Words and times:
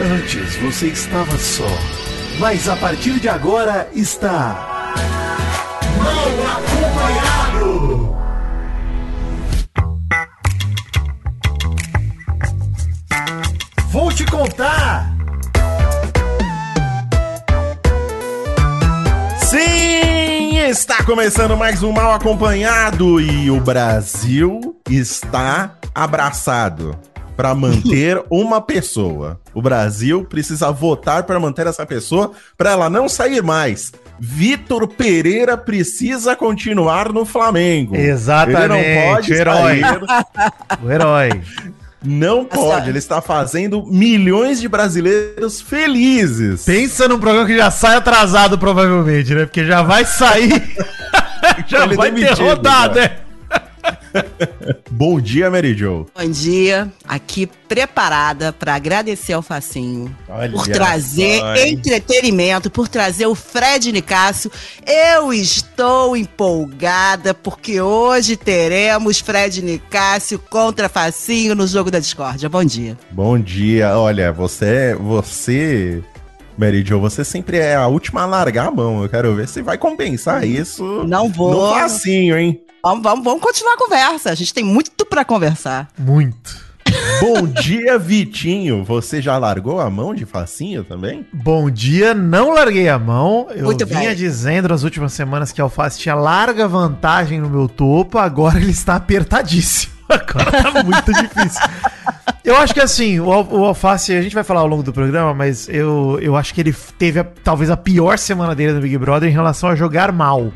Antes 0.00 0.56
você 0.56 0.88
estava 0.88 1.38
só, 1.38 1.68
mas 2.40 2.68
a 2.68 2.74
partir 2.74 3.20
de 3.20 3.28
agora 3.28 3.88
está. 3.94 4.92
Mal 5.96 6.28
acompanhado! 6.58 8.16
Vou 13.90 14.12
te 14.12 14.26
contar! 14.26 15.14
Sim, 19.44 20.58
está 20.58 21.04
começando 21.04 21.56
mais 21.56 21.84
um 21.84 21.92
Mal 21.92 22.14
Acompanhado 22.14 23.20
e 23.20 23.48
o 23.48 23.60
Brasil 23.60 24.76
está 24.90 25.76
abraçado 25.94 26.98
para 27.36 27.54
manter 27.54 28.22
uma 28.30 28.60
pessoa. 28.60 29.40
O 29.52 29.60
Brasil 29.62 30.24
precisa 30.24 30.70
votar 30.70 31.24
para 31.24 31.38
manter 31.40 31.66
essa 31.66 31.84
pessoa 31.86 32.32
para 32.56 32.72
ela 32.72 32.90
não 32.90 33.08
sair 33.08 33.42
mais. 33.42 33.92
Vitor 34.18 34.86
Pereira 34.88 35.56
precisa 35.56 36.36
continuar 36.36 37.12
no 37.12 37.24
Flamengo. 37.24 37.96
Exatamente, 37.96 38.62
Ele 38.62 39.04
não 39.04 39.12
pode 39.14 39.32
o 39.32 39.36
herói. 39.36 39.80
sair. 39.80 40.00
O 40.82 40.90
herói. 40.90 41.30
Não 42.02 42.44
pode. 42.44 42.90
Ele 42.90 42.98
está 42.98 43.20
fazendo 43.22 43.84
milhões 43.86 44.60
de 44.60 44.68
brasileiros 44.68 45.60
felizes. 45.60 46.64
Pensa 46.64 47.08
num 47.08 47.18
programa 47.18 47.46
que 47.46 47.56
já 47.56 47.70
sai 47.70 47.96
atrasado, 47.96 48.58
provavelmente, 48.58 49.34
né? 49.34 49.46
Porque 49.46 49.64
já 49.64 49.82
vai 49.82 50.04
sair. 50.04 50.62
já 51.66 51.84
Ele 51.84 51.96
vai 51.96 52.10
ter 52.12 52.20
demitido, 52.20 52.44
rodado, 52.46 52.96
já. 52.96 53.00
né? 53.08 53.16
Bom 54.90 55.20
dia, 55.20 55.50
Mary 55.50 55.74
Jo. 55.74 56.06
Bom 56.16 56.30
dia, 56.30 56.90
aqui 57.06 57.46
preparada 57.46 58.52
para 58.52 58.74
agradecer 58.74 59.32
ao 59.32 59.42
Facinho 59.42 60.14
Olha 60.28 60.52
por 60.52 60.66
trazer 60.66 61.40
só, 61.40 61.56
entretenimento, 61.56 62.70
por 62.70 62.88
trazer 62.88 63.26
o 63.26 63.34
Fred 63.34 63.90
Nicásio. 63.92 64.50
Eu 64.86 65.32
estou 65.32 66.16
empolgada 66.16 67.34
porque 67.34 67.80
hoje 67.80 68.36
teremos 68.36 69.18
Fred 69.20 69.62
Nicásio 69.62 70.38
contra 70.38 70.88
Facinho 70.88 71.54
no 71.54 71.66
jogo 71.66 71.90
da 71.90 71.98
discórdia. 71.98 72.48
Bom 72.48 72.64
dia. 72.64 72.96
Bom 73.10 73.38
dia. 73.38 73.98
Olha, 73.98 74.32
você, 74.32 74.94
você, 74.94 76.02
Mary 76.56 76.84
Jo, 76.84 77.00
você 77.00 77.24
sempre 77.24 77.58
é 77.58 77.74
a 77.74 77.86
última 77.86 78.22
a 78.22 78.26
largar 78.26 78.68
a 78.68 78.70
mão. 78.70 79.02
Eu 79.02 79.08
quero 79.08 79.34
ver 79.34 79.48
se 79.48 79.60
vai 79.62 79.76
compensar 79.76 80.44
isso. 80.44 81.04
Não 81.04 81.28
vou. 81.28 81.50
No 81.50 81.74
facinho, 81.74 82.38
hein? 82.38 82.60
Vamos, 82.82 83.02
vamos, 83.02 83.24
vamos 83.24 83.42
continuar 83.42 83.74
a 83.74 83.78
conversa. 83.78 84.30
A 84.30 84.34
gente 84.34 84.52
tem 84.54 84.62
muito 84.64 85.04
para 85.06 85.24
conversar. 85.24 85.88
Muito. 85.98 86.64
Bom 87.20 87.46
dia, 87.46 87.98
Vitinho. 87.98 88.84
Você 88.84 89.20
já 89.20 89.36
largou 89.38 89.80
a 89.80 89.88
mão 89.90 90.14
de 90.14 90.24
facinho 90.24 90.84
também? 90.84 91.26
Bom 91.32 91.70
dia, 91.70 92.14
não 92.14 92.52
larguei 92.52 92.88
a 92.88 92.98
mão. 92.98 93.48
Eu 93.50 93.64
Muito 93.64 93.84
vinha 93.86 94.08
bem. 94.08 94.14
dizendo 94.14 94.68
nas 94.68 94.82
últimas 94.82 95.12
semanas 95.12 95.50
que 95.50 95.60
a 95.60 95.64
Alface 95.64 95.98
tinha 95.98 96.14
larga 96.14 96.68
vantagem 96.68 97.40
no 97.40 97.48
meu 97.50 97.68
topo, 97.68 98.18
agora 98.18 98.58
ele 98.58 98.70
está 98.70 98.96
apertadíssimo. 98.96 99.94
Agora 100.06 100.62
tá 100.62 100.82
muito 100.84 101.12
difícil. 101.14 101.62
Eu 102.44 102.56
acho 102.56 102.74
que 102.74 102.80
assim, 102.80 103.18
o, 103.20 103.26
o 103.26 103.64
Alface, 103.64 104.12
a 104.12 104.20
gente 104.20 104.34
vai 104.34 104.44
falar 104.44 104.60
ao 104.60 104.66
longo 104.66 104.82
do 104.82 104.92
programa, 104.92 105.32
mas 105.32 105.66
eu, 105.68 106.18
eu 106.20 106.36
acho 106.36 106.52
que 106.52 106.60
ele 106.60 106.74
teve 106.98 107.18
a- 107.20 107.24
talvez 107.42 107.70
a 107.70 107.76
pior 107.76 108.18
semana 108.18 108.54
dele 108.54 108.74
no 108.74 108.80
Big 108.82 108.98
Brother 108.98 109.28
em 109.28 109.32
relação 109.32 109.70
a 109.70 109.74
jogar 109.74 110.12
mal. 110.12 110.52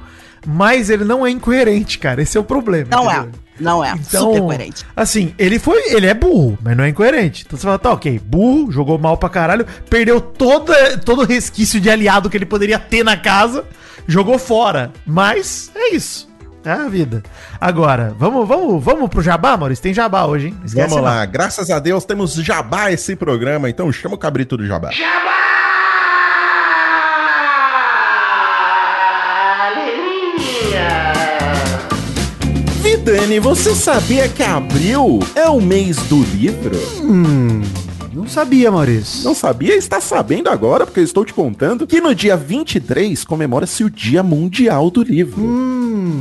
Mas 0.47 0.91
ele 0.91 1.03
não 1.05 1.27
é 1.27 1.31
incoerente, 1.31 1.99
cara. 1.99 2.23
Esse 2.23 2.37
é 2.37 2.41
o 2.41 2.45
problema. 2.45 2.89
Não 2.91 3.11
é, 3.11 3.17
entendeu? 3.17 3.41
não 3.59 3.85
é. 3.85 3.93
Então, 3.93 4.33
Super 4.33 4.43
coerente. 4.43 4.85
Assim, 4.95 5.35
ele 5.39 5.59
foi. 5.59 5.83
Ele 5.93 6.07
é 6.07 6.15
burro, 6.15 6.57
mas 6.63 6.77
não 6.77 6.85
é 6.85 6.91
incoerente. 6.91 7.45
Então 7.47 7.59
você 7.59 7.65
fala, 7.65 7.79
tá, 7.79 7.93
ok, 7.93 8.21
burro, 8.25 8.71
jogou 8.71 8.99
mal 8.99 9.17
pra 9.17 9.29
caralho, 9.29 9.67
perdeu 9.91 10.21
toda, 10.21 10.97
todo 10.99 11.25
resquício 11.25 11.81
de 11.81 11.91
aliado 11.91 12.29
que 12.31 12.37
ele 12.37 12.47
poderia 12.47 12.79
ter 12.79 13.03
na 13.03 13.17
casa, 13.17 13.65
jogou 14.07 14.39
fora. 14.39 14.93
Mas 15.05 15.73
é 15.75 15.95
isso. 15.95 16.28
É 16.69 16.73
a 16.73 16.87
vida. 16.87 17.23
Agora, 17.59 18.15
vamos, 18.19 18.47
vamos, 18.47 18.85
vamos 18.85 19.09
pro 19.09 19.23
Jabá, 19.23 19.57
Maurício? 19.57 19.83
Tem 19.83 19.95
Jabá 19.95 20.27
hoje, 20.27 20.49
hein? 20.49 20.55
Não 20.59 20.67
esquece 20.67 20.87
Vamos 20.91 21.03
não. 21.03 21.11
lá. 21.11 21.25
Graças 21.25 21.71
a 21.71 21.79
Deus 21.79 22.05
temos 22.05 22.35
jabá 22.35 22.93
esse 22.93 23.17
programa, 23.17 23.71
então 23.71 23.91
chama 23.91 24.17
o 24.17 24.19
cabrito 24.19 24.55
do 24.55 24.67
jabá. 24.67 24.91
Vidani, 32.83 33.39
você 33.41 33.75
sabia 33.75 34.29
que 34.29 34.43
abril 34.43 35.21
é 35.35 35.49
o 35.49 35.61
mês 35.63 35.97
do 36.05 36.23
livro? 36.23 36.77
Não 38.19 38.27
sabia, 38.27 38.69
Maurício. 38.69 39.25
Não 39.25 39.33
sabia? 39.33 39.77
Está 39.77 40.01
sabendo 40.01 40.51
agora, 40.51 40.85
porque 40.85 40.99
eu 40.99 41.05
estou 41.05 41.25
te 41.25 41.33
contando 41.33 41.87
que 41.87 42.01
no 42.01 42.13
dia 42.13 42.37
23 42.37 43.23
comemora-se 43.25 43.85
o 43.85 43.91
Dia 43.91 44.25
Mundial 44.25 44.91
do 44.91 45.05
Livro. 45.05 45.41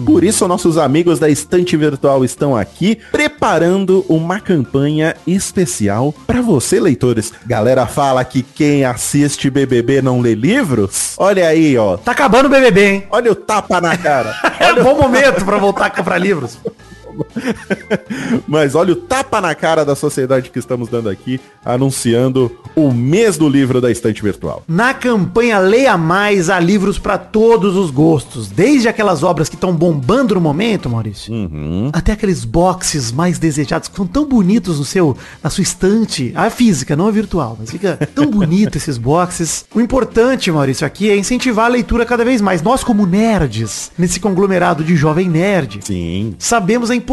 Por 0.06 0.24
isso, 0.24 0.48
nossos 0.48 0.78
amigos 0.78 1.18
da 1.18 1.28
Estante 1.28 1.76
Virtual 1.76 2.24
estão 2.24 2.56
aqui 2.56 3.00
preparando 3.12 4.06
uma 4.08 4.40
campanha 4.40 5.16
especial 5.26 6.14
para 6.28 6.40
você, 6.40 6.80
leitores. 6.80 7.34
Galera 7.48 7.88
fala 7.88 8.24
que 8.24 8.44
quem 8.44 8.86
assiste 8.86 9.50
BBB 9.50 10.00
não 10.04 10.22
lê 10.22 10.36
livros? 10.36 11.16
Olha 11.18 11.48
aí, 11.48 11.76
ó. 11.80 11.98
Tá 11.98 12.12
acabando 12.12 12.46
o 12.46 12.50
BBB, 12.50 12.86
hein? 12.86 13.04
Olha 13.10 13.32
o 13.32 13.36
tapa 13.36 13.82
na 13.82 13.98
cara. 13.98 14.36
É 14.60 14.74
um 14.74 14.84
bom 14.84 14.98
momento 14.98 15.46
pra 15.46 15.58
voltar 15.58 15.86
a 15.86 15.90
comprar 15.90 16.18
livros. 16.18 16.58
Mas 18.48 18.76
olha 18.76 18.94
o 18.94 18.96
tapa 18.96 19.42
na 19.42 19.54
cara 19.56 19.84
da 19.84 19.96
sociedade 19.96 20.50
que 20.50 20.60
estamos 20.60 20.90
dando 20.90 21.10
aqui, 21.10 21.40
anunciando 21.64 22.52
o 22.76 22.92
mês 22.92 23.38
do 23.38 23.48
livro 23.48 23.82
da 23.82 23.92
Estante 23.92 24.22
Virtual. 24.22 24.64
Na 24.68 24.94
campanha 24.94 25.60
Leia 25.60 25.98
Mais, 25.98 26.50
há 26.50 26.60
livros 26.60 27.00
pra 27.00 27.18
todos 27.18 27.76
os 27.76 27.92
gostos. 27.92 28.50
Desde 28.50 28.88
aquelas 28.88 29.24
obras 29.24 29.50
que 29.50 29.56
estão 29.56 29.74
bombando 29.74 30.36
no 30.36 30.42
momento, 30.42 30.90
Maurício, 30.90 31.34
até 31.94 32.14
aqueles 32.14 32.46
boxes 32.46 33.12
mais 33.12 33.40
desejados 33.40 33.88
que 33.88 33.96
são 33.96 34.08
tão 34.08 34.26
bonitos 34.26 34.80
no 34.80 34.86
seu, 34.86 35.18
na 35.44 35.50
sua 35.50 35.62
estante. 35.62 36.32
A 36.36 36.50
física, 36.50 36.96
não 36.96 37.08
a 37.08 37.12
virtual, 37.12 37.58
mas 37.60 37.72
fica 37.72 37.98
tão 38.14 38.30
bonito 38.30 38.78
esses 38.78 38.98
boxes. 38.98 39.66
O 39.74 39.82
importante, 39.82 40.52
Maurício, 40.52 40.86
aqui 40.86 41.10
é 41.10 41.18
incentivar 41.18 41.66
a 41.66 41.70
leitura 41.70 42.06
cada 42.06 42.24
vez 42.24 42.42
mais. 42.42 42.62
Nós, 42.62 42.84
como 42.84 43.06
nerds, 43.06 43.92
nesse 43.98 44.20
conglomerado 44.20 44.84
de 44.84 44.96
jovem 44.96 45.30
nerd, 45.30 45.80
Sim. 45.82 46.36
sabemos 46.40 46.90
a 46.90 46.96
importância 46.96 47.07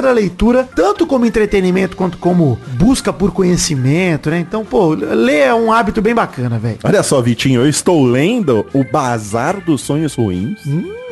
da 0.00 0.12
leitura, 0.12 0.68
tanto 0.74 1.06
como 1.06 1.26
entretenimento 1.26 1.96
quanto 1.96 2.18
como 2.18 2.58
busca 2.72 3.12
por 3.12 3.32
conhecimento, 3.32 4.30
né? 4.30 4.40
Então, 4.40 4.64
pô, 4.64 4.94
ler 4.94 5.40
é 5.40 5.54
um 5.54 5.72
hábito 5.72 6.00
bem 6.00 6.14
bacana, 6.14 6.58
velho. 6.58 6.78
Olha 6.82 7.02
só, 7.02 7.20
Vitinho, 7.20 7.60
eu 7.60 7.68
estou 7.68 8.04
lendo 8.04 8.66
o 8.72 8.84
Bazar 8.84 9.60
dos 9.60 9.82
Sonhos 9.82 10.14
Ruins 10.14 10.60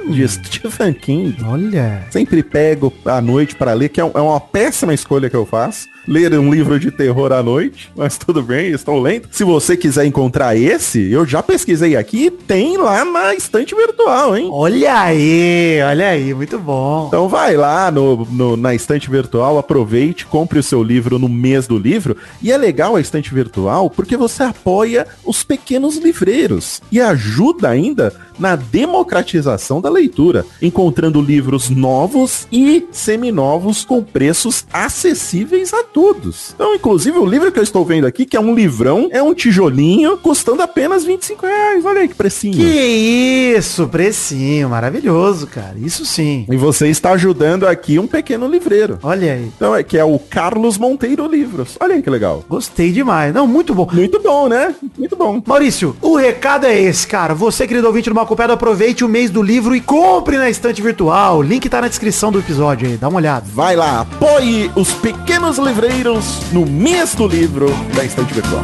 de 0.08 0.26
Stephen 0.28 0.92
King. 0.92 1.36
Olha. 1.44 2.06
Sempre 2.10 2.42
pego 2.42 2.92
à 3.04 3.20
noite 3.20 3.54
para 3.54 3.72
ler, 3.72 3.88
que 3.88 4.00
é 4.00 4.04
é 4.14 4.20
uma 4.20 4.40
péssima 4.40 4.92
escolha 4.92 5.30
que 5.30 5.36
eu 5.36 5.46
faço. 5.46 5.91
Ler 6.06 6.36
um 6.38 6.52
livro 6.52 6.80
de 6.80 6.90
terror 6.90 7.32
à 7.32 7.42
noite, 7.42 7.90
mas 7.96 8.18
tudo 8.18 8.42
bem, 8.42 8.70
estou 8.72 9.00
lendo. 9.00 9.28
Se 9.30 9.44
você 9.44 9.76
quiser 9.76 10.04
encontrar 10.04 10.56
esse, 10.56 11.10
eu 11.12 11.24
já 11.24 11.42
pesquisei 11.42 11.94
aqui, 11.96 12.28
tem 12.30 12.76
lá 12.76 13.04
na 13.04 13.34
estante 13.34 13.72
virtual, 13.74 14.36
hein? 14.36 14.48
Olha 14.50 14.94
aí, 15.00 15.78
olha 15.88 16.08
aí, 16.08 16.34
muito 16.34 16.58
bom. 16.58 17.06
Então 17.06 17.28
vai 17.28 17.56
lá 17.56 17.90
no, 17.90 18.26
no- 18.26 18.56
na 18.56 18.74
estante 18.74 19.08
virtual, 19.08 19.58
aproveite, 19.58 20.26
compre 20.26 20.58
o 20.58 20.62
seu 20.62 20.82
livro 20.82 21.18
no 21.20 21.28
mês 21.28 21.66
do 21.68 21.78
livro. 21.78 22.16
E 22.42 22.50
é 22.50 22.56
legal 22.56 22.96
a 22.96 23.00
estante 23.00 23.32
virtual 23.32 23.88
porque 23.88 24.16
você 24.16 24.42
apoia 24.42 25.06
os 25.24 25.44
pequenos 25.44 25.96
livreiros 25.98 26.80
e 26.90 27.00
ajuda 27.00 27.68
ainda 27.68 28.12
na 28.38 28.56
democratização 28.56 29.80
da 29.80 29.88
leitura, 29.90 30.44
encontrando 30.60 31.20
livros 31.20 31.70
novos 31.70 32.48
e 32.50 32.84
seminovos 32.90 33.84
com 33.84 34.02
preços 34.02 34.64
acessíveis 34.72 35.72
a 35.72 35.84
todos. 35.92 36.52
Então, 36.54 36.74
inclusive, 36.74 37.18
o 37.18 37.26
livro 37.26 37.52
que 37.52 37.58
eu 37.58 37.62
estou 37.62 37.84
vendo 37.84 38.06
aqui, 38.06 38.24
que 38.24 38.36
é 38.36 38.40
um 38.40 38.54
livrão, 38.54 39.08
é 39.10 39.22
um 39.22 39.34
tijolinho, 39.34 40.16
custando 40.16 40.62
apenas 40.62 41.04
25 41.04 41.46
reais. 41.46 41.84
Olha 41.84 42.00
aí 42.00 42.08
que 42.08 42.14
precinho. 42.14 42.56
Que 42.56 43.54
isso, 43.56 43.86
precinho, 43.88 44.70
maravilhoso, 44.70 45.46
cara. 45.46 45.74
Isso 45.76 46.04
sim. 46.04 46.46
E 46.50 46.56
você 46.56 46.88
está 46.88 47.12
ajudando 47.12 47.66
aqui 47.66 47.98
um 47.98 48.06
pequeno 48.06 48.48
livreiro. 48.48 48.98
Olha 49.02 49.34
aí. 49.34 49.50
Então, 49.54 49.74
é 49.74 49.82
que 49.82 49.98
é 49.98 50.04
o 50.04 50.18
Carlos 50.18 50.78
Monteiro 50.78 51.26
Livros. 51.26 51.76
Olha 51.80 51.94
aí 51.94 52.02
que 52.02 52.10
legal. 52.10 52.44
Gostei 52.48 52.90
demais. 52.90 53.34
Não, 53.34 53.46
muito 53.46 53.74
bom. 53.74 53.88
Muito 53.92 54.20
bom, 54.20 54.48
né? 54.48 54.74
Muito 54.98 55.16
bom. 55.16 55.42
Maurício, 55.44 55.96
o 56.00 56.16
recado 56.16 56.66
é 56.66 56.80
esse, 56.80 57.06
cara. 57.06 57.34
Você, 57.34 57.66
querido 57.66 57.86
ouvinte 57.86 58.08
do 58.08 58.14
Malcopédo, 58.14 58.52
aproveite 58.52 59.04
o 59.04 59.08
mês 59.08 59.30
do 59.30 59.42
livro 59.42 59.76
e 59.76 59.80
compre 59.80 60.38
na 60.38 60.48
estante 60.48 60.80
virtual. 60.80 61.38
O 61.38 61.42
link 61.42 61.68
tá 61.68 61.80
na 61.80 61.88
descrição 61.88 62.32
do 62.32 62.38
episódio 62.38 62.88
aí. 62.88 62.96
Dá 62.96 63.08
uma 63.08 63.18
olhada. 63.18 63.44
Vai 63.52 63.76
lá, 63.76 64.00
apoie 64.00 64.70
os 64.74 64.92
pequenos 64.92 65.58
livreiros 65.58 65.81
no 66.52 66.64
mês 66.64 67.12
do 67.16 67.26
livro 67.26 67.66
da 67.92 68.04
Estante 68.04 68.32
Virtual. 68.32 68.62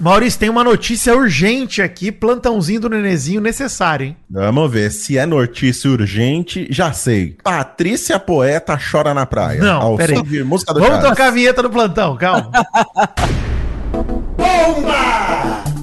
Maurício, 0.00 0.40
tem 0.40 0.48
uma 0.48 0.64
notícia 0.64 1.14
urgente 1.14 1.82
aqui, 1.82 2.10
plantãozinho 2.10 2.80
do 2.80 2.88
nenezinho 2.88 3.42
necessário, 3.42 4.06
hein? 4.06 4.16
Vamos 4.30 4.70
ver, 4.70 4.90
se 4.90 5.18
é 5.18 5.26
notícia 5.26 5.90
urgente, 5.90 6.66
já 6.70 6.94
sei. 6.94 7.36
Patrícia 7.42 8.18
Poeta 8.18 8.78
chora 8.90 9.12
na 9.12 9.26
praia. 9.26 9.60
Não, 9.60 9.82
Ao 9.82 9.96
peraí. 9.96 10.16
Vamos 10.40 10.62
Chaves. 10.62 11.08
tocar 11.10 11.26
a 11.26 11.30
vinheta 11.30 11.62
do 11.62 11.68
plantão, 11.68 12.16
calma. 12.16 12.50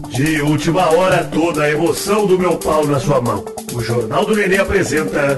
De 0.09 0.41
última 0.41 0.89
hora, 0.89 1.23
toda 1.25 1.63
a 1.65 1.69
emoção 1.71 2.25
do 2.25 2.37
meu 2.37 2.57
pau 2.57 2.85
na 2.87 2.99
sua 2.99 3.21
mão. 3.21 3.45
O 3.73 3.79
Jornal 3.79 4.25
do 4.25 4.35
Nenê 4.35 4.57
apresenta. 4.57 5.37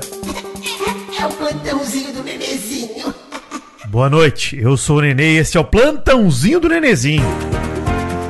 Boa 3.93 4.09
noite, 4.09 4.59
eu 4.59 4.75
sou 4.75 4.97
o 4.97 5.01
Nenê 5.01 5.35
e 5.35 5.37
esse 5.37 5.55
é 5.55 5.59
o 5.59 5.63
plantãozinho 5.63 6.59
do 6.59 6.67
Nenezinho. 6.67 7.52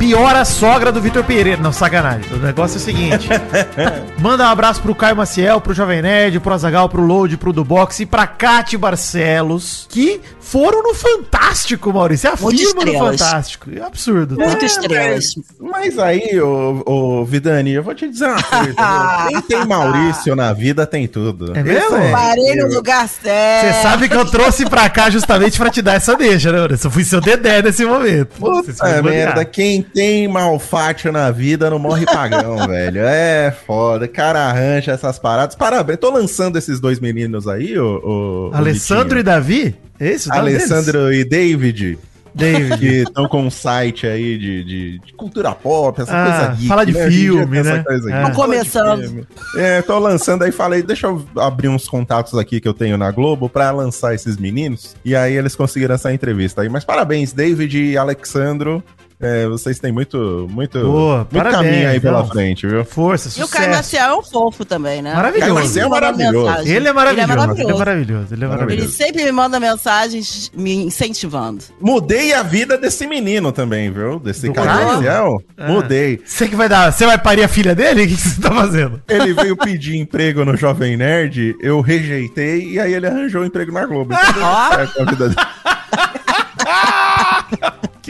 Pior 0.04 0.36
a 0.36 0.44
sogra 0.44 0.92
do 0.92 1.00
Vitor 1.00 1.24
Pereira. 1.24 1.62
Não, 1.62 1.72
sacanagem. 1.72 2.30
O 2.34 2.38
negócio 2.38 2.76
é 2.76 2.78
o 2.78 2.82
seguinte. 2.82 3.30
Manda 4.20 4.44
um 4.44 4.48
abraço 4.48 4.82
pro 4.82 4.94
Caio 4.94 5.16
Maciel, 5.16 5.62
pro 5.62 5.74
Jovem 5.74 6.02
Nerd, 6.02 6.42
pro 6.42 6.54
Azagal, 6.54 6.90
pro 6.90 7.02
Load, 7.02 7.38
pro 7.38 7.54
Dubox 7.54 8.02
e 8.02 8.06
pra 8.06 8.28
Cate 8.28 8.76
Barcelos, 8.76 9.88
que 9.90 10.20
foram 10.42 10.84
no 10.84 10.94
Fantástico, 10.94 11.94
Maurício. 11.94 12.28
É 12.28 12.34
a 12.34 12.36
Muito 12.36 12.58
firma. 12.58 13.12
Fantástico. 13.12 13.70
É 13.74 13.82
absurdo. 13.82 14.36
tá? 14.36 14.46
Muito 14.46 14.66
estrelas. 14.66 15.24
Mas 15.58 15.98
aí, 15.98 16.38
ô, 16.40 16.84
ô, 16.86 17.26
Vidani, 17.26 17.72
eu 17.72 17.82
vou 17.82 17.96
te 17.96 18.10
dizer 18.10 18.28
uma 18.28 18.44
coisa. 18.44 18.76
Quem 19.30 19.42
tem 19.42 19.66
Maurício 19.66 20.36
na 20.36 20.52
vida 20.52 20.86
tem 20.86 21.08
tudo. 21.08 21.58
É 21.58 21.64
mesmo? 21.64 21.98
Esse 21.98 22.12
Parei 22.12 22.56
no 22.58 22.68
lugar 22.76 23.08
certo. 23.08 23.74
Você 23.74 23.82
sabe 23.82 24.10
que 24.10 24.16
eu 24.16 24.26
trouxe 24.30 24.70
pra 24.70 24.90
cá 24.90 25.10
justamente 25.10 25.58
pra 25.58 25.70
te 25.70 25.82
dar 25.82 25.94
essa 25.94 26.14
deixa, 26.16 26.52
né, 26.52 26.60
Maurício? 26.60 26.88
Eu 26.88 26.92
fui 26.92 27.06
seu 27.06 27.22
dedé 27.22 27.62
nesse 27.62 27.86
momento. 27.86 28.36
Puta 28.38 29.02
merda, 29.02 29.46
quem 29.46 29.86
tem 29.94 30.28
malfátio 30.28 31.12
na 31.12 31.30
vida 31.31 31.69
não 31.69 31.80
morre 31.80 32.06
pagão, 32.06 32.57
velho. 32.68 33.01
É 33.04 33.51
foda, 33.66 34.07
cara 34.07 34.40
arranja 34.42 34.92
essas 34.92 35.19
paradas. 35.19 35.56
Parabéns, 35.56 36.00
tô 36.00 36.10
lançando 36.12 36.57
esses 36.57 36.80
dois 36.80 37.00
meninos 37.00 37.48
aí, 37.48 37.78
o, 37.78 38.50
Alessandro 38.54 39.19
e 39.19 39.24
Davi? 39.24 39.75
Esse? 40.00 40.30
o 40.30 40.34
nome 40.36 40.51
deles? 40.51 40.72
Alessandro 40.72 41.13
e 41.13 41.24
David, 41.24 41.98
David. 42.36 42.78
que 42.80 42.86
estão 43.04 43.28
com 43.28 43.44
um 43.44 43.51
site 43.51 44.07
aí 44.07 44.38
de, 44.40 44.63
de, 44.63 45.00
de 45.00 45.13
cultura 45.13 45.51
pop, 45.54 46.01
essa 46.01 46.12
Ah, 46.12 46.24
coisa 46.25 46.48
geek, 46.56 46.68
fala 46.68 46.86
de 46.86 46.92
Hoje 46.98 47.01
em 47.06 47.10
dia 47.10 47.31
filme, 47.31 47.51
tem 47.51 47.60
essa 47.60 47.74
né? 47.78 47.84
coisa 47.84 48.10
É. 48.10 48.13
Fala 48.13 48.30
de 48.30 48.36
começando. 48.36 49.01
filme. 49.04 49.28
É, 49.56 49.81
tô 49.84 50.00
lançando 50.00 50.44
aí, 50.44 50.51
falei, 50.51 50.81
deixa 50.81 51.06
eu 51.07 51.24
abrir 51.38 51.68
uns 51.69 51.88
contatos 51.88 52.38
aqui 52.38 52.60
que 52.60 52.68
eu 52.68 52.74
tenho 52.74 52.98
na 52.98 53.12
Globo 53.12 53.48
pra 53.48 53.69
lançar 53.72 54.16
esses 54.16 54.36
meninos. 54.38 54.95
E 55.06 55.16
aí 55.16 55.36
eles 55.38 55.56
conseguiram 55.56 55.94
essa 55.95 56.12
entrevista 56.12 56.62
aí. 56.63 56.69
Mas 56.69 56.84
parabéns, 56.84 57.31
David 57.34 57.78
e 57.92 57.98
Alexandro. 57.98 58.84
É, 59.24 59.48
vocês 59.48 59.80
têm 59.80 59.92
muito, 59.92 60.48
muito, 60.52 60.80
Boa, 60.81 61.18
muito 61.20 61.30
parabéns, 61.31 61.64
caminho 61.72 61.90
aí 61.90 62.00
pela 62.00 62.20
não. 62.20 62.28
frente, 62.28 62.68
viu? 62.68 62.84
Força, 62.86 63.30
E 63.30 63.31
sucesso. 63.31 63.48
o 63.50 63.52
Caio 63.52 63.72
Maciel 63.72 64.10
é 64.10 64.16
um 64.18 64.22
fofo 64.24 64.66
também, 64.66 65.02
né? 65.02 65.14
Maravilhoso. 65.14 65.54
Caio 65.54 65.64
Maciel 65.66 65.86
é 65.86 65.90
maravilhoso. 65.90 66.68
Ele 66.68 66.88
é 66.88 66.94
maravilhoso. 66.94 67.12
Ele 67.14 67.22
é 67.22 67.36
maravilhoso. 67.36 67.78
maravilhoso. 67.80 68.34
Ele 68.34 68.44
é 68.44 68.48
Ele 68.48 68.56
maravilhoso. 68.56 68.92
sempre 68.92 69.24
me 69.24 69.31
manda 69.31 69.60
mensagens 69.60 70.52
me 70.56 70.74
incentivando. 70.86 71.64
Mudei 71.80 72.34
a 72.34 72.44
vida 72.44 72.78
desse 72.78 73.08
menino 73.08 73.52
também, 73.52 73.92
viu? 73.92 74.20
Desse 74.20 74.48
Do 74.48 74.54
Caio? 74.54 74.88
Maciel. 74.88 75.38
Ah. 75.58 75.68
Mudei. 75.68 76.19
Você 76.26 76.48
que 76.48 76.56
vai 76.56 76.68
dar. 76.69 76.92
Você 76.92 77.06
vai 77.06 77.18
parir 77.18 77.44
a 77.44 77.48
filha 77.48 77.74
dele? 77.76 78.04
O 78.04 78.08
que 78.08 78.16
você 78.16 78.42
tá 78.42 78.52
fazendo? 78.54 79.02
Ele 79.08 79.34
veio 79.34 79.56
pedir 79.58 79.96
emprego 79.98 80.44
no 80.46 80.56
Jovem 80.58 80.98
Nerd, 80.98 81.56
eu 81.62 81.80
rejeitei 81.81 82.72
e 82.74 82.80
aí 82.80 82.94
ele 82.94 83.08
arranjou 83.08 83.42
um 83.42 83.46
emprego 83.46 83.72
na 83.72 83.86
Globo. 83.86 84.14
Então 84.34 84.69
certo 84.72 85.02
a 85.02 85.06
vida 85.06 85.30
dele. 85.30 85.42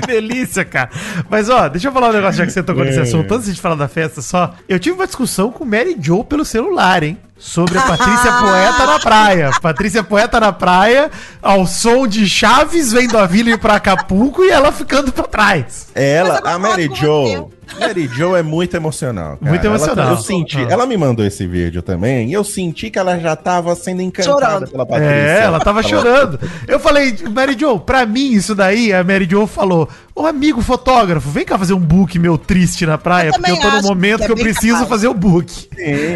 Que 0.05 0.11
delícia, 0.13 0.63
cara. 0.65 0.89
Mas, 1.29 1.49
ó, 1.49 1.67
deixa 1.69 1.87
eu 1.87 1.91
falar 1.91 2.09
um 2.09 2.13
negócio 2.13 2.37
já 2.37 2.45
que 2.45 2.51
você 2.51 2.63
tocou 2.63 2.83
nesse 2.83 2.99
É. 2.99 3.01
assunto. 3.03 3.33
Antes 3.33 3.53
de 3.53 3.59
falar 3.61 3.75
da 3.75 3.87
festa 3.87 4.21
só, 4.21 4.53
eu 4.67 4.79
tive 4.79 4.95
uma 4.95 5.05
discussão 5.07 5.51
com 5.51 5.63
Mary 5.65 5.95
Joe 5.99 6.23
pelo 6.23 6.43
celular, 6.45 7.03
hein? 7.03 7.17
Sobre 7.37 7.77
a 7.77 7.81
Patrícia 7.87 8.31
Poeta 8.33 8.85
na 8.85 8.99
praia. 8.99 9.51
Patrícia 9.61 10.03
Poeta 10.03 10.39
na 10.39 10.53
praia, 10.53 11.11
ao 11.41 11.65
som 11.67 12.07
de 12.07 12.27
Chaves 12.27 12.91
vendo 12.93 13.17
a 13.17 13.25
vila 13.25 13.49
ir 13.51 13.57
pra 13.59 13.75
Acapulco 13.75 14.43
e 14.43 14.49
ela 14.49 14.71
ficando 14.71 15.11
pra 15.11 15.23
trás. 15.25 15.87
Ela, 15.93 16.39
a 16.43 16.57
Mary 16.59 16.87
concordo 16.87 17.05
com 17.11 17.27
Jo, 17.33 17.51
Mary 17.79 18.07
Jo 18.07 18.35
é 18.35 18.43
muito 18.43 18.75
emocional. 18.75 19.37
cara. 19.37 19.49
Muito 19.51 19.65
Ela 19.65 19.75
emocional. 19.75 20.05
tá- 20.07 20.11
eu 20.11 20.17
senti, 20.17 20.57
Ah. 20.57 20.67
ela 20.69 20.85
me 20.85 20.95
mandou 20.97 21.25
esse 21.25 21.45
vídeo 21.47 21.81
também 21.81 22.29
e 22.29 22.33
eu 22.33 22.43
senti 22.43 22.89
que 22.89 22.99
ela 22.99 23.17
já 23.19 23.35
tava 23.35 23.75
sendo 23.75 24.01
encantada 24.01 24.39
Chorando. 24.45 24.67
pela 24.71 24.85
Patrícia. 24.85 25.11
É, 25.13 25.39
ela 25.43 25.59
tava 25.59 25.83
chorando. 25.83 26.39
Eu 26.67 26.79
falei, 26.79 27.15
Mary 27.33 27.55
Jo, 27.59 27.79
pra 27.79 28.05
mim 28.05 28.31
isso 28.31 28.53
daí, 28.55 28.93
a 28.93 29.03
Mary 29.03 29.27
Jo 29.29 29.45
falou, 29.47 29.87
ô 30.15 30.25
amigo 30.27 30.61
fotógrafo, 30.61 31.29
vem 31.29 31.43
cá 31.45 31.57
fazer 31.57 31.73
um 31.73 31.79
book 31.79 32.17
meu 32.19 32.37
triste 32.37 32.85
na 32.85 32.97
praia, 32.97 33.29
Eu 33.29 33.33
porque 33.33 33.51
eu 33.51 33.57
tô 33.59 33.69
no 33.71 33.81
momento 33.81 34.17
que 34.19 34.23
é 34.23 34.25
que 34.27 34.31
eu 34.31 34.35
preciso 34.37 34.73
capaz. 34.73 34.89
fazer 34.89 35.07
o 35.07 35.13
book. 35.13 35.51
Sim, 35.51 35.67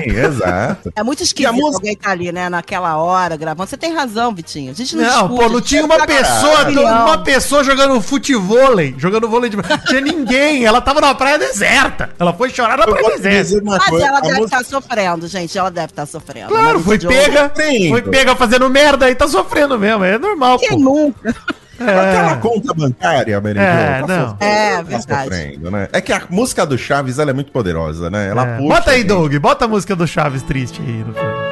exato. 0.09 0.91
É 0.95 1.03
muito 1.03 1.21
a 1.21 1.23
esquisito 1.23 1.53
música- 1.53 1.75
alguém 1.77 1.95
tá 1.95 2.11
ali, 2.11 2.31
né, 2.31 2.47
naquela 2.49 2.97
hora 2.97 3.35
gravando. 3.35 3.69
Você 3.69 3.77
tem 3.77 3.93
razão, 3.93 4.33
Vitinho. 4.33 4.71
A 4.71 4.75
gente 4.75 4.95
não 4.95 5.03
Não, 5.03 5.11
discute, 5.27 5.43
pô, 5.43 5.49
não 5.49 5.61
tinha 5.61 5.83
uma 5.85 6.05
pessoa, 6.05 6.61
opinião. 6.61 7.05
uma 7.05 7.17
pessoa 7.19 7.63
jogando 7.63 7.99
futevôlei, 8.01 8.95
jogando 8.97 9.27
vôlei 9.27 9.49
de 9.49 9.57
Tinha 9.87 10.01
ninguém, 10.01 10.63
ela 10.65 10.79
tava 10.81 11.01
numa 11.01 11.15
praia 11.15 11.39
deserta. 11.39 12.09
Ela 12.19 12.33
foi 12.33 12.49
chorar 12.49 12.77
na 12.77 12.83
Eu 12.85 12.95
praia 12.95 13.17
deserta. 13.17 13.61
Mas 13.63 13.85
coisa. 13.85 14.05
ela 14.05 14.17
a 14.19 14.21
deve 14.21 14.39
música- 14.39 14.61
estar 14.61 14.69
sofrendo, 14.69 15.27
gente. 15.27 15.57
Ela 15.57 15.71
deve 15.71 15.87
estar 15.87 16.05
sofrendo. 16.05 16.49
Claro, 16.49 16.79
foi 16.79 16.99
pega, 16.99 17.51
foi 17.89 18.01
pega 18.03 18.35
fazendo 18.35 18.69
merda 18.69 19.09
e 19.09 19.15
tá 19.15 19.27
sofrendo 19.27 19.77
mesmo, 19.79 20.03
é 20.03 20.17
normal, 20.17 20.59
Quem 20.59 20.69
pô. 20.69 20.77
nunca? 20.77 21.35
Aquela 21.79 22.31
É, 22.31 22.35
conta 22.37 22.73
bancária, 22.73 23.39
Mary 23.41 23.59
É, 23.59 23.99
Jo, 24.01 24.07
não. 24.07 24.37
É, 24.39 24.75
tá 24.77 24.81
verdade. 24.83 25.23
sofrendo, 25.29 25.71
né? 25.71 25.87
É 25.93 26.01
que 26.01 26.11
a 26.13 26.21
música 26.29 26.65
do 26.65 26.77
Chaves, 26.77 27.19
ela 27.19 27.31
é 27.31 27.33
muito 27.33 27.51
poderosa, 27.51 28.09
né? 28.09 28.29
Ela 28.29 28.45
é. 28.47 28.57
puxa. 28.57 28.69
Bota 28.75 28.91
aí. 28.91 29.03
Doug, 29.03 29.35
bota 29.37 29.65
a 29.65 29.67
música 29.67 29.95
do 29.95 30.07
Chaves 30.07 30.41
triste 30.43 30.81
aí 30.81 31.03
no 31.05 31.13
filme. 31.13 31.47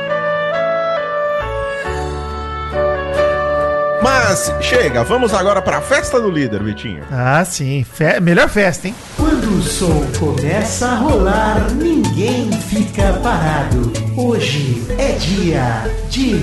Mas, 4.01 4.53
chega, 4.61 5.03
vamos 5.03 5.33
agora 5.33 5.61
pra 5.63 5.81
festa 5.81 6.21
do 6.21 6.29
líder, 6.29 6.61
Vitinho. 6.61 7.01
Ah, 7.11 7.43
sim, 7.43 7.83
fe- 7.83 8.19
melhor 8.19 8.47
festa, 8.49 8.87
hein? 8.87 8.95
Quando 9.17 9.57
o 9.57 9.61
som 9.63 10.05
começa 10.19 10.87
a 10.87 10.95
rolar, 10.95 11.71
ninguém 11.71 12.51
fica 12.51 13.13
parado. 13.23 13.91
Hoje 14.15 14.85
é 14.99 15.13
dia 15.13 15.89
de 16.09 16.35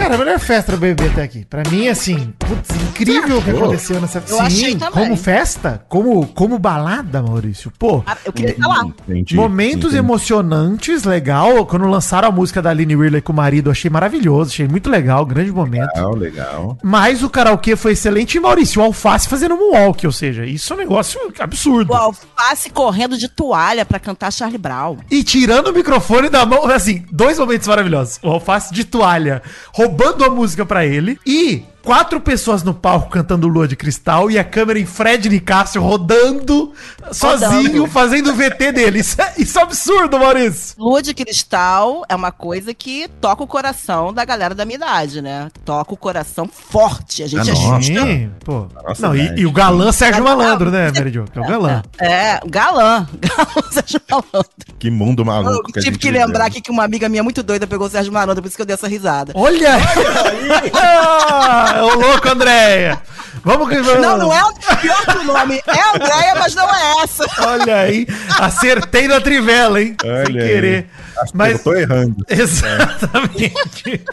Cara, 0.00 0.14
a 0.14 0.18
melhor 0.18 0.38
festa 0.38 0.72
do 0.72 0.78
BBB 0.78 1.10
até 1.10 1.22
aqui. 1.22 1.44
Pra 1.44 1.62
mim, 1.70 1.86
assim, 1.88 2.32
putz, 2.38 2.70
incrível 2.88 3.38
o 3.38 3.42
que 3.42 3.50
aconteceu 3.50 4.00
nessa 4.00 4.22
Eu 4.26 4.40
achei 4.40 4.74
também. 4.74 5.04
Como 5.04 5.16
festa? 5.16 5.84
Como, 5.90 6.26
como 6.28 6.58
balada, 6.58 7.22
Maurício? 7.22 7.70
Pô, 7.78 8.02
Ah, 8.06 8.16
Eu 8.24 8.32
queria 8.32 8.56
lá. 8.66 8.82
Entendi, 9.06 9.36
Momentos 9.36 9.92
entendi. 9.92 9.96
emocionantes, 9.98 11.04
legal. 11.04 11.66
Quando 11.66 11.86
lançaram 11.86 12.28
a 12.28 12.32
música 12.32 12.62
da 12.62 12.70
Aline 12.70 12.96
Whirley 12.96 13.20
com 13.20 13.32
o 13.32 13.36
marido, 13.36 13.70
achei 13.70 13.90
maravilhoso, 13.90 14.50
achei 14.50 14.66
muito 14.66 14.88
legal, 14.88 15.24
grande 15.26 15.52
momento. 15.52 15.90
Legal, 15.94 16.14
legal. 16.16 16.78
Mas 16.82 17.22
o 17.22 17.28
karaokê 17.28 17.76
foi 17.76 17.92
excelente 17.92 18.36
e 18.38 18.40
Maurício, 18.40 18.80
o 18.80 18.84
Alface 18.86 19.28
fazendo 19.28 19.54
moonwalk, 19.56 20.06
ou 20.06 20.12
seja, 20.12 20.46
isso 20.46 20.72
é 20.72 20.76
um 20.76 20.78
negócio 20.78 21.20
absurdo. 21.38 21.92
O 21.92 21.96
alface 21.96 22.70
correndo 22.70 23.18
de 23.18 23.28
toalha 23.28 23.84
pra 23.84 23.98
cantar 23.98 24.32
Charlie 24.32 24.56
Brown. 24.58 24.96
E 25.10 25.22
tirando 25.22 25.68
o 25.68 25.72
microfone 25.74 26.30
da 26.30 26.46
mão, 26.46 26.64
assim, 26.70 27.04
dois 27.12 27.38
momentos 27.38 27.68
maravilhosos. 27.68 28.18
O 28.22 28.28
Alface 28.30 28.72
de 28.72 28.84
toalha, 28.84 29.42
roubando 29.74 29.89
a 30.24 30.30
música 30.30 30.64
pra 30.64 30.86
ele 30.86 31.18
e 31.26 31.64
quatro 31.82 32.20
pessoas 32.20 32.62
no 32.62 32.74
palco 32.74 33.10
cantando 33.10 33.48
Lua 33.48 33.66
de 33.68 33.76
Cristal 33.76 34.30
e 34.30 34.38
a 34.38 34.44
câmera 34.44 34.78
em 34.78 34.86
Fred 34.86 35.28
Nicásio 35.28 35.82
rodando, 35.82 36.72
sozinho, 37.12 37.86
fazendo 37.86 38.30
o 38.30 38.34
VT 38.34 38.72
dele. 38.72 39.00
Isso 39.00 39.20
é, 39.20 39.32
isso 39.38 39.58
é 39.58 39.62
absurdo, 39.62 40.18
Maurício. 40.18 40.74
Lua 40.78 41.02
de 41.02 41.14
Cristal 41.14 42.04
é 42.08 42.14
uma 42.14 42.32
coisa 42.32 42.72
que 42.74 43.08
toca 43.20 43.42
o 43.42 43.46
coração 43.46 44.12
da 44.12 44.24
galera 44.24 44.54
da 44.54 44.64
minha 44.64 44.76
idade, 44.76 45.20
né? 45.22 45.48
Toca 45.64 45.94
o 45.94 45.96
coração 45.96 46.48
forte. 46.48 47.22
A 47.22 47.26
gente 47.26 47.50
Ah, 47.50 47.54
nossa. 47.54 47.76
assusta. 47.76 48.02
Sim, 48.06 48.30
pô. 48.44 48.66
Nossa, 48.86 49.06
Não, 49.08 49.16
e, 49.16 49.40
e 49.40 49.46
o 49.46 49.52
galã 49.52 49.92
Sérgio 49.92 50.22
Galã. 50.24 50.36
Malandro, 50.36 50.70
né, 50.70 50.90
Mary 50.92 51.10
Jo? 51.12 51.24
Que 51.32 51.38
é 51.38 51.42
o 51.42 51.46
galã. 51.46 51.82
É, 52.00 52.40
galã. 52.46 53.06
Galã 53.20 53.70
Sérgio 53.70 54.00
Malandro. 54.10 54.50
Que 54.78 54.90
mundo 54.90 55.24
maluco. 55.24 55.52
Eu 55.54 55.62
que 55.64 55.78
a 55.78 55.82
tive 55.82 55.94
gente 55.94 56.02
que 56.02 56.10
lembrar 56.10 56.46
aqui 56.46 56.60
que 56.60 56.70
uma 56.70 56.84
amiga 56.84 57.08
minha 57.08 57.22
muito 57.22 57.42
doida 57.42 57.66
pegou 57.66 57.86
o 57.86 57.90
Sérgio 57.90 58.12
Malandro, 58.12 58.42
por 58.42 58.48
isso 58.48 58.56
que 58.56 58.62
eu 58.62 58.66
dei 58.66 58.74
essa 58.74 58.88
risada. 58.88 59.32
Olha 59.34 59.74
aí! 59.74 59.80
Ô 61.82 61.94
louco, 61.94 62.28
Andréia! 62.28 63.00
Vamos 63.44 63.68
que 63.68 63.80
vamos. 63.80 64.02
Não, 64.02 64.18
não 64.18 64.34
é 64.34 64.44
o 64.44 64.52
pior 64.76 65.06
que 65.06 65.18
o 65.18 65.24
nome. 65.24 65.60
É 65.66 65.80
a 65.80 65.94
Andréia, 65.94 66.34
mas 66.34 66.54
não 66.54 66.68
é 66.68 67.02
essa. 67.04 67.24
Olha 67.46 67.76
aí, 67.76 68.06
acertei 68.38 69.08
na 69.08 69.20
trivela, 69.20 69.80
hein? 69.80 69.96
Olha 70.04 70.26
Sem 70.26 70.40
aí. 70.40 70.48
querer. 70.48 70.90
Acho 71.16 71.32
que 71.32 71.38
Mas 71.38 71.52
eu 71.52 71.58
tô 71.64 71.74
errando. 71.74 72.16
Exatamente. 72.28 74.04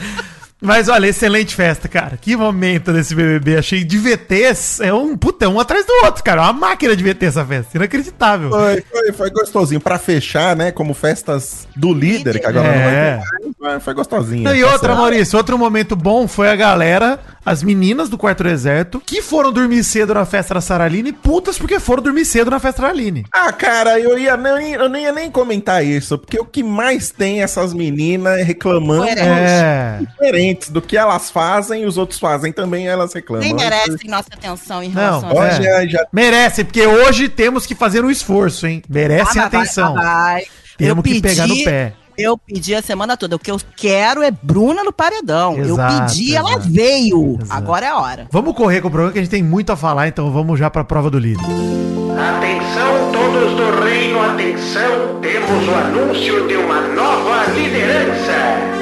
Mas 0.60 0.90
olha, 0.90 1.06
excelente 1.08 1.54
festa, 1.56 1.88
cara. 1.88 2.18
Que 2.18 2.36
momento 2.36 2.92
desse 2.92 3.14
BBB. 3.14 3.58
Achei 3.58 3.84
de 3.84 3.98
VTs. 3.98 4.80
É 4.82 4.92
um 4.92 5.16
puta, 5.16 5.48
um 5.48 5.60
atrás 5.60 5.86
do 5.86 5.94
outro, 6.06 6.24
cara. 6.24 6.42
Uma 6.42 6.54
máquina 6.54 6.96
de 6.96 7.04
VT 7.04 7.26
essa 7.28 7.46
festa. 7.46 7.78
Inacreditável. 7.78 8.50
Foi, 8.50 8.84
foi, 8.92 9.12
foi 9.14 9.30
gostosinho. 9.30 9.80
Pra 9.80 10.00
fechar, 10.00 10.56
né? 10.56 10.72
Como 10.72 10.96
festas 10.96 11.68
do 11.76 11.94
líder, 11.94 12.40
que 12.40 12.46
agora 12.48 12.68
É. 12.70 12.72
não 12.72 12.80
vai 12.80 12.96
ter 12.96 13.44
mais, 13.44 13.56
mas 13.60 13.84
foi 13.84 13.94
gostosinho. 13.94 14.44
Não, 14.44 14.56
e 14.56 14.64
outra, 14.64 14.80
certo. 14.80 14.98
Maurício, 14.98 15.38
outro 15.38 15.58
momento 15.60 15.96
bom 15.96 16.28
foi 16.28 16.50
a 16.50 16.56
galera, 16.56 17.20
as 17.46 17.62
meninas 17.62 18.10
do 18.10 18.18
quarto 18.18 18.42
do 18.44 18.50
exército, 18.50 19.00
que 19.06 19.22
foram 19.22 19.52
dormir 19.52 19.84
cedo 19.84 20.14
na 20.16 20.26
festa 20.26 20.56
da 20.56 20.62
Saraline, 20.62 21.14
putas 21.14 21.58
porque 21.60 21.80
foram 21.80 22.02
dormir 22.02 22.26
cedo 22.26 22.50
na 22.50 22.60
festa 22.60 22.82
da 22.82 22.88
Aline. 22.90 23.26
Ah, 23.32 23.52
cara, 23.54 24.00
eu 24.00 24.18
ia 24.18 24.36
nem, 24.36 24.74
eu 24.74 24.90
nem 24.90 25.04
ia 25.04 25.12
nem 25.12 25.30
comentar 25.30 25.86
isso, 25.86 26.18
porque 26.18 26.40
o 26.40 26.46
que 26.46 26.64
mais 26.64 27.12
tem 27.12 27.44
essas 27.44 27.74
meninas 27.76 28.44
reclamando. 28.46 29.08
É. 29.08 30.00
diferentes 30.48 30.70
do 30.70 30.82
que 30.82 30.98
elas 30.98 31.30
fazem 31.30 31.84
e 31.84 31.86
os 31.86 31.98
outros 31.98 32.20
fazem 32.20 32.52
também, 32.52 32.88
elas 32.88 33.14
reclamam. 33.14 33.44
Nem 33.44 33.54
merecem 33.54 34.10
nossa 34.10 34.30
atenção 34.34 34.82
em 34.84 34.90
Não, 34.90 35.20
relação 35.22 35.32
é. 35.44 35.50
a 35.50 35.52
isso. 35.52 35.62
Hoje 35.62 35.64
já, 35.70 35.86
já 35.88 36.08
Merece, 36.12 36.64
porque 36.64 36.86
hoje 36.86 37.30
temos 37.30 37.66
que 37.66 37.76
fazer 37.76 38.04
um 38.04 38.10
esforço, 38.10 38.66
hein? 38.68 38.82
Merecem 38.90 39.24
Ah, 39.24 39.26
mas 39.28 39.36
vai- 39.36 39.46
atenção. 39.62 39.94
vai. 39.96 40.44
Temos 40.78 40.98
Eu 41.06 41.12
que 41.14 41.22
pegar 41.22 41.48
no 41.48 41.54
pedi- 41.54 41.66
pé. 41.66 41.94
Eu 42.18 42.36
pedi 42.36 42.74
a 42.74 42.82
semana 42.82 43.16
toda. 43.16 43.36
O 43.36 43.40
que 43.40 43.52
eu 43.52 43.60
quero 43.76 44.24
é 44.24 44.32
Bruna 44.32 44.84
no 44.84 44.92
paredão. 44.92 45.56
eu 45.56 45.76
Exato, 45.76 46.06
pedi, 46.14 46.36
ela 46.36 46.50
exato. 46.52 46.68
veio. 46.70 47.38
Exato. 47.40 47.54
Agora 47.54 47.86
é 47.86 47.90
a 47.90 47.98
hora. 48.00 48.28
Vamos 48.32 48.56
correr 48.56 48.82
com 48.82 48.88
o 48.88 48.92
programa 48.92 49.14
que 49.14 49.20
a 49.20 49.22
gente 49.22 49.30
tem 49.30 49.44
muito 49.44 49.72
a 49.72 49.76
falar, 49.78 50.08
então 50.08 50.32
vamos 50.32 50.58
já 50.58 50.68
pra 50.70 50.84
prova 50.84 51.12
do 51.12 51.20
líder. 51.20 51.44
Atenção 51.44 53.12
todos 53.12 53.54
do 53.56 53.84
reino, 53.84 54.20
atenção, 54.20 55.20
temos 55.22 55.68
o 55.68 55.76
anúncio 55.76 56.48
de 56.48 56.56
uma 56.56 56.82
nova 56.82 57.46
liderança. 57.52 58.77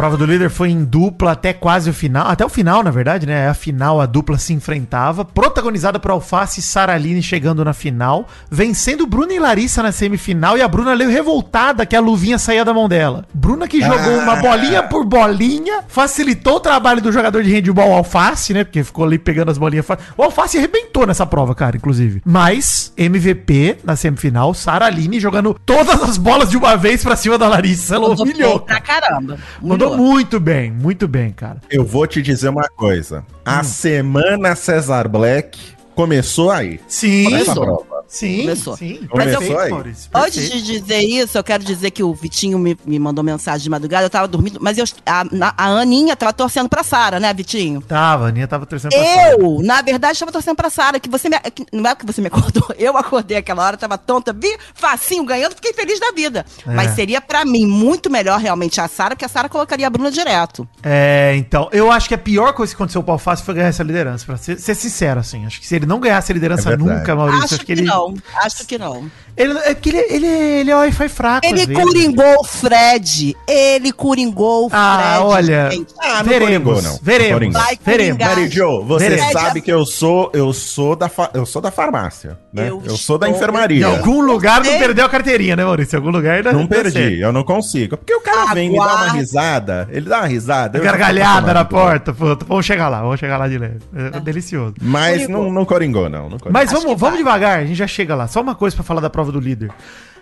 Prova 0.00 0.16
do 0.16 0.24
líder 0.24 0.48
foi 0.48 0.70
em 0.70 0.82
dupla 0.82 1.32
até 1.32 1.52
quase 1.52 1.90
o 1.90 1.92
final, 1.92 2.26
até 2.26 2.42
o 2.42 2.48
final, 2.48 2.82
na 2.82 2.90
verdade, 2.90 3.26
né? 3.26 3.48
A 3.48 3.52
final 3.52 4.00
a 4.00 4.06
dupla 4.06 4.38
se 4.38 4.54
enfrentava, 4.54 5.26
protagonizada 5.26 5.98
por 6.00 6.10
Alface 6.10 6.60
e 6.60 6.62
Saraline 6.62 7.22
chegando 7.22 7.62
na 7.62 7.74
final, 7.74 8.26
vencendo 8.50 9.06
Bruna 9.06 9.34
e 9.34 9.38
Larissa 9.38 9.82
na 9.82 9.92
semifinal 9.92 10.56
e 10.56 10.62
a 10.62 10.68
Bruna 10.68 10.94
leu 10.94 11.10
revoltada 11.10 11.84
que 11.84 11.94
a 11.94 12.00
luvinha 12.00 12.38
saía 12.38 12.64
da 12.64 12.72
mão 12.72 12.88
dela. 12.88 13.26
Bruna 13.34 13.68
que 13.68 13.82
jogou 13.82 14.16
uma 14.20 14.36
bolinha 14.36 14.82
por 14.82 15.04
bolinha, 15.04 15.84
facilitou 15.86 16.54
o 16.54 16.60
trabalho 16.60 17.02
do 17.02 17.12
jogador 17.12 17.42
de 17.42 17.52
handball 17.52 17.92
Alface, 17.92 18.54
né? 18.54 18.64
Porque 18.64 18.82
ficou 18.82 19.04
ali 19.04 19.18
pegando 19.18 19.50
as 19.50 19.58
bolinhas. 19.58 19.84
O 20.16 20.22
Alface 20.22 20.56
arrebentou 20.56 21.06
nessa 21.06 21.26
prova, 21.26 21.54
cara, 21.54 21.76
inclusive. 21.76 22.22
Mas 22.24 22.90
MVP 22.96 23.80
na 23.84 23.96
semifinal, 23.96 24.54
Saraline 24.54 25.20
jogando 25.20 25.54
todas 25.66 26.02
as 26.02 26.16
bolas 26.16 26.48
de 26.48 26.56
uma 26.56 26.74
vez 26.74 27.02
pra 27.02 27.16
cima 27.16 27.36
da 27.36 27.46
Larissa. 27.46 27.96
Ela 27.96 28.08
Mandou 28.08 28.24
humilhou. 28.24 28.58
bem 28.60 28.66
pra 28.66 28.80
caramba. 28.80 29.38
Mandou 29.60 29.89
Muito 29.96 30.38
bem, 30.40 30.70
muito 30.70 31.06
bem, 31.08 31.30
cara. 31.30 31.60
Eu 31.70 31.84
vou 31.84 32.06
te 32.06 32.22
dizer 32.22 32.48
uma 32.48 32.68
coisa. 32.68 33.20
Hum. 33.20 33.40
A 33.44 33.62
semana 33.62 34.54
Cesar 34.54 35.08
Black 35.08 35.58
começou 35.94 36.50
aí. 36.50 36.80
Sim, 36.88 37.24
Começou. 37.24 37.86
sim, 38.08 38.40
Começou. 38.42 38.76
sim. 38.76 39.06
Começou 39.10 39.38
Perfeito, 39.38 39.58
aí. 39.60 39.70
Maurício, 39.70 40.10
Antes 40.14 40.50
de 40.50 40.62
dizer 40.62 41.00
isso, 41.00 41.36
eu 41.38 41.44
quero 41.44 41.62
dizer 41.64 41.90
que 41.90 42.02
o 42.02 42.12
Vitinho 42.14 42.58
me, 42.58 42.76
me 42.84 42.98
mandou 42.98 43.22
mensagem 43.24 43.62
de 43.64 43.70
madrugada, 43.70 44.06
eu 44.06 44.10
tava 44.10 44.26
dormindo, 44.28 44.58
mas 44.60 44.78
eu, 44.78 44.84
a, 45.06 45.24
a 45.56 45.66
Aninha 45.68 46.16
tava 46.16 46.32
torcendo 46.32 46.68
pra 46.68 46.82
Sara, 46.82 47.20
né, 47.20 47.32
Vitinho? 47.34 47.80
Tava, 47.82 48.26
a 48.26 48.28
Aninha 48.28 48.48
tava 48.48 48.66
torcendo 48.66 48.92
pra 48.92 49.04
Sara. 49.04 49.32
Eu, 49.32 49.60
na 49.62 49.82
verdade, 49.82 50.12
estava 50.14 50.32
torcendo 50.32 50.56
pra 50.56 50.70
Sara, 50.70 50.98
que 51.00 51.08
você 51.08 51.28
me. 51.28 51.38
que- 51.54 51.66
não 51.72 51.88
é 51.88 51.94
que 51.94 52.06
você 52.06 52.20
me 52.20 52.26
acordou. 52.28 52.64
Eu 52.78 52.96
acordei 52.96 53.36
aquela 53.36 53.64
hora, 53.64 53.76
tava 53.76 53.98
tonta, 53.98 54.32
vi 54.32 54.48
facinho 54.74 55.24
ganhando, 55.24 55.54
fiquei 55.54 55.72
feliz 55.72 56.00
da 56.00 56.12
vida. 56.12 56.44
É. 56.66 56.74
Mas 56.74 56.92
seria 56.92 57.20
pra 57.20 57.44
mim 57.44 57.66
muito 57.66 58.08
melhor 58.10 58.38
realmente 58.40 58.80
a 58.80 58.88
Sara, 58.88 59.10
porque 59.14 59.24
a 59.24 59.28
Sara 59.28 59.48
colocaria 59.48 59.86
a 59.86 59.90
Bruna 59.90 60.10
direto. 60.10 60.66
É, 60.82 61.34
então, 61.36 61.68
eu 61.72 61.90
acho 61.90 62.08
que 62.08 62.14
a 62.14 62.18
pior 62.18 62.52
coisa 62.52 62.72
que 62.72 62.76
aconteceu 62.76 63.02
pro 63.02 63.12
Alface 63.12 63.42
foi 63.42 63.54
ganhar 63.54 63.68
essa 63.68 63.82
liderança, 63.82 64.24
pra 64.24 64.36
ser, 64.36 64.58
ser 64.58 64.74
sincero, 64.74 65.20
assim. 65.20 65.44
Acho 65.46 65.60
que 65.60 65.66
se 65.66 65.74
ele 65.80 65.86
não 65.86 66.00
ganhasse 66.00 66.30
a 66.30 66.34
liderança 66.34 66.72
É 66.72 66.76
nunca, 66.76 67.14
Maurício, 67.14 67.44
acho 67.44 67.54
acho 67.54 67.66
que, 67.66 67.72
ele... 67.72 67.82
não, 67.82 68.14
acho 68.36 68.66
que 68.66 68.78
não. 68.78 69.10
Ele, 69.40 69.58
é 69.60 69.74
que 69.74 69.88
ele, 69.88 69.98
ele, 70.10 70.26
ele 70.26 70.70
é 70.70 70.76
Wi-Fi 70.76 71.08
fraco, 71.08 71.46
Ele 71.46 71.66
coringou 71.74 72.36
o 72.40 72.44
Fred. 72.44 73.36
Ele 73.48 73.92
coringou 73.92 74.66
o 74.66 74.70
Fred. 74.70 74.82
Ah, 74.82 75.18
olha, 75.22 75.70
gente. 75.70 75.94
Ah, 75.98 76.22
não 76.22 76.24
veremos, 76.24 76.74
coringou, 76.74 76.82
não. 76.82 76.98
veremos. 77.02 77.52
Vai 77.54 77.78
veremos. 77.84 78.24
Mary 78.26 78.48
Jo, 78.48 78.84
você 78.84 79.08
Veremos. 79.08 79.32
sabe 79.32 79.60
que 79.60 79.72
eu 79.72 79.84
sou, 79.86 80.30
eu 80.34 80.52
sou 80.52 80.94
da, 80.94 81.08
fa- 81.08 81.30
eu 81.34 81.46
sou 81.46 81.62
da 81.62 81.70
farmácia, 81.70 82.38
né? 82.52 82.68
Eu 82.70 82.82
Eu, 82.84 82.96
sou 82.96 83.16
da 83.18 83.26
estou- 83.26 83.28
Em 83.28 83.30
enfermaria. 83.36 83.86
algum 83.86 84.20
lugar 84.20 84.62
não 84.62 84.78
perdeu 84.78 85.04
a 85.04 85.08
carteirinha, 85.08 85.56
né, 85.56 85.64
Maurício? 85.64 85.96
Em 85.96 85.98
algum 85.98 86.10
lugar 86.10 86.36
ainda 86.36 86.52
Não 86.52 86.66
deu 86.66 86.68
perdi, 86.82 87.20
eu 87.20 87.32
não 87.32 87.42
consigo. 87.42 87.96
Porque 87.96 88.14
o 88.14 88.20
cara 88.20 88.52
vem 88.54 88.70
me 88.70 88.76
dar 88.76 88.82
uma 88.84 88.92
Aguarde. 88.92 89.16
risada, 89.18 89.88
ele 89.90 90.08
dá 90.08 90.18
uma 90.18 90.26
risada. 90.26 90.78
Gargalhada 90.78 91.54
na 91.54 91.64
porta, 91.64 92.12
puta. 92.12 92.44
Vamos 92.44 92.66
chegar 92.66 92.88
lá, 92.88 93.00
vamos 93.02 93.18
chegar 93.18 93.36
lá 93.38 93.48
de 93.48 93.56
leve. 93.58 93.78
É 94.14 94.20
delicioso. 94.20 94.74
Mas 94.80 95.22
Coringou. 95.22 95.44
não, 95.44 95.52
não 95.52 95.64
coringou, 95.64 96.08
não. 96.08 96.22
não 96.28 96.38
coringou. 96.38 96.52
Mas 96.52 96.70
vamos, 96.72 96.98
vamos 96.98 97.16
devagar, 97.18 97.60
a 97.60 97.64
gente 97.64 97.76
já 97.76 97.86
chega 97.86 98.14
lá. 98.14 98.26
Só 98.28 98.40
uma 98.40 98.54
coisa 98.54 98.74
pra 98.76 98.84
falar 98.84 99.00
da 99.00 99.08
prova 99.10 99.29
do 99.30 99.40
líder. 99.40 99.70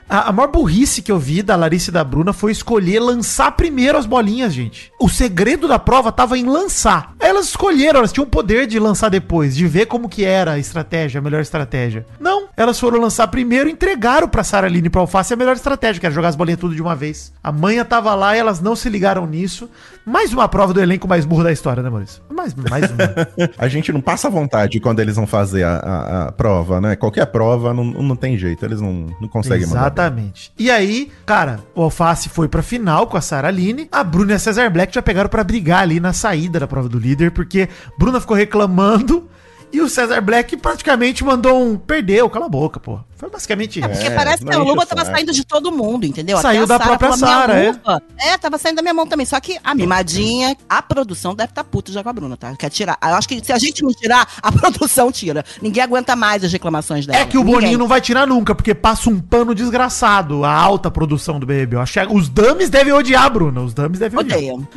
A, 0.09 0.29
a 0.29 0.33
maior 0.33 0.49
burrice 0.51 1.03
que 1.03 1.13
eu 1.13 1.19
vi 1.19 1.43
da 1.43 1.55
Larissa 1.57 1.91
e 1.91 1.93
da 1.93 2.03
Bruna 2.03 2.33
foi 2.33 2.51
escolher 2.53 2.99
lançar 3.01 3.53
primeiro 3.53 3.99
as 3.99 4.07
bolinhas, 4.07 4.53
gente. 4.55 4.91
O 5.01 5.09
segredo 5.09 5.69
da 5.69 5.79
prova 5.79 6.11
tava 6.11 6.39
em 6.39 6.45
lançar. 6.47 7.13
Elas 7.21 7.47
escolheram, 7.49 7.99
elas 7.99 8.13
tinham 8.13 8.25
o 8.27 8.31
poder 8.31 8.67
de 8.67 8.79
lançar 8.79 9.09
depois, 9.11 9.55
de 9.55 9.67
ver 9.67 9.87
como 9.87 10.09
que 10.09 10.25
era 10.25 10.53
a 10.53 10.59
estratégia, 10.59 11.19
a 11.19 11.23
melhor 11.23 11.41
estratégia. 11.43 12.07
Não, 12.19 12.49
elas 12.57 12.79
foram 12.81 13.01
lançar 13.01 13.27
primeiro 13.29 13.69
e 13.69 13.73
entregaram 13.73 14.29
pra 14.29 14.43
Sara 14.45 14.67
Aline 14.67 14.87
e 14.87 14.91
pra 14.91 15.01
Alface 15.01 15.35
a 15.35 15.37
melhor 15.37 15.55
estratégia, 15.57 16.01
que 16.01 16.07
era 16.07 16.15
jogar 16.15 16.29
as 16.29 16.37
bolinhas 16.37 16.61
tudo 16.61 16.75
de 16.75 16.81
uma 16.83 16.97
vez. 16.97 17.33
A 17.43 17.53
manha 17.53 17.85
tava 17.85 18.15
lá 18.15 18.35
e 18.35 18.39
elas 18.39 18.61
não 18.61 18.75
se 18.75 18.89
ligaram 18.89 19.27
nisso. 19.27 19.69
Mais 20.07 20.33
uma 20.33 20.49
prova 20.49 20.73
do 20.73 20.81
elenco 20.81 21.07
mais 21.07 21.27
burro 21.27 21.45
da 21.45 21.53
história, 21.53 21.83
né, 21.83 21.91
Maurício? 21.91 22.23
Mais, 22.35 22.55
mais 22.55 22.91
uma. 22.91 23.49
A 23.59 23.69
gente 23.69 23.93
não 23.93 24.01
passa 24.01 24.31
vontade 24.31 24.81
quando 24.81 25.01
eles 25.01 25.17
vão 25.17 25.27
fazer 25.27 25.65
a, 25.65 25.77
a- 25.77 26.29
a 26.29 26.33
prova, 26.33 26.81
né? 26.81 26.97
Qualquer 26.97 27.27
prova 27.27 27.75
não, 27.75 27.85
não 27.85 28.17
tem 28.17 28.39
jeito, 28.39 28.65
eles 28.65 28.81
não, 28.81 29.07
não 29.21 29.29
conseguem 29.29 29.67
mandar 29.67 29.91
bem. 29.91 29.98
Exatamente. 29.99 30.53
E 30.57 30.71
aí, 30.71 31.11
cara, 31.27 31.59
o 31.75 31.83
Alface 31.83 32.29
foi 32.29 32.49
pra 32.49 32.63
final 32.63 33.09
com 33.09 33.17
a 33.17 33.21
Sara 33.21 33.49
Aline. 33.49 33.89
A 33.91 34.05
Bruna 34.05 34.33
e 34.33 34.35
a 34.37 34.39
Cesar 34.39 34.71
Black 34.71 34.95
já 34.95 35.03
pegaram 35.03 35.29
pra 35.29 35.43
brigar 35.43 35.83
ali 35.83 35.99
na 35.99 36.13
saída 36.13 36.61
da 36.61 36.69
prova 36.69 36.89
do 36.89 36.99
líder, 36.99 37.33
porque 37.33 37.69
Bruna 37.99 38.21
ficou 38.21 38.37
reclamando 38.37 39.29
e 39.73 39.81
o 39.81 39.89
Cesar 39.89 40.23
Black 40.23 40.57
praticamente 40.57 41.25
mandou 41.25 41.61
um 41.61 41.77
perdeu, 41.77 42.31
cala 42.31 42.47
a 42.47 42.49
boca, 42.49 42.79
pô. 42.79 43.01
Foi 43.19 43.29
basicamente 43.29 43.83
É, 43.83 43.89
porque 43.89 44.07
É, 44.07 44.11
parece 44.11 44.45
que 44.45 44.55
a 44.55 44.59
luva 44.59 44.87
tava 44.87 45.03
saco. 45.05 45.17
saindo 45.17 45.33
de 45.33 45.45
todo 45.45 45.73
mundo, 45.73 46.07
entendeu? 46.07 46.39
Saiu 46.39 46.63
a 46.63 46.67
da 46.67 46.79
própria 46.79 47.11
falou, 47.11 47.17
"Minha 47.27 47.73
Sara, 47.83 48.01
é." 48.21 48.29
é. 48.33 48.39
tava 48.39 48.57
saindo 48.59 48.77
da 48.77 48.83
minha 48.83 48.95
mão 48.95 49.07
também. 49.09 49.27
Só 49.27 49.41
que 49.41 49.59
a 49.65 49.75
mimadinha, 49.75 50.57
a 50.69 50.81
produção 50.81 51.35
deve 51.35 51.51
estar 51.51 51.65
puta 51.65 51.91
já 51.91 52.01
com 52.03 52.09
a 52.09 52.13
Bruna, 52.13 52.37
tá? 52.37 52.55
Quer 52.57 52.71
tirar. 52.71 52.97
Eu 53.03 53.15
acho 53.17 53.29
que 53.29 53.45
se 53.45 53.53
a 53.53 53.59
gente 53.59 53.83
não 53.83 53.91
tirar, 53.93 54.27
a 54.41 54.53
produção 54.53 55.11
tira. 55.11 55.45
Ninguém 55.61 55.83
aguenta 55.83 56.15
mais 56.15 56.45
as 56.45 56.53
reclamações 56.53 57.07
dela. 57.07 57.19
É 57.19 57.25
que 57.27 57.37
o 57.37 57.41
Ninguém. 57.43 57.61
Boninho 57.61 57.79
não 57.79 57.89
vai 57.89 58.01
tirar 58.01 58.25
nunca, 58.27 58.55
porque 58.55 58.73
passa 58.75 59.11
um 59.11 59.19
pano 59.21 59.53
desgraçado 59.55 60.45
a 60.45 60.53
alta 60.53 60.89
produção 60.91 61.41
do 61.41 61.47
BBB. 61.47 61.75
Eu 61.77 61.81
acho 61.81 61.93
que 61.95 62.15
os 62.15 62.29
dummies 62.29 62.71
devem 62.71 62.93
odiar 62.93 63.25
a 63.25 63.29
Bruna. 63.31 63.61
Os 63.63 63.75
dummies 63.75 63.99
devem 63.99 64.19
odiar. 64.21 64.39
Odeiam. 64.39 64.69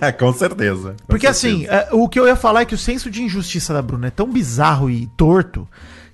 É, 0.00 0.12
com 0.14 0.32
certeza. 0.32 0.90
com 1.00 1.06
Porque 1.08 1.32
certeza. 1.32 1.56
assim, 1.56 1.66
é, 1.66 1.88
o 1.92 2.08
que 2.08 2.20
eu 2.20 2.26
ia 2.28 2.36
falar 2.36 2.60
é 2.60 2.64
que 2.64 2.74
o 2.74 2.78
senso 2.78 3.10
de 3.10 3.22
injustiça 3.22 3.74
da 3.74 3.82
Bruna 3.82 4.06
é 4.06 4.10
tão 4.10 4.26
bizarro 4.28 4.88
e 4.88 5.08
torto 5.16 5.66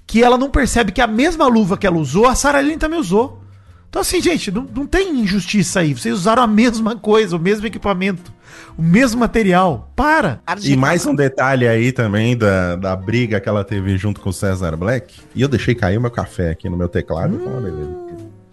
que 0.07 0.23
ela 0.23 0.39
não 0.39 0.51
percebe 0.51 0.93
que 0.93 1.01
a 1.01 1.07
mesma 1.07 1.47
luva 1.47 1.77
que 1.77 1.87
ela 1.87 1.97
usou, 1.97 2.27
a 2.27 2.35
Sarah 2.35 2.61
Lynn 2.61 2.79
também 2.79 2.99
usou. 2.99 3.43
Então 3.89 4.03
assim, 4.03 4.21
gente, 4.21 4.51
não, 4.51 4.67
não 4.75 4.87
tem 4.87 5.21
injustiça 5.21 5.81
aí. 5.81 5.95
Vocês 5.95 6.15
usaram 6.15 6.43
a 6.43 6.47
mesma 6.47 6.97
coisa, 6.97 7.37
o 7.37 7.41
mesmo 7.41 7.67
equipamento, 7.67 8.33
o 8.77 8.83
mesmo 8.83 9.19
material. 9.21 9.91
Para! 9.97 10.41
E 10.63 10.77
mais 10.77 11.07
um 11.07 11.15
detalhe 11.15 11.67
aí 11.67 11.93
também 11.93 12.37
da, 12.37 12.77
da 12.77 12.95
briga 12.95 13.41
que 13.41 13.49
ela 13.49 13.65
teve 13.65 13.97
junto 13.97 14.21
com 14.21 14.31
o 14.31 14.33
César 14.33 14.77
Black. 14.77 15.15
E 15.35 15.41
eu 15.41 15.49
deixei 15.49 15.75
cair 15.75 15.97
o 15.97 16.01
meu 16.01 16.11
café 16.11 16.51
aqui 16.51 16.69
no 16.69 16.77
meu 16.77 16.89
teclado. 16.89 17.37
então, 17.37 17.61
beleza. 17.61 18.06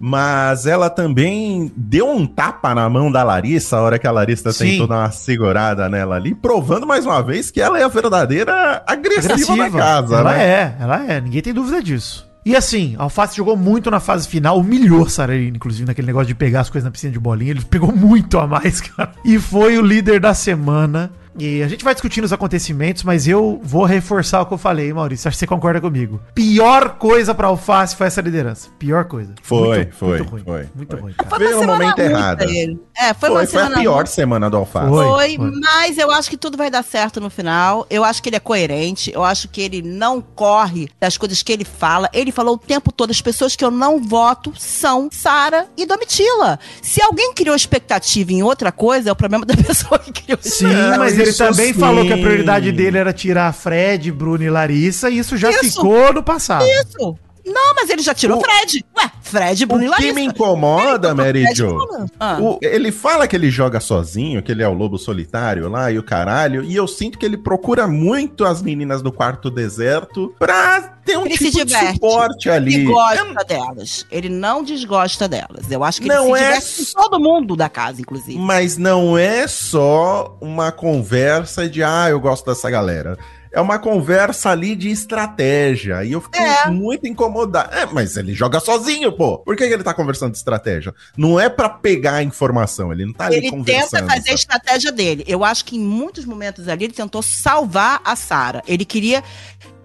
Mas 0.05 0.65
ela 0.65 0.89
também 0.89 1.71
deu 1.77 2.09
um 2.09 2.27
tapa 2.27 2.75
na 2.75 2.89
mão 2.89 3.09
da 3.09 3.23
Larissa, 3.23 3.77
a 3.77 3.81
hora 3.81 3.97
que 3.97 4.05
a 4.05 4.11
Larissa 4.11 4.51
Sim. 4.51 4.71
tentou 4.71 4.85
dar 4.85 4.97
uma 4.97 5.11
segurada 5.11 5.87
nela 5.87 6.17
ali, 6.17 6.35
provando 6.35 6.85
mais 6.85 7.05
uma 7.05 7.23
vez 7.23 7.49
que 7.49 7.61
ela 7.61 7.79
é 7.79 7.83
a 7.85 7.87
verdadeira 7.87 8.83
agressiva, 8.85 9.55
da 9.55 9.69
casa, 9.69 10.17
ela 10.17 10.33
né? 10.33 10.43
é, 10.43 10.75
ela 10.77 11.05
é, 11.09 11.21
ninguém 11.21 11.41
tem 11.41 11.53
dúvida 11.53 11.81
disso. 11.81 12.29
E 12.45 12.53
assim, 12.53 12.97
a 12.99 13.03
Alface 13.03 13.37
jogou 13.37 13.55
muito 13.55 13.89
na 13.89 14.01
fase 14.01 14.27
final, 14.27 14.59
humilhou 14.59 15.07
Sararine, 15.07 15.55
inclusive, 15.55 15.87
naquele 15.87 16.07
negócio 16.07 16.27
de 16.27 16.35
pegar 16.35 16.59
as 16.59 16.69
coisas 16.69 16.83
na 16.83 16.91
piscina 16.91 17.13
de 17.13 17.19
bolinha. 17.19 17.51
Ele 17.51 17.61
pegou 17.63 17.95
muito 17.95 18.37
a 18.37 18.45
mais, 18.45 18.81
cara. 18.91 19.13
E 19.23 19.39
foi 19.39 19.77
o 19.77 19.81
líder 19.81 20.19
da 20.19 20.33
semana 20.33 21.13
E 21.37 21.63
a 21.63 21.67
gente 21.67 21.83
vai 21.83 21.93
discutindo 21.93 22.23
os 22.25 22.33
acontecimentos, 22.33 23.03
mas 23.03 23.27
eu 23.27 23.59
vou 23.63 23.85
reforçar 23.85 24.41
o 24.41 24.45
que 24.45 24.53
eu 24.53 24.57
falei, 24.57 24.93
Maurício. 24.93 25.27
Acho 25.27 25.35
que 25.35 25.39
você 25.39 25.47
concorda 25.47 25.81
comigo. 25.81 26.21
Pior 26.35 26.91
coisa 26.97 27.33
pra 27.33 27.47
alface 27.47 27.95
foi 27.95 28.07
essa 28.07 28.21
liderança. 28.21 28.69
Pior 28.77 29.05
coisa. 29.05 29.33
Foi, 29.41 29.77
Muito- 29.79 29.95
foi, 29.95 30.17
muito 30.19 30.29
ruim. 30.29 30.43
foi, 30.43 30.69
Muito 30.75 30.91
foi. 30.91 30.99
ruim, 31.01 31.13
cara. 31.13 31.29
Foi 31.29 31.39
no 31.39 31.59
semana 31.59 31.73
momento 31.73 31.97
ruim 31.97 32.05
errado. 32.09 32.37
pra 32.37 32.45
ele. 32.51 32.79
É, 32.95 33.13
foi, 33.13 33.29
Foi, 33.29 33.41
uma 33.41 33.47
foi 33.47 33.61
a 33.63 33.69
pior 33.71 33.95
ruim. 33.97 34.05
semana 34.05 34.49
do 34.49 34.57
Alface. 34.57 34.89
Foi. 34.89 35.05
Foi, 35.05 35.35
foi. 35.37 35.51
mas 35.59 35.97
eu 35.97 36.11
acho 36.11 36.29
que 36.29 36.37
tudo 36.37 36.57
vai 36.57 36.69
dar 36.69 36.83
certo 36.83 37.19
no 37.19 37.29
final. 37.29 37.85
Eu 37.89 38.03
acho 38.03 38.21
que 38.21 38.29
ele 38.29 38.35
é 38.35 38.39
coerente. 38.39 39.11
Eu 39.13 39.23
acho 39.23 39.47
que 39.47 39.61
ele 39.61 39.81
não 39.81 40.21
corre 40.21 40.89
das 40.99 41.17
coisas 41.17 41.41
que 41.41 41.51
ele 41.51 41.65
fala. 41.65 42.09
Ele 42.13 42.31
falou 42.31 42.55
o 42.55 42.57
tempo 42.59 42.91
todo: 42.91 43.09
as 43.11 43.21
pessoas 43.21 43.55
que 43.55 43.65
eu 43.65 43.71
não 43.71 43.99
voto 44.01 44.53
são 44.57 45.09
Sara 45.11 45.67
e 45.75 45.85
Domitila. 45.85 46.59
Se 46.81 47.01
alguém 47.01 47.33
criou 47.33 47.55
expectativa 47.55 48.31
em 48.31 48.43
outra 48.43 48.71
coisa, 48.71 49.09
é 49.09 49.11
o 49.11 49.15
problema 49.15 49.45
da 49.45 49.55
pessoa 49.57 49.97
que 49.99 50.11
criou 50.11 50.37
Sim, 50.41 50.65
mas 50.97 51.17
ele 51.23 51.33
também 51.33 51.73
sim. 51.73 51.79
falou 51.79 52.05
que 52.05 52.13
a 52.13 52.17
prioridade 52.17 52.71
dele 52.71 52.97
era 52.97 53.11
tirar 53.13 53.51
Fred, 53.53 54.11
Bruno 54.11 54.43
e 54.43 54.49
Larissa, 54.49 55.09
e 55.09 55.17
isso 55.19 55.35
já 55.37 55.49
Isso. 55.49 55.63
ficou 55.63 56.13
no 56.13 56.23
passado. 56.23 56.65
isso. 56.65 57.17
Não, 57.45 57.73
mas 57.75 57.89
ele 57.89 58.01
já 58.01 58.13
tirou 58.13 58.37
O- 58.39 58.41
Fred. 58.41 58.85
Ué, 58.97 59.11
Fred, 59.21 59.65
Bruno 59.65 59.91
O 59.91 59.95
que 59.95 60.13
me 60.13 60.21
incomoda, 60.23 61.13
Jo, 61.55 61.77
falando. 61.77 62.11
Ah. 62.19 62.37
ele 62.61 62.91
fala 62.91 63.27
que 63.27 63.35
ele 63.35 63.49
joga 63.51 63.79
sozinho, 63.79 64.41
que 64.41 64.51
ele 64.51 64.63
é 64.63 64.67
o 64.67 64.73
lobo 64.73 64.97
solitário 64.97 65.67
lá 65.69 65.91
e 65.91 65.97
o 65.99 66.03
caralho, 66.03 66.63
e 66.63 66.75
eu 66.75 66.87
sinto 66.87 67.17
que 67.17 67.25
ele 67.25 67.35
procura 67.37 67.87
muito 67.87 68.45
as 68.45 68.61
meninas 68.61 69.01
do 69.01 69.11
quarto 69.11 69.49
deserto 69.49 70.33
pra 70.39 70.81
ter 71.03 71.17
um 71.17 71.25
Ele 71.25 71.35
se 71.37 71.45
tipo 71.51 71.57
de 71.57 71.65
diverte. 71.65 71.93
suporte 71.95 72.49
ali. 72.49 72.75
Ele 72.75 72.85
gosta 72.85 73.43
delas. 73.45 74.05
Ele 74.09 74.29
não 74.29 74.63
desgosta 74.63 75.27
delas. 75.27 75.69
Eu 75.69 75.83
acho 75.83 76.01
que 76.01 76.07
Não 76.07 76.35
ele 76.35 76.45
é 76.45 76.59
se 76.61 76.69
diverte 76.77 76.93
com 76.95 77.01
todo 77.01 77.19
mundo 77.19 77.55
da 77.55 77.67
casa, 77.67 77.99
inclusive. 77.99 78.37
Mas 78.39 78.77
não 78.77 79.17
é 79.17 79.47
só 79.47 80.37
uma 80.39 80.71
conversa 80.71 81.67
de, 81.69 81.83
ah, 81.83 82.07
eu 82.09 82.19
gosto 82.19 82.45
dessa 82.45 82.69
galera. 82.69 83.17
É 83.53 83.61
uma 83.61 83.77
conversa 83.77 84.49
ali 84.49 84.75
de 84.75 84.89
estratégia. 84.89 86.03
E 86.03 86.11
eu 86.11 86.21
fico 86.21 86.35
É. 86.35 86.69
muito 86.71 87.07
incomodado. 87.07 87.73
É, 87.73 87.85
mas 87.85 88.17
ele 88.17 88.33
joga 88.33 88.59
sozinho, 88.59 89.11
pô. 89.11 89.37
Por 89.37 89.55
que, 89.55 89.67
que 89.67 89.73
ele 89.73 89.83
tá 89.83 89.93
conversando 89.93 90.31
de 90.31 90.37
estratégia? 90.37 90.93
Não 91.15 91.39
é 91.39 91.47
pra 91.49 91.69
pegar 91.69 92.15
a 92.15 92.23
informação, 92.23 92.91
ele 92.91 93.05
não 93.05 93.13
tá 93.13 93.27
ali 93.27 93.37
Ele 93.37 93.51
conversando. 93.51 93.91
tenta 94.01 94.07
fazer 94.13 94.31
a 94.31 94.33
estratégia 94.33 94.91
dele. 94.91 95.23
Eu 95.27 95.43
acho 95.43 95.65
que 95.65 95.75
em 95.77 95.79
muitos 95.79 96.25
momentos 96.25 96.67
ali 96.67 96.85
ele 96.85 96.93
tentou 96.93 97.21
salvar 97.21 98.01
a 98.03 98.15
Sara. 98.15 98.63
Ele 98.67 98.83
queria 98.85 99.23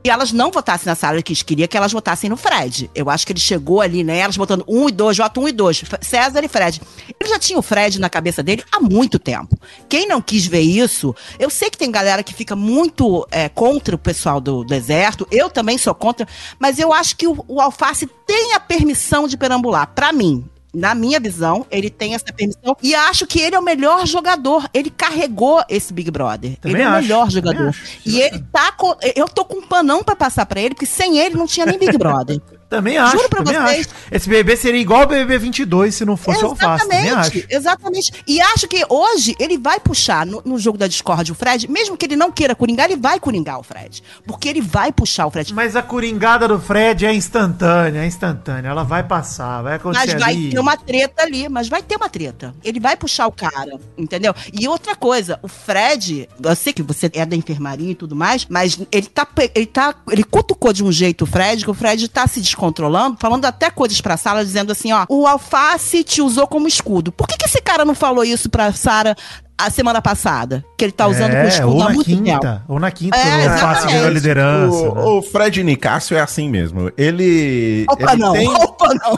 que 0.08 0.12
elas 0.12 0.32
não 0.32 0.50
votassem 0.50 0.86
na 0.86 0.94
Sara, 0.94 1.16
ele 1.16 1.22
quis- 1.22 1.42
queria 1.42 1.68
que 1.68 1.76
elas 1.76 1.92
votassem 1.92 2.30
no 2.30 2.36
Fred. 2.38 2.90
Eu 2.94 3.10
acho 3.10 3.26
que 3.26 3.32
ele 3.34 3.40
chegou 3.40 3.82
ali, 3.82 4.02
né? 4.02 4.16
Elas 4.20 4.38
botando 4.38 4.64
um 4.66 4.88
e 4.88 4.92
dois, 4.92 5.18
voto 5.18 5.38
um 5.38 5.46
e 5.46 5.52
dois. 5.52 5.84
César 6.00 6.42
e 6.42 6.48
Fred. 6.48 6.80
Ele 7.20 7.28
já 7.28 7.38
tinha 7.38 7.58
o 7.58 7.62
Fred 7.62 8.00
na 8.00 8.08
cabeça 8.08 8.42
dele 8.42 8.64
há 8.72 8.80
muito 8.80 9.18
tempo. 9.18 9.54
Quem 9.86 10.08
não 10.08 10.22
quis 10.22 10.46
ver 10.46 10.62
isso, 10.62 11.14
eu 11.38 11.50
sei 11.50 11.68
que 11.68 11.76
tem 11.76 11.90
galera 11.90 12.22
que 12.22 12.32
fica 12.32 12.56
muito 12.56 13.28
é, 13.30 13.50
contra 13.50 13.94
o 13.94 13.98
pessoal 13.98 14.40
do 14.40 14.64
deserto. 14.64 15.28
Eu 15.30 15.50
também 15.50 15.76
sou 15.76 15.94
contra, 15.94 16.26
mas 16.58 16.78
eu 16.78 16.90
acho 16.90 17.14
que 17.14 17.26
o, 17.28 17.44
o 17.46 17.60
Alface 17.60 18.06
tem 18.26 18.54
a 18.54 18.60
permissão 18.60 19.28
de 19.28 19.36
perambular. 19.36 19.88
Pra 19.94 20.10
mim, 20.10 20.42
na 20.74 20.94
minha 20.94 21.18
visão, 21.18 21.66
ele 21.70 21.88
tem 21.90 22.14
essa 22.14 22.32
permissão. 22.32 22.76
E 22.82 22.94
acho 22.94 23.26
que 23.26 23.40
ele 23.40 23.56
é 23.56 23.58
o 23.58 23.62
melhor 23.62 24.06
jogador. 24.06 24.68
Ele 24.72 24.90
carregou 24.90 25.62
esse 25.68 25.92
Big 25.92 26.10
Brother. 26.10 26.56
Também 26.58 26.76
ele 26.76 26.82
é 26.82 26.86
o 26.86 26.92
acho, 26.92 27.02
melhor 27.02 27.30
jogador. 27.30 27.74
E 28.04 28.20
ele 28.20 28.38
tá 28.52 28.72
com. 28.72 28.94
Eu 29.14 29.28
tô 29.28 29.44
com 29.44 29.58
um 29.58 29.66
panão 29.66 30.02
pra 30.02 30.14
passar 30.14 30.46
pra 30.46 30.60
ele, 30.60 30.74
porque 30.74 30.86
sem 30.86 31.18
ele 31.18 31.36
não 31.36 31.46
tinha 31.46 31.66
nem 31.66 31.78
Big 31.78 31.96
Brother. 31.96 32.40
Também 32.68 32.98
acho, 32.98 33.16
Juro 33.16 33.28
pra 33.28 33.42
também 33.42 33.60
vocês. 33.62 33.86
acho. 33.86 33.94
Esse 34.10 34.28
BBB 34.28 34.56
seria 34.56 34.80
igual 34.80 35.02
o 35.02 35.06
BBB 35.06 35.38
22 35.38 35.94
se 35.94 36.04
não 36.04 36.16
fosse 36.16 36.44
o 36.44 36.48
Alface, 36.48 36.82
também 36.86 37.10
acho. 37.10 37.38
Exatamente, 37.38 37.46
exatamente. 37.50 38.12
E 38.26 38.40
acho 38.40 38.68
que 38.68 38.84
hoje 38.88 39.34
ele 39.38 39.56
vai 39.56 39.80
puxar 39.80 40.26
no, 40.26 40.42
no 40.44 40.58
jogo 40.58 40.76
da 40.76 40.86
Discord 40.86 41.32
o 41.32 41.34
Fred, 41.34 41.70
mesmo 41.70 41.96
que 41.96 42.04
ele 42.06 42.16
não 42.16 42.30
queira 42.30 42.54
coringar, 42.54 42.90
ele 42.90 43.00
vai 43.00 43.18
coringar 43.18 43.58
o 43.58 43.62
Fred. 43.62 44.02
Porque 44.26 44.48
ele 44.48 44.60
vai 44.60 44.92
puxar 44.92 45.26
o 45.26 45.30
Fred. 45.30 45.52
Mas 45.54 45.76
a 45.76 45.82
coringada 45.82 46.46
do 46.46 46.58
Fred 46.58 47.06
é 47.06 47.14
instantânea, 47.14 48.00
é 48.00 48.06
instantânea. 48.06 48.68
Ela 48.68 48.82
vai 48.84 49.02
passar, 49.02 49.62
vai 49.62 49.76
acontecer 49.76 50.12
Mas 50.12 50.20
vai 50.20 50.34
ali. 50.34 50.50
ter 50.50 50.58
uma 50.58 50.76
treta 50.76 51.22
ali, 51.22 51.48
mas 51.48 51.68
vai 51.68 51.82
ter 51.82 51.96
uma 51.96 52.08
treta. 52.08 52.54
Ele 52.62 52.78
vai 52.80 52.96
puxar 52.96 53.26
o 53.26 53.32
cara, 53.32 53.78
entendeu? 53.96 54.34
E 54.52 54.68
outra 54.68 54.94
coisa, 54.94 55.38
o 55.42 55.48
Fred, 55.48 56.28
eu 56.42 56.56
sei 56.56 56.72
que 56.72 56.82
você 56.82 57.10
é 57.14 57.24
da 57.24 57.34
enfermaria 57.36 57.90
e 57.90 57.94
tudo 57.94 58.14
mais, 58.14 58.46
mas 58.48 58.78
ele 58.92 59.06
tá, 59.06 59.26
ele 59.54 59.66
tá, 59.66 59.94
ele 60.10 60.24
cutucou 60.24 60.72
de 60.72 60.84
um 60.84 60.92
jeito 60.92 61.22
o 61.24 61.26
Fred, 61.26 61.64
que 61.64 61.70
o 61.70 61.74
Fred 61.74 62.08
tá 62.08 62.26
se 62.26 62.40
descontrolando, 62.58 63.16
falando 63.20 63.44
até 63.44 63.70
coisas 63.70 64.00
pra 64.00 64.16
sala, 64.16 64.44
dizendo 64.44 64.72
assim, 64.72 64.92
ó, 64.92 65.06
o 65.08 65.26
Alface 65.26 66.02
te 66.02 66.20
usou 66.20 66.46
como 66.46 66.66
escudo. 66.66 67.12
Por 67.12 67.26
que 67.28 67.36
que 67.36 67.46
esse 67.46 67.62
cara 67.62 67.84
não 67.84 67.94
falou 67.94 68.24
isso 68.24 68.50
pra 68.50 68.72
Sara 68.72 69.16
a 69.56 69.70
semana 69.70 70.02
passada? 70.02 70.64
Que 70.76 70.84
ele 70.86 70.92
tá 70.92 71.06
usando 71.06 71.30
como 71.30 71.42
é, 71.42 71.48
escudo 71.48 71.72
ou 71.72 71.78
na 71.84 71.90
muito 71.90 72.04
tempo. 72.10 72.22
quinta, 72.24 72.64
ou 72.68 72.80
na 72.80 72.90
quinta, 72.90 73.16
É, 73.16 73.36
o 73.36 73.40
exatamente. 73.54 73.92
ganhou 73.92 74.06
a 74.06 74.10
liderança. 74.10 74.82
né? 74.82 74.88
O, 75.02 75.18
o 75.18 75.22
Fred 75.22 75.62
Nicásio 75.62 76.16
é 76.16 76.20
assim 76.20 76.48
mesmo. 76.50 76.90
Ele. 76.98 77.86
Opa, 77.88 78.12
ele 78.12 78.22
não, 78.22 78.32
tem- 78.32 78.48
opa, 78.48 78.88
não. 78.94 79.16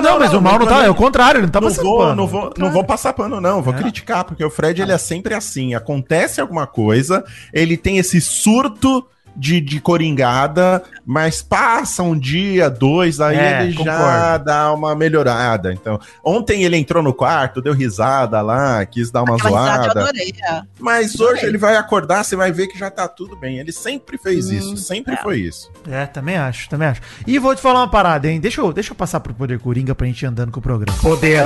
Não, 0.00 0.18
mas 0.18 0.32
o 0.32 0.40
mal 0.40 0.58
não 0.58 0.66
tá, 0.66 0.84
é 0.84 0.88
o 0.88 0.94
contrário, 0.94 1.38
ele 1.40 1.46
não 1.46 1.52
tá 1.52 1.60
não 1.60 1.68
passando 1.68 1.84
vou, 1.84 1.98
pano. 1.98 2.14
não 2.14 2.26
vou, 2.26 2.52
não 2.56 2.70
vou 2.70 2.84
passar 2.84 3.12
pano, 3.12 3.40
não. 3.40 3.60
Vou 3.60 3.74
criticar, 3.74 4.24
porque 4.24 4.42
o 4.42 4.48
Fred 4.48 4.80
ele 4.80 4.92
é 4.92 4.96
sempre 4.98 5.34
assim. 5.34 5.74
Acontece 5.74 6.40
alguma 6.40 6.66
coisa, 6.66 7.22
ele 7.52 7.76
tem 7.76 7.98
esse 7.98 8.20
surto 8.20 9.04
de, 9.36 9.60
de 9.60 9.80
coringada, 9.80 10.82
mas 11.04 11.42
passa 11.42 12.02
um 12.02 12.18
dia, 12.18 12.70
dois, 12.70 13.20
aí 13.20 13.36
É, 13.36 13.62
ele 13.64 13.72
já 13.72 13.78
concordo. 13.78 14.44
dá 14.44 14.72
uma 14.72 14.94
melhorada. 14.94 15.72
Então, 15.72 15.98
ontem 16.24 16.62
ele 16.64 16.76
entrou 16.76 17.02
no 17.02 17.12
quarto, 17.12 17.60
deu 17.60 17.72
risada 17.74 18.40
lá, 18.40 18.84
quis 18.86 19.10
dar 19.10 19.22
uma 19.22 19.36
Aquela 19.36 19.60
risada 19.60 19.78
eu 19.78 19.92
zoada. 19.92 20.00
adorei. 20.02 20.34
é. 20.48 20.62
Mas 20.78 21.18
hoje 21.20 21.44
ele 21.46 21.58
vai 21.58 21.76
acordar, 21.76 22.24
você 22.24 22.36
vai 22.36 22.52
ver 22.52 22.68
que 22.68 22.78
já 22.78 22.90
tá 22.90 23.08
tudo 23.08 23.36
bem. 23.36 23.58
Ele 23.58 23.72
sempre 23.72 24.16
fez 24.18 24.48
Hum, 24.50 24.54
isso, 24.54 24.76
sempre 24.76 25.16
foi 25.18 25.38
isso. 25.40 25.70
É, 25.90 26.06
também 26.06 26.36
acho, 26.36 26.68
também 26.68 26.88
acho. 26.88 27.00
E 27.26 27.38
vou 27.38 27.54
te 27.54 27.60
falar 27.62 27.80
uma 27.80 27.90
parada, 27.90 28.28
hein? 28.30 28.38
Deixa 28.40 28.60
eu, 28.60 28.72
deixa 28.72 28.92
eu 28.92 28.96
passar 28.96 29.20
pro 29.20 29.34
Poder 29.34 29.58
Coringa 29.58 29.94
pra 29.94 30.06
gente 30.06 30.22
ir 30.22 30.26
andando 30.26 30.52
com 30.52 30.60
o 30.60 30.62
programa. 30.62 30.96
Poder 31.00 31.44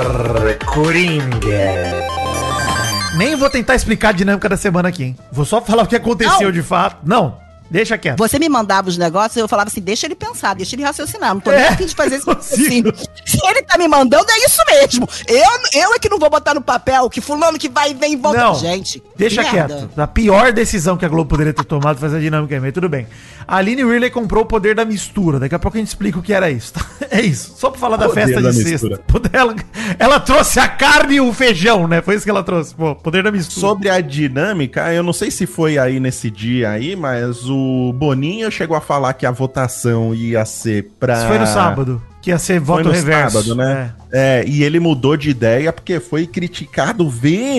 Coringa. 0.65 2.09
Nem 3.17 3.35
vou 3.35 3.49
tentar 3.49 3.75
explicar 3.75 4.09
a 4.09 4.11
dinâmica 4.13 4.47
da 4.47 4.55
semana 4.57 4.89
aqui, 4.89 5.03
hein? 5.03 5.17
Vou 5.31 5.43
só 5.45 5.61
falar 5.61 5.83
o 5.83 5.87
que 5.87 5.95
aconteceu 5.95 6.43
Não. 6.47 6.51
de 6.51 6.61
fato. 6.61 6.97
Não, 7.03 7.37
deixa 7.69 7.97
quieto. 7.97 8.17
Você 8.17 8.39
me 8.39 8.49
mandava 8.49 8.89
os 8.89 8.97
negócios, 8.97 9.37
eu 9.37 9.47
falava 9.47 9.69
assim, 9.69 9.81
deixa 9.81 10.07
ele 10.07 10.15
pensar, 10.15 10.55
deixa 10.55 10.75
ele 10.75 10.83
raciocinar. 10.83 11.33
Não 11.33 11.41
tô 11.41 11.51
É, 11.51 11.57
nem 11.57 11.67
afim 11.67 11.85
de 11.85 11.95
fazer 11.95 12.17
isso 12.17 12.29
assim. 12.31 12.83
Se 13.25 13.39
ele 13.47 13.61
tá 13.63 13.77
me 13.77 13.87
mandando, 13.87 14.25
é 14.29 14.37
isso 14.45 14.61
mesmo. 14.67 15.07
Eu, 15.27 15.81
eu 15.81 15.93
é 15.93 15.99
que 15.99 16.09
não 16.09 16.19
vou 16.19 16.29
botar 16.29 16.53
no 16.53 16.61
papel 16.61 17.09
que 17.09 17.21
fulano 17.21 17.57
que 17.57 17.69
vai 17.69 17.91
e 17.91 17.93
vem 17.93 18.13
e 18.13 18.15
volta. 18.15 18.39
Não, 18.39 18.55
Gente, 18.55 19.01
Deixa 19.15 19.41
merda. 19.41 19.75
quieto. 19.75 19.99
A 19.99 20.07
pior 20.07 20.51
decisão 20.51 20.97
que 20.97 21.05
a 21.05 21.09
Globo 21.09 21.29
poderia 21.29 21.53
ter 21.53 21.63
tomado 21.65 21.97
foi 21.99 22.07
essa 22.07 22.19
dinâmica 22.19 22.59
mas 22.59 22.73
tudo 22.73 22.89
bem. 22.89 23.07
A 23.51 23.57
Aline 23.57 23.83
Ridley 23.83 24.11
comprou 24.11 24.43
o 24.43 24.45
poder 24.45 24.75
da 24.75 24.85
mistura. 24.85 25.39
Daqui 25.39 25.55
a 25.55 25.59
pouco 25.59 25.75
a 25.75 25.79
gente 25.79 25.87
explica 25.87 26.19
o 26.19 26.21
que 26.21 26.31
era 26.31 26.51
isso. 26.51 26.73
É 27.11 27.21
isso. 27.21 27.55
Só 27.57 27.71
pra 27.71 27.79
falar 27.79 27.97
da 27.97 28.07
Poder 28.07 28.21
festa 28.27 28.39
da 28.39 28.51
de 28.51 28.63
mistura. 28.63 28.97
sexta. 28.97 29.29
Ela, 29.33 29.55
ela 29.97 30.19
trouxe 30.19 30.59
a 30.59 30.67
carne 30.67 31.15
e 31.15 31.19
o 31.19 31.33
feijão, 31.33 31.87
né? 31.87 32.03
Foi 32.03 32.13
isso 32.13 32.23
que 32.23 32.29
ela 32.29 32.43
trouxe. 32.43 32.75
Pô, 32.75 32.93
poder 32.93 33.23
da 33.23 33.31
mistura. 33.31 33.59
Sobre 33.59 33.89
a 33.89 33.99
dinâmica, 33.99 34.93
eu 34.93 35.01
não 35.01 35.11
sei 35.11 35.31
se 35.31 35.47
foi 35.47 35.79
aí 35.79 35.99
nesse 35.99 36.29
dia 36.29 36.69
aí, 36.69 36.95
mas 36.95 37.49
o 37.49 37.91
Boninho 37.95 38.51
chegou 38.51 38.77
a 38.77 38.81
falar 38.81 39.13
que 39.13 39.25
a 39.25 39.31
votação 39.31 40.13
ia 40.13 40.45
ser 40.45 40.91
pra. 40.99 41.17
Isso 41.17 41.27
foi 41.27 41.39
no 41.39 41.47
sábado. 41.47 41.99
Que 42.29 42.33
ia 42.33 42.37
ser 42.39 42.53
Foi 42.61 42.77
voto 42.77 42.83
no 42.89 42.91
reverso. 42.91 43.37
sábado, 43.41 43.55
né? 43.55 43.91
É. 44.11 44.43
e 44.47 44.63
ele 44.63 44.79
mudou 44.79 45.15
de 45.15 45.29
ideia 45.29 45.71
porque 45.71 45.99
foi 45.99 46.25
criticado 46.25 47.07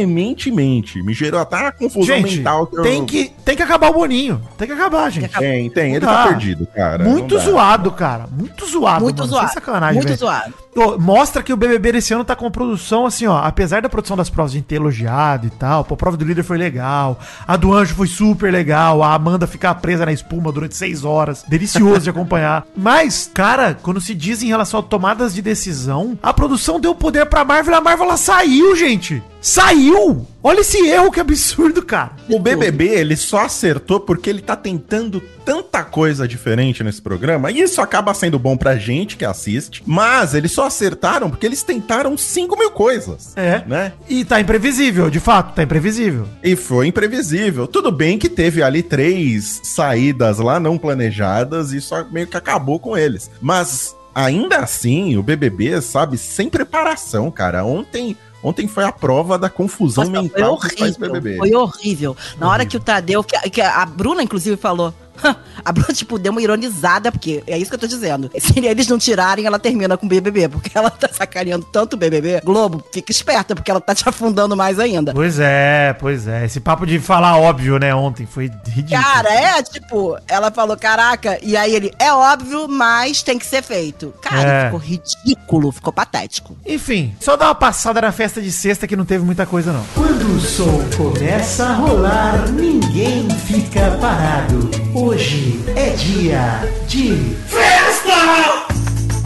veementemente. 0.04 1.00
Me 1.02 1.14
gerou 1.14 1.40
até 1.40 1.56
uma 1.56 1.70
confusão 1.72 2.16
Gente, 2.16 2.38
mental. 2.38 2.68
eu- 2.72 2.83
tem, 2.83 3.04
que, 3.04 3.30
tem 3.44 3.54
que 3.56 3.62
acabar 3.62 3.88
o 3.90 3.92
Boninho. 3.94 4.40
Tem 4.59 4.66
que 4.66 4.74
acabar, 4.74 5.09
gente. 5.11 5.28
Tem, 5.38 5.70
tem. 5.70 5.94
Ele 5.94 6.04
tá 6.04 6.26
perdido, 6.28 6.66
cara. 6.66 7.04
Muito 7.04 7.38
zoado, 7.38 7.90
cara. 7.92 8.26
Muito 8.30 8.66
zoado, 8.66 9.02
Muito 9.04 9.18
mano. 9.18 9.30
zoado. 9.30 9.46
Sem 9.46 9.54
sacanagem, 9.54 9.94
Muito 9.96 10.09
velho. 10.09 10.18
zoado. 10.18 10.54
Ô, 10.76 10.98
Mostra 10.98 11.42
que 11.42 11.52
o 11.52 11.56
BBB 11.56 11.92
desse 11.92 12.12
ano 12.14 12.24
tá 12.24 12.37
com 12.37 12.48
produção, 12.50 13.04
assim, 13.06 13.26
ó. 13.26 13.38
Apesar 13.38 13.83
da 13.83 13.88
produção 13.88 14.16
das 14.16 14.30
provas 14.30 14.52
de 14.52 14.62
ter 14.62 14.76
elogiado 14.76 15.46
e 15.46 15.50
tal, 15.50 15.85
pô, 15.85 15.94
a 15.94 15.96
prova 15.96 16.16
do 16.16 16.24
líder 16.24 16.42
foi 16.44 16.59
legal. 16.59 17.18
A 17.46 17.56
do 17.56 17.72
anjo 17.72 17.94
foi 17.94 18.06
super 18.06 18.52
legal. 18.52 19.02
A 19.02 19.14
Amanda 19.14 19.46
ficar 19.46 19.74
presa 19.76 20.04
na 20.06 20.12
espuma 20.12 20.50
durante 20.52 20.76
seis 20.76 21.04
horas. 21.04 21.44
Delicioso 21.48 22.00
de 22.02 22.11
acompanhar. 22.11 22.64
Mas, 22.76 23.30
cara, 23.33 23.76
quando 23.80 24.00
se 24.00 24.14
diz 24.14 24.42
em 24.42 24.46
relação 24.48 24.60
a 24.62 24.83
tomadas 24.83 25.35
de 25.35 25.42
decisão, 25.42 26.18
a 26.23 26.33
produção 26.33 26.81
deu 26.81 26.94
poder 26.94 27.27
pra 27.27 27.44
Marvel 27.44 27.75
e 27.75 27.77
a 27.77 27.81
Marvel 27.81 28.07
ela 28.07 28.16
saiu, 28.16 28.77
gente. 28.77 29.23
Saiu! 29.40 30.27
Olha 30.42 30.61
esse 30.61 30.79
erro, 30.87 31.11
que 31.11 31.20
absurdo, 31.20 31.83
cara. 31.83 32.12
O 32.29 32.38
BBB, 32.38 32.88
ele 32.88 33.16
só 33.16 33.40
acertou 33.40 34.01
porque 34.01 34.29
ele 34.29 34.42
tá 34.42 34.55
tentando 34.55 35.20
tanta 35.44 35.83
coisa 35.83 36.29
diferente 36.29 36.85
nesse 36.85 37.01
programa, 37.01 37.51
e 37.51 37.61
isso 37.61 37.81
acaba 37.81 38.14
sendo 38.14 38.38
bom 38.38 38.57
pra 38.57 38.77
gente 38.77 39.16
que 39.16 39.25
assiste, 39.25 39.83
mas 39.87 40.35
eles 40.35 40.53
só 40.53 40.66
acertaram 40.66 41.31
porque 41.31 41.46
eles 41.46 41.62
tentaram 41.62 42.16
5 42.16 42.57
mil 42.57 42.70
coisas. 42.70 43.33
É. 43.37 43.64
Né? 43.66 43.92
E 44.09 44.25
tá 44.25 44.40
imprevisível, 44.40 45.11
de 45.11 45.20
fato, 45.20 45.55
tá 45.55 45.62
imprevisível. 45.62 46.29
E 46.42 46.55
foi 46.55 46.87
imprevisível. 46.87 47.66
Tudo 47.66 47.90
bem 47.90 48.18
que 48.18 48.29
teve 48.29 48.62
ali 48.62 48.83
três 48.83 49.61
saídas 49.64 50.38
lá 50.38 50.61
não 50.61 50.79
planejadas 50.79 51.73
e 51.73 51.81
só 51.81 52.05
meio 52.11 52.27
que 52.27 52.37
acabou 52.37 52.79
com 52.79 52.96
eles. 52.96 53.31
Mas 53.40 53.94
ainda 54.14 54.59
assim, 54.59 55.16
o 55.16 55.23
BBB, 55.23 55.81
sabe, 55.81 56.18
sem 56.18 56.49
preparação, 56.49 57.31
cara. 57.31 57.64
Ontem 57.64 58.16
Ontem 58.42 58.66
foi 58.66 58.85
a 58.85 58.92
prova 58.92 59.38
da 59.38 59.51
confusão 59.51 60.05
Nossa, 60.05 60.16
foi 60.16 60.23
mental 60.23 60.59
que 60.59 60.68
faz 60.79 60.96
horrível. 60.96 61.12
BBB. 61.12 61.37
Foi 61.37 61.55
horrível. 61.55 62.16
Na 62.38 62.49
hora 62.49 62.64
que 62.64 62.77
o 62.77 62.81
Tadeu, 62.81 63.23
que, 63.23 63.38
que 63.51 63.61
a 63.61 63.85
Bruna, 63.85 64.23
inclusive, 64.23 64.57
falou. 64.57 64.94
A 65.64 65.73
Bruna, 65.73 65.92
tipo, 65.92 66.18
deu 66.18 66.33
uma 66.33 66.40
ironizada, 66.40 67.12
porque 67.12 67.42
é 67.46 67.59
isso 67.59 67.70
que 67.70 67.75
eu 67.75 67.79
tô 67.81 67.87
dizendo. 67.87 68.31
Se 68.38 68.59
eles 68.64 68.88
não 68.88 68.99
tirarem, 68.99 69.44
ela 69.44 69.59
termina 69.59 69.96
com 69.96 70.07
o 70.07 70.09
BBB, 70.09 70.49
porque 70.49 70.70
ela 70.77 70.90
tá 70.90 71.09
sacaneando 71.12 71.66
tanto 71.70 71.94
o 71.94 71.96
BBB. 71.96 72.40
Globo, 72.42 72.83
fica 72.92 73.12
esperta, 73.12 73.55
porque 73.55 73.70
ela 73.70 73.81
tá 73.81 73.94
te 73.94 74.09
afundando 74.09 74.57
mais 74.57 74.79
ainda. 74.79 75.12
Pois 75.12 75.38
é, 75.38 75.94
pois 75.99 76.27
é. 76.27 76.46
Esse 76.46 76.61
papo 76.61 76.87
de 76.87 76.99
falar 76.99 77.37
óbvio, 77.37 77.79
né, 77.79 77.94
ontem 77.94 78.27
foi 78.27 78.51
ridículo. 78.66 79.03
Cara, 79.03 79.29
é 79.33 79.62
tipo, 79.62 80.16
ela 80.27 80.51
falou, 80.51 80.77
caraca, 80.77 81.38
e 81.42 81.57
aí 81.57 81.75
ele, 81.75 81.92
é 81.99 82.12
óbvio, 82.12 82.66
mas 82.66 83.23
tem 83.23 83.38
que 83.38 83.44
ser 83.46 83.62
feito. 83.62 84.14
Cara, 84.23 84.49
É. 84.49 84.64
ficou 84.66 84.81
ridículo, 84.81 85.73
ficou 85.73 85.92
patético. 85.92 86.57
Enfim, 86.66 87.14
só 87.20 87.37
dar 87.37 87.46
uma 87.49 87.55
passada 87.55 88.01
na 88.01 88.12
festa 88.12 88.40
de 88.40 88.51
sexta 88.51 88.87
que 88.87 88.96
não 88.96 89.05
teve 89.05 89.25
muita 89.25 89.44
coisa, 89.44 89.73
não. 89.73 89.85
Quando 89.94 90.37
o 90.37 90.40
som 90.40 90.81
começa 90.96 91.66
a 91.66 91.75
rolar, 91.75 92.49
ninguém 92.51 93.29
fica 93.31 93.90
parado. 94.01 94.70
Hoje 95.11 95.61
é 95.75 95.90
dia 95.90 96.73
de 96.87 97.35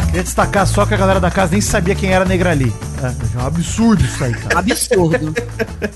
Queria 0.06 0.22
destacar 0.22 0.66
só 0.66 0.86
que 0.86 0.94
a 0.94 0.96
galera 0.96 1.20
da 1.20 1.30
casa 1.30 1.52
nem 1.52 1.60
sabia 1.60 1.94
quem 1.94 2.10
era 2.10 2.24
Negrali. 2.24 2.72
É, 3.02 3.38
é 3.38 3.42
um 3.42 3.46
absurdo 3.46 4.02
isso 4.02 4.24
aí, 4.24 4.32
cara. 4.32 4.60
Absurdo. 4.60 5.34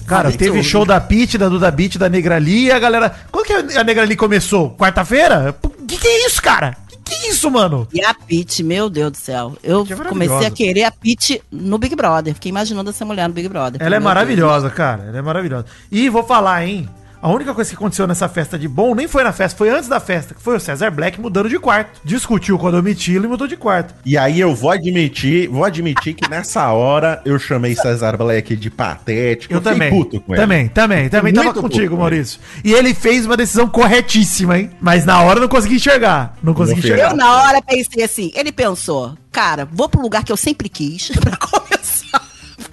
Cara, 0.07 0.29
Absurdo. 0.29 0.37
teve 0.37 0.62
show 0.62 0.85
da 0.85 1.01
Pit, 1.01 1.38
da 1.38 1.48
Duda 1.48 1.70
Beat, 1.70 1.96
da 1.96 2.07
Negrali 2.07 2.64
e 2.64 2.70
a 2.70 2.79
galera. 2.79 3.16
Quando 3.33 3.46
que 3.46 3.79
a 3.79 3.83
Negrali 3.83 4.14
começou? 4.14 4.77
Quarta-feira? 4.77 5.57
Que 5.87 5.96
que 5.96 6.07
é 6.07 6.27
isso, 6.27 6.42
cara? 6.42 6.77
Que 6.87 6.98
que 6.98 7.14
é 7.27 7.31
isso, 7.31 7.51
mano? 7.51 7.88
E 7.90 8.05
a 8.05 8.12
Pete, 8.12 8.62
meu 8.62 8.90
Deus 8.90 9.12
do 9.12 9.16
céu. 9.16 9.57
Eu 9.62 9.87
é 9.88 9.94
comecei 10.05 10.46
a 10.46 10.51
querer 10.51 10.85
a 10.85 10.90
Pete 10.90 11.40
no 11.51 11.79
Big 11.79 11.96
Brother. 11.96 12.35
Fiquei 12.35 12.51
imaginando 12.51 12.90
essa 12.90 13.07
mulher 13.07 13.27
no 13.27 13.35
Big 13.35 13.48
Brother. 13.48 13.81
Ela 13.83 13.96
é 13.96 14.01
maravilhosa, 14.01 14.68
cara. 14.68 15.05
Ela 15.09 15.16
é 15.16 15.22
maravilhosa. 15.22 15.64
E 15.90 16.11
vou 16.11 16.24
falar, 16.24 16.66
hein? 16.66 16.87
A 17.20 17.28
única 17.28 17.52
coisa 17.52 17.68
que 17.68 17.76
aconteceu 17.76 18.07
nessa 18.07 18.28
festa 18.28 18.57
de 18.57 18.68
bom 18.68 18.94
nem 18.94 19.09
foi 19.09 19.24
na 19.24 19.33
festa, 19.33 19.59
foi 19.59 19.70
antes 19.70 19.88
da 19.88 19.98
festa, 19.98 20.35
que 20.35 20.42
foi 20.42 20.57
o 20.57 20.61
César 20.61 20.90
Black 20.90 21.20
mudando 21.20 21.48
de 21.48 21.59
quarto. 21.59 22.00
Discutiu 22.04 22.57
com 22.57 22.68
a 22.68 22.70
Domitila 22.70 23.26
e 23.26 23.28
mudou 23.28 23.48
de 23.48 23.57
quarto. 23.57 23.94
E 24.04 24.16
aí 24.16 24.38
eu 24.38 24.54
vou 24.54 24.70
admitir, 24.70 25.48
vou 25.48 25.64
admitir 25.64 26.14
que 26.14 26.31
nessa 26.31 26.70
hora 26.72 27.20
eu 27.24 27.37
chamei 27.38 27.74
César 27.74 28.16
Black 28.16 28.54
de 28.54 28.70
patético. 28.70 29.52
Eu 29.52 29.59
fiquei 29.59 29.72
também. 29.72 29.90
puto 29.90 30.20
com 30.20 30.33
ele. 30.33 30.40
também, 30.40 30.68
também, 30.68 31.09
também 31.09 31.33
Muito 31.33 31.46
tava 31.46 31.61
contigo, 31.61 31.96
com 31.96 32.00
Maurício. 32.00 32.38
E 32.64 32.72
ele 32.72 32.94
fez 32.94 33.26
uma 33.26 33.37
decisão 33.37 33.66
corretíssima, 33.68 34.57
hein? 34.57 34.70
Mas 34.81 35.04
na 35.04 35.20
hora 35.20 35.38
eu 35.38 35.42
não 35.42 35.48
consegui 35.48 35.74
enxergar. 35.74 36.37
Não 36.40 36.54
consegui 36.54 36.78
enxergar. 36.78 37.11
Eu, 37.11 37.16
na 37.16 37.42
hora, 37.42 37.61
pensei 37.62 38.04
assim: 38.04 38.31
ele 38.35 38.52
pensou, 38.52 39.16
cara, 39.33 39.68
vou 39.70 39.88
pro 39.88 40.00
lugar 40.00 40.22
que 40.22 40.31
eu 40.31 40.37
sempre 40.37 40.68
quis, 40.68 41.09
pra 41.18 41.37
começar. 41.37 41.77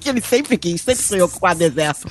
Porque 0.05 0.09
ele 0.11 0.21
sempre 0.21 0.55
quis, 0.55 0.81
sempre 0.81 1.03
sonhou 1.03 1.27
com 1.27 1.37
o 1.37 1.39
quadro 1.39 1.67
deserto. 1.67 2.07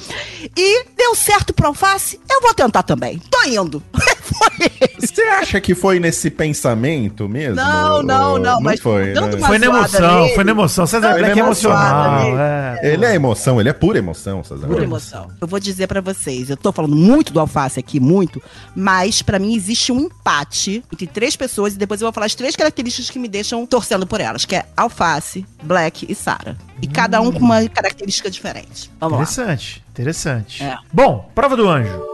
E 0.57 0.85
deu 0.97 1.15
certo 1.15 1.55
pro 1.55 1.69
alface, 1.69 2.19
eu 2.29 2.41
vou 2.41 2.53
tentar 2.53 2.83
também. 2.83 3.21
Tô 3.31 3.45
indo. 3.45 3.81
Foi. 4.25 4.81
Você 4.99 5.23
acha 5.23 5.61
que 5.61 5.75
foi 5.75 6.01
nesse 6.01 6.31
pensamento 6.31 7.29
mesmo? 7.29 7.57
Não, 7.57 8.03
não, 8.03 8.39
não, 8.39 8.61
mas 8.61 8.81
foi, 8.81 9.13
né? 9.13 9.21
Foi 9.47 9.59
na 9.59 9.67
emoção, 9.67 10.23
nele. 10.23 10.35
foi 10.35 10.45
na 10.45 10.51
emoção. 10.51 10.87
César 10.87 11.11
Não, 11.11 11.19
Black 11.19 11.39
é 11.39 11.43
emocional. 11.43 12.39
É. 12.39 12.81
Ele 12.83 13.05
é 13.05 13.15
emoção, 13.15 13.61
ele 13.61 13.69
é 13.69 13.73
pura 13.73 13.99
emoção, 13.99 14.43
César. 14.43 14.67
Pura 14.67 14.83
emoção. 14.83 15.29
Eu 15.41 15.47
vou 15.47 15.61
dizer 15.61 15.87
pra 15.87 16.01
vocês, 16.01 16.49
eu 16.49 16.57
tô 16.57 16.73
falando 16.73 16.97
muito 16.97 17.33
do 17.33 17.41
alface 17.41 17.79
aqui, 17.79 18.01
muito, 18.01 18.43
mas 18.75 19.21
pra 19.21 19.39
mim 19.39 19.55
existe 19.55 19.93
um 19.93 20.01
empate 20.01 20.83
entre 20.93 21.07
três 21.07 21.37
pessoas 21.37 21.75
e 21.75 21.79
depois 21.79 22.01
eu 22.01 22.07
vou 22.07 22.13
falar 22.13 22.27
as 22.27 22.35
três 22.35 22.57
características 22.57 23.11
que 23.11 23.19
me 23.19 23.29
deixam 23.29 23.67
torcendo 23.67 24.07
por 24.07 24.21
elas, 24.21 24.45
que 24.45 24.57
é 24.57 24.65
alface, 24.77 25.47
black 25.63 26.07
e 26.09 26.15
Sara. 26.15 26.57
E 26.81 26.87
cada 26.87 27.21
um 27.21 27.31
com 27.31 27.41
uma 27.41 27.69
característica 27.69 28.31
diferente. 28.31 28.91
Vamos 28.99 29.19
lá. 29.19 29.23
Interessante, 29.23 29.85
interessante. 29.91 30.63
É. 30.63 30.77
Bom, 30.93 31.31
prova 31.35 31.57
do 31.57 31.69
anjo. 31.69 32.14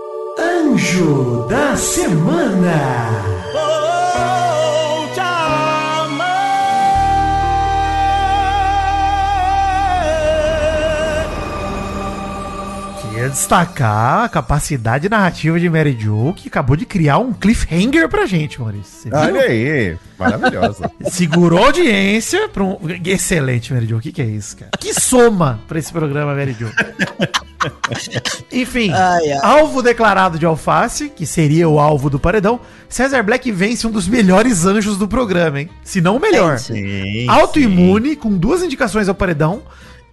Anjo 0.60 1.46
da 1.48 1.74
Semana. 1.74 3.39
Destacar 13.30 14.24
a 14.24 14.28
capacidade 14.28 15.08
narrativa 15.08 15.58
de 15.58 15.68
Mary 15.70 15.96
Jo, 15.98 16.34
que 16.36 16.48
acabou 16.48 16.76
de 16.76 16.84
criar 16.84 17.18
um 17.18 17.32
cliffhanger 17.32 18.08
pra 18.08 18.26
gente, 18.26 18.60
Maurício. 18.60 19.10
Olha 19.14 19.40
aí, 19.42 19.96
maravilhosa. 20.18 20.90
Segurou 21.10 21.62
a 21.62 21.66
audiência 21.66 22.48
pra 22.48 22.62
um... 22.62 22.76
Excelente, 23.04 23.72
Mary 23.72 23.86
Jo. 23.86 23.96
O 23.96 24.00
que, 24.00 24.12
que 24.12 24.20
é 24.20 24.26
isso, 24.26 24.56
cara? 24.56 24.70
Que 24.78 24.92
soma 24.92 25.60
pra 25.66 25.78
esse 25.78 25.92
programa, 25.92 26.34
Mary 26.34 26.54
Jo. 26.58 26.68
Enfim, 28.50 28.90
Ai, 28.90 29.32
ai. 29.32 29.38
alvo 29.42 29.82
declarado 29.82 30.38
de 30.38 30.46
alface, 30.46 31.10
que 31.10 31.26
seria 31.26 31.68
o 31.68 31.78
alvo 31.78 32.08
do 32.08 32.18
paredão, 32.18 32.58
César 32.88 33.22
Black 33.22 33.52
vence 33.52 33.86
um 33.86 33.90
dos 33.90 34.08
melhores 34.08 34.64
anjos 34.64 34.96
do 34.96 35.06
programa, 35.06 35.60
hein? 35.60 35.68
Se 35.84 36.00
não 36.00 36.16
o 36.16 36.20
melhor. 36.20 36.58
Autoimune, 37.28 38.16
com 38.16 38.30
duas 38.36 38.62
indicações 38.62 39.08
ao 39.10 39.14
paredão, 39.14 39.62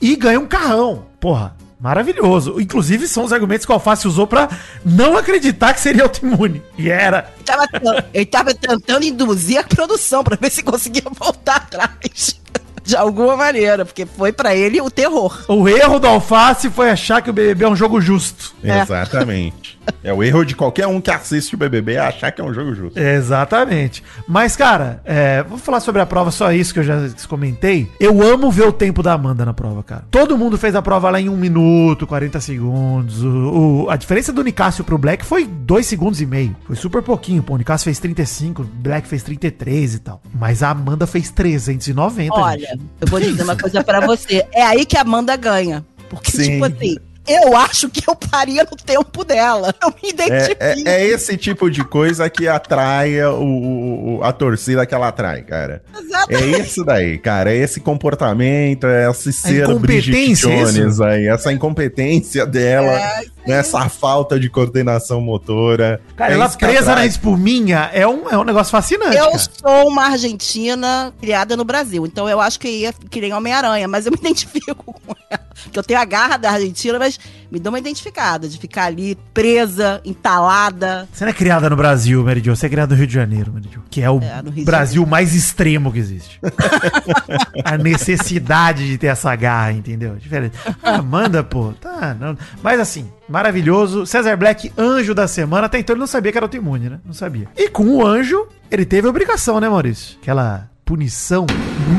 e 0.02 0.16
ganha 0.18 0.40
um 0.40 0.46
carrão. 0.46 1.06
Porra, 1.22 1.56
maravilhoso. 1.80 2.60
Inclusive, 2.60 3.08
são 3.08 3.24
os 3.24 3.34
argumentos 3.34 3.66
que 3.66 3.72
o 3.72 3.76
Alface 3.76 4.08
usou 4.08 4.28
pra 4.28 4.50
não 4.84 5.18
acreditar 5.18 5.74
que 5.74 5.80
seria 5.80 6.04
autoimune. 6.04 6.62
E 6.78 6.90
era. 6.90 7.34
Ele 7.36 7.44
tava, 7.46 8.06
ele 8.14 8.26
tava 8.26 8.54
tentando 8.54 9.06
induzir 9.06 9.60
a 9.60 9.64
produção 9.64 10.24
pra 10.24 10.36
ver 10.36 10.52
se 10.52 10.64
conseguia 10.64 11.04
voltar 11.20 11.58
atrás. 11.58 12.40
De 12.88 12.96
alguma 12.96 13.36
maneira, 13.36 13.84
porque 13.86 14.06
foi 14.06 14.32
pra 14.32 14.56
ele 14.56 14.80
o 14.80 14.90
terror. 14.90 15.44
O 15.50 15.68
erro 15.68 16.00
do 16.00 16.08
Alface 16.08 16.70
foi 16.70 16.90
achar 16.90 17.22
que 17.22 17.30
o 17.30 17.34
BBB 17.34 17.66
é 17.66 17.70
um 17.70 17.76
jogo 17.76 18.00
justo. 18.00 18.56
É. 18.64 18.80
Exatamente. 18.80 19.78
É 20.04 20.14
o 20.14 20.22
erro 20.24 20.44
de 20.46 20.56
qualquer 20.56 20.88
um 20.88 21.00
que 21.02 21.12
assiste 21.12 21.56
o 21.56 21.58
BBB 21.58 21.94
é 21.94 22.00
achar 22.00 22.32
que 22.32 22.40
é 22.42 22.44
um 22.44 22.54
jogo 22.54 22.74
justo. 22.74 22.98
Exatamente. 23.00 24.04
Mas, 24.28 24.56
cara, 24.56 25.02
é, 25.06 25.44
vou 25.44 25.58
falar 25.58 25.80
sobre 25.80 26.02
a 26.02 26.06
prova, 26.06 26.32
só 26.32 26.52
isso 26.52 26.74
que 26.74 26.80
eu 26.80 26.84
já 26.84 26.98
comentei. 27.28 27.90
Eu 28.00 28.22
amo 28.22 28.50
ver 28.52 28.68
o 28.68 28.72
tempo 28.72 29.02
da 29.04 29.14
Amanda 29.14 29.46
na 29.46 29.54
prova, 29.54 29.84
cara. 29.84 30.06
Todo 30.10 30.38
mundo 30.38 30.58
fez 30.58 30.76
a 30.76 30.82
prova 30.82 31.10
lá 31.10 31.20
em 31.22 31.30
1 31.30 31.36
minuto, 31.38 32.08
40 32.08 32.40
segundos. 32.42 33.24
O, 33.24 33.84
o- 33.86 33.90
a 33.90 33.96
diferença 33.96 34.32
do 34.34 34.44
Nicásio 34.44 34.84
pro 34.84 34.98
Black 34.98 35.26
foi 35.26 35.46
2 35.46 35.86
segundos 35.86 36.22
e 36.22 36.26
meio. 36.26 36.56
Foi 36.66 36.76
super 36.76 37.02
pouquinho. 37.02 37.42
Pô, 37.44 37.54
o 37.56 37.58
Nicásio 37.58 37.86
fez 37.86 38.00
35, 38.00 38.62
o 38.62 38.66
Black 38.66 39.08
fez 39.08 39.24
33 39.24 39.96
e 39.96 40.00
tal. 40.00 40.22
Mas 40.34 40.64
a 40.64 40.70
Amanda 40.72 41.06
fez 41.08 41.30
390. 41.32 42.34
Olha, 42.34 42.60
gente. 42.60 42.77
Eu 43.02 43.08
vou 43.08 43.20
dizer 43.20 43.44
uma 43.44 43.58
coisa 43.58 43.84
pra 43.84 44.00
você. 44.00 44.46
É 44.54 44.64
aí 44.64 44.86
que 44.86 44.98
a 44.98 45.02
Amanda 45.02 45.36
ganha. 45.36 45.86
Porque, 46.10 46.32
Sim. 46.32 46.54
tipo 46.54 46.66
assim, 46.66 46.96
eu 47.28 47.58
acho 47.58 47.90
que 47.90 48.02
eu 48.10 48.16
paria 48.16 48.64
no 48.64 48.78
tempo 48.78 49.26
dela. 49.26 49.76
Eu 49.82 49.90
me 49.90 49.96
É, 50.08 50.10
identifico. 50.10 50.64
é, 50.64 50.82
é 50.86 51.06
esse 51.06 51.36
tipo 51.36 51.70
de 51.70 51.84
coisa 51.84 52.30
que 52.30 52.48
atrai 52.48 53.22
o, 53.24 54.20
o- 54.20 54.24
a 54.24 54.32
torcida 54.32 54.86
que 54.86 54.96
ela 54.96 55.10
atrai, 55.10 55.42
cara. 55.42 55.84
É 55.94 56.00
Exatamente. 56.00 56.62
isso 56.62 56.86
daí, 56.86 57.18
cara. 57.18 57.52
É 57.52 57.58
esse 57.58 57.82
comportamento, 57.82 58.88
é 58.88 59.10
esse 59.12 59.34
ser 59.34 59.64
incompetência, 59.66 60.48
Bridget 60.50 60.74
Jones 60.74 60.94
isso? 60.94 61.04
aí, 61.04 61.28
essa 61.28 61.52
incompetência 61.52 62.46
dela, 62.46 62.94
É, 62.94 63.26
essa 63.52 63.88
falta 63.90 64.40
de 64.40 64.50
coordenação 64.50 65.22
motora. 65.22 66.00
Cara, 66.16 66.32
É 66.32 66.36
ela 66.36 66.50
presa 66.50 66.86
na 66.88 66.92
atrai. 66.94 67.08
espuminha 67.08 67.90
é 67.94 68.08
um, 68.08 68.30
é 68.30 68.38
um 68.38 68.44
negócio 68.44 68.72
fascinante, 68.72 69.16
Eu 69.18 69.26
cara. 69.32 69.38
sou 69.40 69.88
uma 69.90 70.08
argentina 70.08 71.14
criada 71.20 71.56
no 71.58 71.64
Brasil, 71.64 72.06
então 72.06 72.28
eu 72.30 72.40
acho 72.42 72.60
que 72.60 72.68
ia 72.70 72.94
querer 73.10 73.34
Homem-Aranha, 73.34 73.88
mas 73.88 74.06
eu 74.06 74.12
me 74.12 74.18
identifico 74.22 74.94
com 74.94 75.16
ela. 75.30 75.48
Que 75.72 75.80
eu 75.80 75.84
tenho 75.84 76.00
a 76.00 76.06
garra 76.06 76.38
da 76.38 76.52
Argentina, 76.52 77.00
mas 77.00 77.20
me 77.52 77.60
dou 77.60 77.72
uma 77.72 77.80
identificada 77.80 78.48
de 78.48 78.58
ficar 78.60 78.86
ali 78.86 79.18
presa, 79.34 80.00
entalada. 80.06 81.08
Você 81.12 81.24
não 81.26 81.32
é 81.32 81.34
criada 81.34 81.68
no 81.70 81.76
Brasil, 81.76 82.24
Jo, 82.44 82.56
você 82.56 82.68
é 82.68 82.70
criada 82.70 82.94
no 82.94 82.98
Rio 83.00 83.08
de 83.08 83.14
Janeiro, 83.14 83.54
Jo, 83.72 83.82
que 83.90 84.02
é 84.02 84.10
o 84.10 84.20
É, 84.22 84.42
Brasil 84.64 85.04
mais 85.06 85.34
extremo 85.34 85.92
que 85.92 85.98
existe. 86.00 86.40
a 87.66 87.78
necessidade 87.78 88.86
de 88.88 88.98
ter 88.98 89.08
essa 89.08 89.36
garra, 89.36 89.72
entendeu? 89.72 90.16
Diferente. 90.16 90.56
Ah, 90.84 90.96
Amanda, 90.98 91.44
pô, 91.44 91.74
tá, 91.80 92.16
não. 92.20 92.38
Mas 92.62 92.80
assim, 92.80 93.10
maravilhoso. 93.28 94.06
César 94.06 94.36
Black, 94.38 94.72
anjo 94.78 95.14
da 95.14 95.28
semana. 95.28 95.68
Até 95.68 95.80
então 95.80 95.94
ele 95.94 96.00
não 96.00 96.08
sabia 96.08 96.32
que 96.32 96.38
era 96.38 96.46
autoimune, 96.46 96.90
né? 96.90 97.00
Não 97.06 97.14
sabia. 97.14 97.48
E 97.56 97.70
com 97.70 97.86
o 97.86 98.06
anjo, 98.06 98.48
ele 98.70 98.86
teve 98.86 99.08
a 99.08 99.10
obrigação, 99.10 99.60
né, 99.60 99.70
Maurício? 99.70 100.18
Aquela 100.22 100.70
punição. 100.86 101.46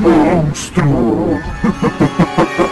Monstro! 0.01 0.85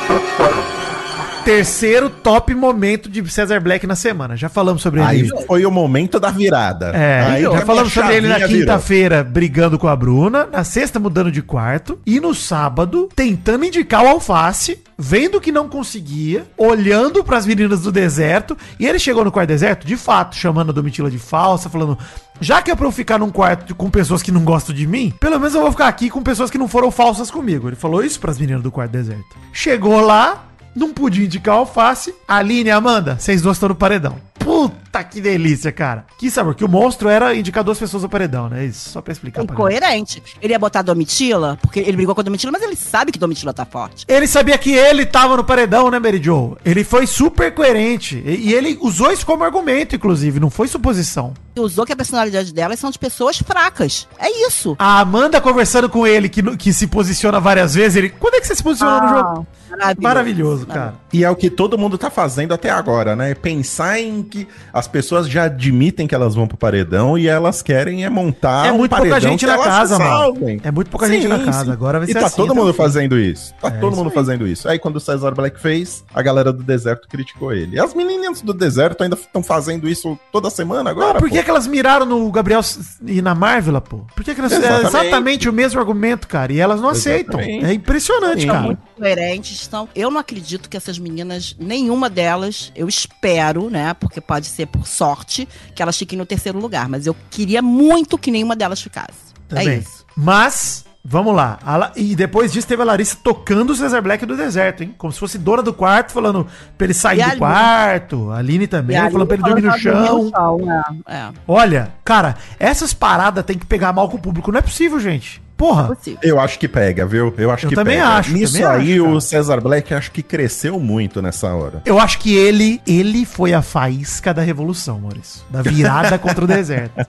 Terceiro 1.47 2.11
top 2.11 2.53
momento 2.57 3.09
de 3.09 3.25
César 3.31 3.61
Black 3.61 3.87
na 3.87 3.95
semana. 3.95 4.37
Já 4.37 4.49
falamos 4.49 4.83
sobre 4.83 4.99
ele. 4.99 5.09
Aí 5.09 5.47
foi 5.47 5.65
o 5.65 5.71
momento 5.71 6.19
da 6.19 6.29
virada. 6.29 6.87
É, 6.87 7.21
aí 7.21 7.43
já 7.45 7.51
que 7.51 7.57
a 7.59 7.61
falamos 7.65 7.93
sobre 7.93 8.17
ele 8.17 8.27
na 8.27 8.41
quinta-feira 8.41 9.23
brigando 9.23 9.79
com 9.79 9.87
a 9.87 9.95
Bruna, 9.95 10.45
na 10.45 10.65
sexta 10.65 10.99
mudando 10.99 11.31
de 11.31 11.43
quarto, 11.43 12.01
e 12.05 12.19
no 12.19 12.35
sábado 12.35 13.09
tentando 13.15 13.65
indicar 13.65 14.03
o 14.03 14.09
alface, 14.09 14.83
vendo 14.99 15.41
que 15.41 15.53
não 15.53 15.69
conseguia, 15.69 16.45
olhando 16.59 17.23
pras 17.23 17.47
meninas 17.47 17.83
do 17.83 17.93
deserto, 17.93 18.59
e 18.77 18.85
ele 18.85 18.99
chegou 18.99 19.25
no 19.25 19.31
quarto 19.31 19.47
deserto, 19.47 19.87
de 19.87 19.97
fato, 19.97 20.35
chamando 20.35 20.71
a 20.71 20.73
Domitila 20.73 21.09
de 21.09 21.19
falsa, 21.19 21.71
falando. 21.71 21.97
Já 22.41 22.61
que 22.61 22.73
é 22.73 22.75
pra 22.75 22.89
eu 22.89 22.93
ficar 22.93 23.21
num 23.21 23.31
quarto 23.31 23.73
com 23.73 23.89
pessoas 23.89 24.21
que 24.21 24.33
não 24.33 24.43
gostam 24.43 24.75
de 24.75 24.85
mim, 24.85 25.15
pelo 25.21 25.39
menos 25.39 25.55
eu 25.55 25.61
vou 25.61 25.71
ficar 25.71 25.87
aqui 25.87 26.11
com 26.11 26.25
pessoas 26.25 26.51
que 26.51 26.59
não 26.59 26.67
foram 26.67 26.91
falsas 26.91 27.31
comigo. 27.31 27.69
Ele 27.69 27.77
falou 27.77 28.03
isso 28.03 28.19
pras 28.19 28.37
meninas 28.37 28.65
do 28.65 28.73
quarto 28.73 28.91
deserto. 28.91 29.37
Chegou 29.53 30.01
lá, 30.01 30.43
Não 30.77 30.93
podia 30.93 31.25
indicar 31.25 31.55
o 31.57 31.59
alface. 31.61 32.15
Aline 32.29 32.69
e 32.69 32.71
Amanda, 32.71 33.17
vocês 33.19 33.41
duas 33.41 33.57
estão 33.57 33.71
no 33.71 33.75
paredão. 33.75 34.21
Puta 34.39 35.03
que 35.03 35.21
delícia, 35.21 35.73
cara. 35.73 36.05
Que 36.19 36.31
sabor, 36.31 36.55
que 36.55 36.65
o 36.65 36.69
monstro 36.69 37.09
era 37.09 37.35
indicar 37.35 37.65
duas 37.65 37.79
pessoas 37.79 38.05
no 38.05 38.09
paredão, 38.09 38.49
né? 38.49 38.67
Isso, 38.67 38.91
só 38.91 39.01
pra 39.01 39.13
explicar. 39.13 39.45
pra. 39.45 39.53
Incoerente. 39.53 40.23
Ele 40.41 40.53
ia 40.53 40.59
botar 40.59 40.83
Domitila, 40.83 41.59
porque 41.61 41.81
ele 41.81 41.97
brigou 41.97 42.15
com 42.15 42.21
a 42.21 42.25
Domitila, 42.25 42.53
mas 42.53 42.63
ele 42.63 42.77
sabe 42.77 43.11
que 43.11 43.19
Domitila 43.19 43.53
tá 43.53 43.65
forte. 43.65 44.05
Ele 44.07 44.27
sabia 44.29 44.57
que 44.57 44.71
ele 44.73 45.05
tava 45.05 45.37
no 45.37 45.43
paredão, 45.43 45.91
né, 45.91 45.99
Mary 45.99 46.23
Jo? 46.23 46.57
Ele 46.65 46.85
foi 46.85 47.09
super 47.09 47.53
coerente. 47.55 48.23
E, 48.25 48.51
e 48.51 48.55
ele 48.55 48.79
usou 48.81 49.11
isso 49.11 49.27
como 49.27 49.43
argumento, 49.43 49.97
inclusive, 49.97 50.39
não 50.39 50.51
foi 50.51 50.69
suposição. 50.69 51.35
E 51.57 51.61
usou 51.61 51.85
que 51.85 51.93
a 51.93 51.97
personalidade 51.97 52.53
delas 52.53 52.79
são 52.79 52.91
de 52.91 52.99
pessoas 52.99 53.39
fracas. 53.39 54.07
É 54.19 54.31
isso. 54.47 54.77
A 54.79 55.01
Amanda 55.01 55.41
conversando 55.41 55.89
com 55.89 56.07
ele, 56.07 56.29
que, 56.29 56.43
que 56.57 56.73
se 56.73 56.87
posiciona 56.87 57.41
várias 57.41 57.75
vezes, 57.75 57.97
ele. 57.97 58.11
Quando 58.11 58.35
é 58.35 58.41
que 58.41 58.47
você 58.47 58.55
se 58.55 58.63
posicionou 58.63 59.01
no 59.03 59.09
jogo? 59.09 59.47
Maravilhoso. 59.71 60.03
Maravilhoso, 60.03 60.67
cara. 60.67 60.95
E 61.13 61.25
é 61.25 61.31
o 61.31 61.37
que 61.37 61.51
todo 61.51 61.77
mundo 61.79 61.97
tá 61.99 62.11
fazendo 62.11 62.53
até 62.55 62.71
agora, 62.71 63.15
né? 63.17 63.35
Pensar 63.35 63.99
em 64.01 64.23
que 64.23 64.47
as 64.73 64.87
pessoas 64.87 65.29
já 65.29 65.45
admitem 65.45 66.07
que 66.07 66.15
elas 66.15 66.35
vão 66.35 66.47
pro 66.47 66.57
paredão 66.57 67.19
e 67.19 67.27
elas 67.29 67.63
querem 67.63 68.05
é 68.05 68.11
montar 68.11 68.67
É 68.67 68.73
muito 68.73 68.91
pouca 68.91 69.09
paredão 69.09 69.31
gente 69.31 69.41
que 69.41 69.47
na 69.47 69.59
casa, 69.59 69.99
mano. 69.99 70.61
É 70.63 70.71
muito 70.71 70.91
pouca 70.91 71.09
gente 71.09 71.27
na 71.29 71.39
casa. 71.39 71.73
Agora 71.73 71.99
vai 71.99 72.09
e 72.09 72.13
ser 72.13 72.21
tá 72.21 72.27
assim, 72.27 72.37
todo 72.37 72.49
tá 72.49 72.55
mundo 72.55 72.69
assim. 72.71 72.77
fazendo 72.77 73.19
isso. 73.19 73.55
Tá 73.61 73.69
É, 73.69 73.71
todo 73.73 73.93
isso 73.93 73.97
mundo 73.99 74.09
aí. 74.09 74.15
fazendo 74.15 74.47
isso. 74.47 74.69
Aí 74.69 74.79
quando 74.79 74.97
o 74.97 75.01
César 75.01 75.33
Black 75.33 75.61
fez, 75.61 76.05
a 76.15 76.23
galera 76.23 76.53
do 76.53 76.63
deserto 76.63 77.09
criticou 77.09 77.53
ele. 77.53 77.77
E 77.77 77.81
as 77.81 77.95
meninas 77.95 78.41
do 78.43 78.53
deserto 78.53 79.03
ainda 79.03 79.17
estão 79.17 79.43
fazendo 79.43 79.89
isso 79.89 80.19
toda 80.33 80.51
semana 80.51 80.91
agora. 80.91 81.15
Não, 81.15 81.21
por 81.21 81.29
que, 81.31 81.39
pô. 81.39 81.45
que 81.45 81.51
elas 81.51 81.67
miraram 81.67 82.07
no 82.07 82.31
Gabriel 82.31 82.61
e 83.07 83.21
na 83.23 83.35
Marvel, 83.35 83.81
pô? 83.81 83.99
Por 84.15 84.25
que, 84.25 84.35
que 84.35 84.41
elas 84.41 84.53
fizeram 84.55 84.79
Exatamente. 84.81 85.07
exatamente 85.07 85.49
o 85.49 85.53
mesmo 85.53 85.81
argumento, 85.81 86.27
cara? 86.29 86.53
E 86.53 86.61
elas 86.61 86.81
não 86.81 86.91
aceitam. 86.91 87.41
Exatamente. 87.41 87.65
É 87.67 87.73
impressionante, 87.73 88.41
Sim. 88.43 88.47
cara. 88.47 88.61
muito 88.63 88.79
coerentes. 88.97 89.66
Estão... 89.67 89.89
Eu 89.95 90.11
não 90.11 90.19
acredito 90.21 90.69
que 90.69 90.77
essas 90.77 90.99
meninas, 90.99 91.55
nenhuma 91.59 92.09
delas, 92.09 92.73
eu 92.75 92.89
espero, 92.89 93.69
né? 93.71 93.95
Porque 93.95 94.21
pode 94.21 94.47
ser 94.47 94.67
por 94.67 94.87
sorte 94.87 95.49
que 95.75 95.83
elas 95.83 95.97
fiquem 95.97 96.19
no 96.19 96.25
terceiro 96.27 96.59
lugar. 96.59 96.89
Mas 96.89 97.07
eu 97.07 97.17
queria 97.31 97.61
muito 97.63 98.17
que 98.19 98.31
nenhuma 98.31 98.57
delas 98.57 98.81
ficasse. 98.81 99.27
É 99.55 99.65
isso. 99.79 100.05
Mas, 100.17 100.85
vamos 101.05 101.35
lá. 101.35 101.59
La- 101.65 101.93
E 101.95 102.17
depois 102.17 102.53
disso 102.53 102.67
teve 102.67 102.83
a 102.83 102.85
Larissa 102.85 103.17
tocando 103.23 103.71
o 103.71 103.77
Cesar 103.77 104.03
Black 104.03 104.25
do 104.27 104.37
deserto, 104.37 104.83
hein? 104.83 104.95
Como 104.99 105.13
se 105.13 105.19
fosse 105.21 105.39
dona 105.39 105.63
do 105.63 105.73
quarto, 105.73 106.13
falando 106.13 106.47
pra 106.77 106.85
ele 106.85 106.95
sair 106.95 107.19
do 107.33 107.39
quarto. 107.39 108.31
A 108.33 108.39
Aline 108.39 108.67
também, 108.67 108.97
a 108.97 109.11
falando 109.11 109.27
pra 109.29 109.37
ele 109.37 109.45
dormir 109.45 109.63
no 109.63 109.79
chão. 109.79 110.07
dormir 110.07 110.25
no 110.25 110.31
chão, 110.31 110.59
é, 111.07 111.15
é. 111.15 111.33
Olha, 111.47 111.93
cara, 112.05 112.37
essas 112.59 112.93
paradas 112.93 113.45
tem 113.45 113.57
que 113.59 113.67
pegar 113.67 113.93
mal 113.93 114.09
com 114.09 114.17
o 114.17 114.21
público. 114.21 114.51
Não 114.51 114.59
é 114.59 114.63
possível, 114.63 114.99
gente. 114.99 115.41
Porra. 115.57 115.95
Possível. 115.95 116.21
Eu 116.23 116.39
acho 116.39 116.59
que 116.59 116.69
pega, 116.69 117.07
viu? 117.07 117.33
Eu 117.39 117.51
acho 117.51 117.67
Eu 117.67 117.71
que 117.71 117.75
também 117.75 117.97
pega. 117.97 118.09
acho, 118.09 118.33
Nisso 118.33 118.53
também 118.61 118.67
aí, 118.69 118.95
acho, 118.95 119.09
o 119.09 119.21
César 119.21 119.61
Black 119.61 119.95
acho 119.95 120.11
que 120.11 120.23
cresceu 120.23 120.79
muito 120.79 121.23
nessa 121.23 121.53
hora. 121.55 121.81
Eu 121.87 121.99
acho 121.99 122.19
que 122.19 122.35
ele, 122.37 122.81
ele 122.87 123.25
foi 123.25 123.55
a 123.55 123.63
faísca 123.63 124.35
da 124.35 124.43
revolução, 124.43 125.01
Maurício. 125.01 125.43
Da 125.51 125.63
virada 125.63 126.19
contra 126.19 126.45
o 126.45 126.47
deserto. 126.49 127.07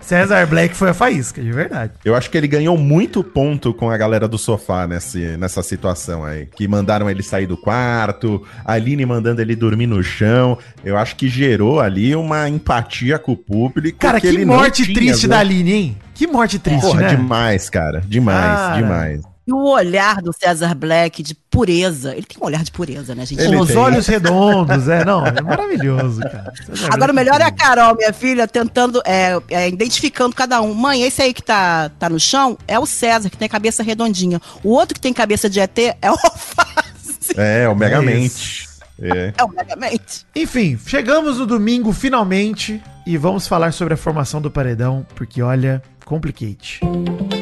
Cesar 0.00 0.46
Black 0.46 0.76
foi 0.76 0.90
a 0.90 0.94
faísca, 0.94 1.42
de 1.42 1.50
verdade. 1.50 1.92
Eu 2.04 2.14
acho 2.14 2.30
que 2.30 2.38
ele 2.38 2.46
ganhou 2.46 2.76
muito 2.78 3.24
ponto 3.24 3.74
com 3.74 3.90
a 3.90 3.96
galera 3.96 4.28
do 4.28 4.38
sofá 4.38 4.86
nesse, 4.86 5.36
nessa 5.36 5.62
situação 5.62 6.24
aí. 6.24 6.46
Que 6.46 6.68
mandaram 6.68 7.10
ele 7.10 7.22
sair 7.22 7.46
do 7.46 7.56
quarto, 7.56 8.42
a 8.64 8.74
Aline 8.74 9.04
mandando 9.04 9.40
ele 9.40 9.56
dormir 9.56 9.86
no 9.86 10.02
chão. 10.02 10.56
Eu 10.84 10.96
acho 10.96 11.16
que 11.16 11.28
gerou 11.28 11.80
ali 11.80 12.14
uma 12.14 12.48
empatia 12.48 13.18
com 13.18 13.32
o 13.32 13.36
público. 13.36 13.98
Cara, 13.98 14.20
que, 14.20 14.26
ele 14.26 14.44
não 14.44 14.54
morte 14.54 14.84
tinha, 14.84 14.94
triste 14.94 15.22
viu? 15.22 15.30
da 15.30 15.38
Aline, 15.40 15.72
hein? 15.72 15.96
Que 16.18 16.26
morte 16.26 16.58
triste, 16.58 16.80
Porra, 16.80 17.02
né? 17.02 17.08
demais, 17.10 17.70
cara. 17.70 18.02
Demais, 18.04 18.56
Cara. 18.58 18.76
demais. 18.82 19.22
E 19.46 19.52
o 19.52 19.64
olhar 19.68 20.20
do 20.20 20.32
César 20.32 20.74
Black 20.74 21.22
de 21.22 21.32
pureza. 21.32 22.12
Ele 22.12 22.26
tem 22.26 22.36
um 22.42 22.44
olhar 22.44 22.64
de 22.64 22.72
pureza, 22.72 23.14
né, 23.14 23.24
gente? 23.24 23.40
Ele 23.40 23.56
Com 23.56 23.62
os 23.62 23.68
tem. 23.68 23.76
olhos 23.78 24.06
redondos, 24.08 24.88
é, 24.88 25.04
não, 25.04 25.24
é 25.24 25.40
maravilhoso, 25.40 26.20
cara. 26.20 26.52
Cesar 26.66 26.92
Agora 26.92 26.96
Black 26.98 27.12
o 27.12 27.14
melhor 27.14 27.40
é 27.40 27.44
a. 27.44 27.50
Carol, 27.52 27.94
minha 27.94 28.12
filha, 28.12 28.48
tentando, 28.48 29.00
é, 29.06 29.40
é, 29.48 29.68
identificando 29.68 30.34
cada 30.34 30.60
um. 30.60 30.74
Mãe, 30.74 31.02
esse 31.04 31.22
aí 31.22 31.32
que 31.32 31.42
tá, 31.42 31.88
tá 32.00 32.10
no 32.10 32.18
chão 32.18 32.58
é 32.66 32.78
o 32.80 32.84
César, 32.84 33.30
que 33.30 33.36
tem 33.36 33.46
a 33.46 33.48
cabeça 33.48 33.84
redondinha. 33.84 34.40
O 34.64 34.70
outro 34.70 34.94
que 34.96 35.00
tem 35.00 35.12
cabeça 35.12 35.48
de 35.48 35.60
ET 35.60 35.78
é 35.78 36.10
o 36.10 36.14
Alface. 36.14 37.32
É, 37.36 37.68
o 37.68 37.72
É 37.72 37.74
Megamente. 37.76 38.68
É. 39.00 39.32
É 39.38 39.44
o 39.44 39.48
Megamente. 39.48 40.26
Enfim, 40.34 40.76
chegamos 40.84 41.38
no 41.38 41.46
domingo 41.46 41.92
finalmente 41.92 42.82
e 43.06 43.16
vamos 43.16 43.46
falar 43.46 43.72
sobre 43.72 43.94
a 43.94 43.96
formação 43.96 44.42
do 44.42 44.50
paredão, 44.50 45.06
porque 45.14 45.40
olha, 45.40 45.80
complicate. 46.08 47.37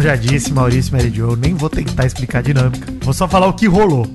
Como 0.00 0.08
já 0.08 0.16
disse 0.16 0.50
Maurício 0.50 0.94
Mary 0.94 1.10
Jo, 1.10 1.32
eu 1.32 1.36
nem 1.36 1.52
vou 1.52 1.68
tentar 1.68 2.06
explicar 2.06 2.38
a 2.38 2.42
dinâmica. 2.42 2.90
Vou 3.02 3.12
só 3.12 3.28
falar 3.28 3.48
o 3.48 3.52
que 3.52 3.66
rolou. 3.66 4.08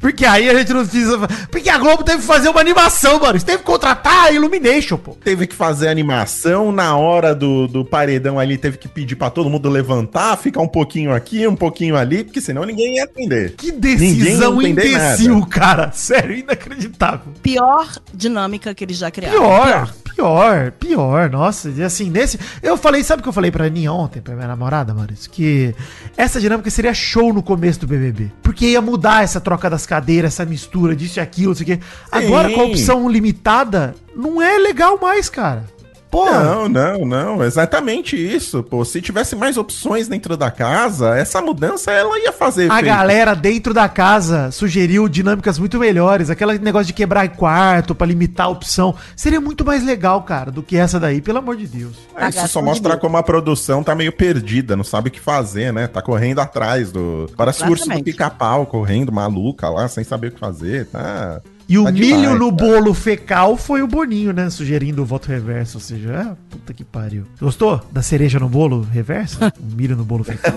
Porque 0.00 0.24
aí 0.24 0.48
a 0.48 0.54
gente 0.54 0.72
não 0.72 0.80
precisa. 0.86 1.18
Porque 1.50 1.68
a 1.68 1.76
Globo 1.76 2.02
teve 2.02 2.20
que 2.20 2.26
fazer 2.26 2.48
uma 2.48 2.60
animação, 2.60 3.20
Maurício. 3.20 3.44
Teve 3.44 3.58
que 3.58 3.64
contratar 3.64 4.26
a 4.26 4.32
Illumination, 4.32 4.96
pô. 4.96 5.14
Teve 5.22 5.46
que 5.46 5.54
fazer 5.54 5.88
animação 5.88 6.72
na 6.72 6.96
hora 6.96 7.34
do, 7.34 7.68
do 7.68 7.84
paredão 7.84 8.38
ali, 8.38 8.56
teve 8.56 8.78
que 8.78 8.88
pedir 8.88 9.16
pra 9.16 9.28
todo 9.28 9.50
mundo 9.50 9.68
levantar, 9.68 10.36
ficar 10.38 10.62
um 10.62 10.68
pouquinho 10.68 11.12
aqui, 11.12 11.46
um 11.46 11.56
pouquinho 11.56 11.94
ali, 11.94 12.24
porque 12.24 12.40
senão 12.40 12.64
ninguém 12.64 12.96
ia 12.96 13.04
atender. 13.04 13.54
Que 13.56 13.70
decisão 13.70 14.62
imbecil, 14.62 15.34
nada. 15.34 15.46
cara. 15.46 15.92
Sério, 15.92 16.36
inacreditável. 16.36 17.32
Pior 17.42 17.86
dinâmica 18.14 18.74
que 18.74 18.84
eles 18.84 18.96
já 18.96 19.10
criaram. 19.10 19.38
Pior, 19.38 19.92
pior, 20.14 20.72
pior, 20.72 21.30
Nossa, 21.30 21.70
e 21.70 21.82
assim, 21.82 22.08
nesse. 22.08 22.38
Eu 22.62 22.76
falei, 22.76 23.04
sabe 23.04 23.20
o 23.20 23.22
que 23.22 23.28
eu 23.28 23.32
falei 23.32 23.50
pra 23.50 23.66
Aninha 23.66 23.89
ontem, 23.90 24.20
pra 24.20 24.34
minha 24.34 24.48
namorada, 24.48 24.94
Maurício? 24.94 25.30
Que 25.30 25.74
essa 26.16 26.40
dinâmica 26.40 26.70
seria 26.70 26.94
show 26.94 27.32
no 27.32 27.42
começo 27.42 27.80
do 27.80 27.86
BBB. 27.86 28.30
Porque 28.42 28.66
ia 28.66 28.80
mudar 28.80 29.22
essa 29.22 29.40
troca 29.40 29.68
das 29.68 29.86
cadeiras, 29.86 30.34
essa 30.34 30.44
mistura 30.44 30.94
disso 30.94 31.18
e 31.18 31.20
aquilo, 31.20 31.48
não 31.48 31.54
sei 31.56 31.64
o 31.64 31.66
quê. 31.66 31.84
Agora, 32.10 32.50
com 32.50 32.60
a 32.60 32.64
opção 32.64 33.08
limitada, 33.08 33.94
não 34.14 34.40
é 34.40 34.58
legal 34.58 34.98
mais, 35.00 35.28
cara. 35.28 35.64
Porra. 36.10 36.42
Não, 36.42 36.68
não, 36.68 37.06
não, 37.06 37.44
exatamente 37.44 38.16
isso. 38.16 38.62
Pô, 38.64 38.84
se 38.84 39.00
tivesse 39.00 39.36
mais 39.36 39.56
opções 39.56 40.08
dentro 40.08 40.36
da 40.36 40.50
casa, 40.50 41.16
essa 41.16 41.40
mudança 41.40 41.92
ela 41.92 42.18
ia 42.18 42.32
fazer 42.32 42.62
A 42.70 42.78
efeito. 42.80 42.84
galera 42.86 43.34
dentro 43.34 43.72
da 43.72 43.88
casa 43.88 44.50
sugeriu 44.50 45.08
dinâmicas 45.08 45.58
muito 45.58 45.78
melhores. 45.78 46.28
Aquele 46.28 46.58
negócio 46.58 46.86
de 46.88 46.92
quebrar 46.92 47.28
quarto 47.28 47.94
pra 47.94 48.06
limitar 48.06 48.46
a 48.46 48.50
opção. 48.50 48.94
Seria 49.14 49.40
muito 49.40 49.64
mais 49.64 49.84
legal, 49.84 50.22
cara, 50.22 50.50
do 50.50 50.62
que 50.62 50.76
essa 50.76 50.98
daí, 50.98 51.20
pelo 51.20 51.38
amor 51.38 51.56
de 51.56 51.66
Deus. 51.68 51.94
Ah, 52.16 52.28
Isso 52.28 52.48
só 52.48 52.60
mostra 52.60 52.96
como 52.96 53.16
a 53.16 53.22
produção 53.22 53.82
tá 53.84 53.94
meio 53.94 54.10
perdida, 54.12 54.76
não 54.76 54.84
sabe 54.84 55.08
o 55.08 55.12
que 55.12 55.20
fazer, 55.20 55.72
né? 55.72 55.86
Tá 55.86 56.02
correndo 56.02 56.40
atrás 56.40 56.90
do. 56.90 57.30
Parece 57.36 57.62
o 57.62 57.68
urso 57.70 57.88
do 57.88 58.02
pica-pau 58.02 58.66
correndo, 58.66 59.12
maluca 59.12 59.68
lá, 59.68 59.86
sem 59.86 60.02
saber 60.02 60.28
o 60.28 60.32
que 60.32 60.40
fazer, 60.40 60.86
tá? 60.86 61.40
E 61.70 61.78
o 61.78 61.84
Tá 61.84 61.92
milho 61.92 62.16
demais, 62.16 62.38
no 62.40 62.56
cara. 62.56 62.68
bolo 62.72 62.92
fecal 62.92 63.56
foi 63.56 63.80
o 63.80 63.86
Boninho, 63.86 64.32
né? 64.32 64.50
Sugerindo 64.50 65.02
o 65.02 65.04
voto 65.04 65.28
reverso. 65.28 65.78
Ou 65.78 65.80
seja, 65.80 66.32
ah, 66.32 66.36
puta 66.50 66.74
que 66.74 66.82
pariu. 66.82 67.24
Gostou 67.40 67.80
da 67.92 68.02
cereja 68.02 68.40
no 68.40 68.48
bolo 68.48 68.80
reverso? 68.82 69.38
o 69.56 69.76
milho 69.76 69.96
no 69.96 70.04
bolo 70.04 70.24
fecal? 70.24 70.54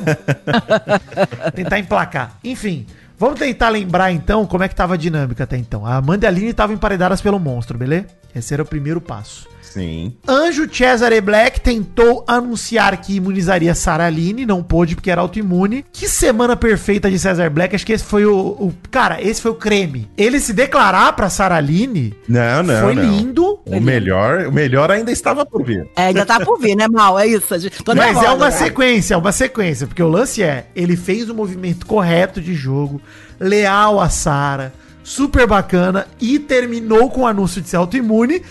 tentar 1.54 1.78
emplacar. 1.78 2.36
Enfim, 2.44 2.88
vamos 3.20 3.38
tentar 3.38 3.70
lembrar 3.70 4.12
então 4.12 4.48
como 4.48 4.64
é 4.64 4.68
que 4.68 4.74
tava 4.74 4.96
a 4.96 4.98
dinâmica 4.98 5.44
até 5.44 5.56
então. 5.56 5.86
A 5.86 5.98
Amanda 5.98 6.26
e 6.26 6.28
a 6.28 6.30
Aline 6.32 6.50
estavam 6.50 6.76
emparedadas 6.76 7.22
pelo 7.22 7.38
monstro, 7.40 7.78
beleza? 7.78 8.08
Esse 8.36 8.56
era 8.56 8.64
o 8.64 8.66
primeiro 8.66 9.00
passo. 9.00 9.48
Sim. 9.64 10.14
Anjo 10.28 10.68
Cesare 10.72 11.20
Black 11.22 11.60
tentou 11.62 12.24
anunciar 12.28 12.96
que 12.98 13.16
imunizaria 13.16 13.74
Sarah 13.74 14.06
Aline, 14.06 14.46
não 14.46 14.62
pôde 14.62 14.94
porque 14.96 15.10
era 15.10 15.22
autoimune. 15.22 15.84
Que 15.92 16.08
semana 16.08 16.56
perfeita 16.56 17.10
de 17.10 17.18
Cesar 17.18 17.50
Black, 17.50 17.76
acho 17.76 17.86
que 17.86 17.94
esse 17.94 18.04
foi 18.04 18.26
o, 18.26 18.36
o- 18.38 18.74
Cara, 18.92 19.22
esse 19.22 19.42
foi 19.42 19.52
o 19.52 19.56
creme. 19.56 20.08
Ele 20.18 20.40
se 20.40 20.54
declarar 20.54 21.14
pra 21.14 21.30
Sarah 21.30 21.56
Aline 21.58 22.14
Não, 22.28 22.62
não. 22.62 22.82
foi 22.82 22.94
não. 22.96 23.04
lindo. 23.04 23.60
O 23.66 23.80
melhor, 23.80 24.48
o 24.48 24.52
melhor 24.52 24.92
ainda 24.92 25.12
estava 25.12 25.46
por 25.46 25.64
vir. 25.64 25.88
É, 25.96 26.08
ainda 26.08 26.26
tá 26.26 26.40
por 26.42 26.60
vir, 26.60 26.76
né, 26.76 26.88
Mal? 26.88 27.18
É 27.18 27.26
isso. 27.26 27.48
Tô 27.84 27.96
Mas 27.96 28.06
nervosa, 28.06 28.28
é 28.28 28.32
uma 28.32 28.46
né? 28.46 28.52
sequência, 28.52 29.14
é 29.14 29.18
uma 29.18 29.32
sequência, 29.32 29.88
porque 29.88 30.04
o 30.04 30.08
lance 30.10 30.44
é, 30.44 30.68
ele 30.76 30.96
fez 30.98 31.30
o 31.30 31.34
movimento 31.36 31.86
correto 31.86 32.42
de 32.42 32.54
jogo, 32.54 33.02
leal 33.40 34.00
a 34.00 34.10
Sara, 34.10 34.74
super 35.04 35.48
bacana, 35.48 36.08
e 36.20 36.38
terminou 36.40 37.10
com 37.10 37.22
o 37.22 37.28
anúncio 37.28 37.62
de 37.62 37.70
ser 37.70 37.78
autoimune, 37.78 38.42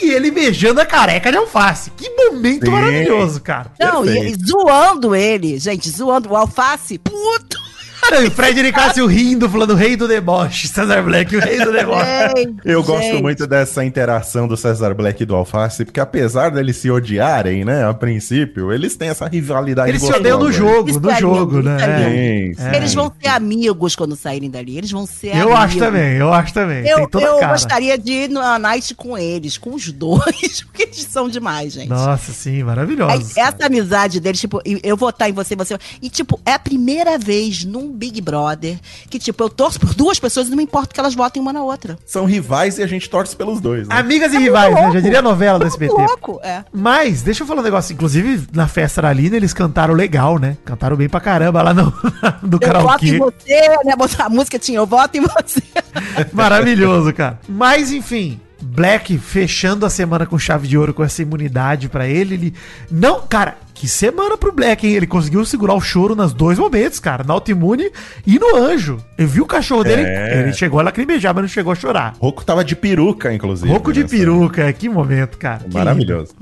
e 0.00 0.10
ele 0.10 0.30
beijando 0.30 0.80
a 0.80 0.86
careca 0.86 1.30
de 1.30 1.36
alface. 1.36 1.90
Que 1.96 2.08
momento 2.10 2.66
Sim. 2.66 2.72
maravilhoso, 2.72 3.40
cara. 3.40 3.72
Não, 3.78 4.04
e, 4.04 4.32
e 4.32 4.34
zoando 4.34 5.14
ele, 5.14 5.58
gente, 5.58 5.90
zoando 5.90 6.30
o 6.30 6.36
alface. 6.36 6.98
Puto! 6.98 7.71
E 8.10 8.26
o 8.26 8.30
Fred 8.30 8.62
Nicásio 8.62 9.06
rindo, 9.06 9.48
falando 9.48 9.74
rei 9.74 9.96
do 9.96 10.06
deboche. 10.06 10.68
César 10.68 11.02
Black, 11.02 11.34
o 11.34 11.40
rei 11.40 11.64
do 11.64 11.72
deboche. 11.72 12.06
Ei, 12.36 12.54
Eu 12.64 12.82
gosto 12.82 13.04
gente. 13.04 13.22
muito 13.22 13.46
dessa 13.46 13.82
interação 13.84 14.46
do 14.46 14.54
César 14.56 14.92
Black 14.92 15.22
e 15.22 15.26
do 15.26 15.34
Alface, 15.34 15.84
porque 15.84 15.98
apesar 16.00 16.50
deles 16.50 16.76
se 16.76 16.90
odiarem, 16.90 17.64
né, 17.64 17.88
a 17.88 17.94
princípio, 17.94 18.70
eles 18.72 18.96
têm 18.96 19.08
essa 19.08 19.26
rivalidade 19.26 19.88
Eles 19.90 20.02
se 20.02 20.08
gostosa. 20.08 20.20
odeiam 20.20 20.38
no 20.40 20.52
jogo, 20.52 20.90
Isso 20.90 21.00
no 21.00 21.10
é 21.10 21.18
jogo, 21.20 21.62
né? 21.62 21.76
isso 21.76 21.84
é 21.84 21.90
É. 21.92 22.08
Sim, 22.54 22.54
sim. 22.70 22.76
Eles 22.76 22.94
vão 22.94 23.12
ser 23.20 23.28
amigos 23.28 23.96
quando 23.96 24.14
saírem 24.16 24.50
dali. 24.50 24.76
Eles 24.76 24.90
vão 24.90 25.06
ser 25.06 25.34
Eu 25.36 25.52
acho 25.54 25.64
amigos. 25.64 25.82
também, 25.86 26.12
eu 26.16 26.32
acho 26.32 26.52
também. 26.52 26.86
Eu, 26.86 26.96
Tem 26.98 27.08
toda 27.08 27.24
eu 27.26 27.48
gostaria 27.48 27.96
de 27.96 28.12
ir 28.12 28.28
na 28.28 28.58
night 28.58 28.94
com 28.94 29.16
eles, 29.16 29.56
com 29.56 29.74
os 29.74 29.90
dois, 29.90 30.60
porque 30.66 30.82
eles 30.82 31.06
são 31.08 31.28
demais, 31.28 31.72
gente. 31.72 31.88
Nossa, 31.88 32.32
sim, 32.32 32.62
maravilhoso. 32.62 33.32
essa 33.36 33.66
amizade 33.66 34.20
deles, 34.20 34.40
tipo, 34.40 34.60
e- 34.66 34.80
eu 34.82 34.96
vou 34.98 35.08
estar 35.08 35.28
em 35.30 35.32
você, 35.32 35.56
você. 35.56 35.78
E, 36.02 36.10
tipo, 36.10 36.38
é 36.44 36.52
a 36.52 36.58
primeira 36.58 37.16
vez 37.18 37.64
num 37.64 37.91
Big 37.92 38.20
Brother 38.20 38.78
que, 39.08 39.18
tipo, 39.18 39.42
eu 39.44 39.48
torço 39.50 39.78
por 39.78 39.94
duas 39.94 40.18
pessoas 40.18 40.46
e 40.46 40.50
não 40.50 40.56
me 40.56 40.64
importa 40.64 40.92
que 40.92 40.98
elas 41.00 41.14
votem 41.14 41.40
uma 41.40 41.52
na 41.52 41.62
outra. 41.62 41.98
São 42.06 42.24
rivais 42.24 42.78
e 42.78 42.82
a 42.82 42.86
gente 42.86 43.08
torce 43.08 43.36
pelos 43.36 43.60
dois, 43.60 43.86
né? 43.86 43.94
Amigas 43.96 44.32
e 44.32 44.38
rivais, 44.38 44.74
né? 44.74 44.90
Já 44.92 45.00
diria 45.00 45.18
a 45.18 45.22
novela 45.22 45.58
do 45.58 45.62
Muito 45.64 45.74
SBT. 45.74 45.92
louco, 45.94 46.40
é. 46.42 46.64
Mas, 46.72 47.22
deixa 47.22 47.42
eu 47.42 47.46
falar 47.46 47.60
um 47.60 47.64
negócio. 47.64 47.92
Inclusive, 47.92 48.46
na 48.52 48.66
festa 48.66 49.02
da 49.02 49.12
Lina, 49.12 49.36
eles 49.36 49.52
cantaram 49.52 49.94
legal, 49.94 50.38
né? 50.38 50.56
Cantaram 50.64 50.96
bem 50.96 51.08
pra 51.08 51.20
caramba 51.20 51.62
lá 51.62 51.74
no, 51.74 51.90
do 52.42 52.58
Eu 52.60 52.80
voto 52.82 53.04
em 53.04 53.18
karaokê. 53.18 53.18
você, 53.18 53.60
né? 53.84 53.94
Botar 53.96 54.26
a 54.26 54.28
música 54.28 54.58
tinha, 54.58 54.78
eu 54.78 54.86
voto 54.86 55.16
em 55.16 55.20
você. 55.20 55.62
Maravilhoso, 56.32 57.12
cara. 57.12 57.38
Mas, 57.48 57.92
enfim. 57.92 58.40
Black 58.64 59.18
fechando 59.18 59.84
a 59.84 59.90
semana 59.90 60.24
com 60.24 60.38
chave 60.38 60.68
de 60.68 60.78
ouro 60.78 60.94
com 60.94 61.02
essa 61.02 61.20
imunidade 61.20 61.88
pra 61.88 62.06
ele, 62.06 62.34
ele 62.34 62.54
não, 62.88 63.20
cara, 63.26 63.56
que 63.82 63.88
semana 63.88 64.36
pro 64.38 64.52
Black, 64.52 64.86
hein? 64.86 64.92
Ele 64.94 65.08
conseguiu 65.08 65.44
segurar 65.44 65.74
o 65.74 65.80
choro 65.80 66.14
nos 66.14 66.32
dois 66.32 66.56
momentos, 66.56 67.00
cara, 67.00 67.24
na 67.24 67.34
autoimune 67.34 67.90
e 68.24 68.38
no 68.38 68.54
anjo. 68.54 68.96
Eu 69.18 69.26
vi 69.26 69.40
o 69.40 69.44
cachorro 69.44 69.82
dele, 69.82 70.02
É. 70.02 70.38
ele 70.40 70.52
chegou 70.52 70.78
a 70.78 70.84
lacrimejar, 70.84 71.34
mas 71.34 71.42
não 71.42 71.48
chegou 71.48 71.72
a 71.72 71.74
chorar. 71.74 72.14
Roco 72.20 72.44
tava 72.44 72.64
de 72.64 72.76
peruca, 72.76 73.34
inclusive. 73.34 73.68
Rouco 73.68 73.92
de 73.92 74.04
peruca, 74.04 74.72
que 74.72 74.88
momento, 74.88 75.36
cara. 75.36 75.64
Maravilhoso. 75.74 76.32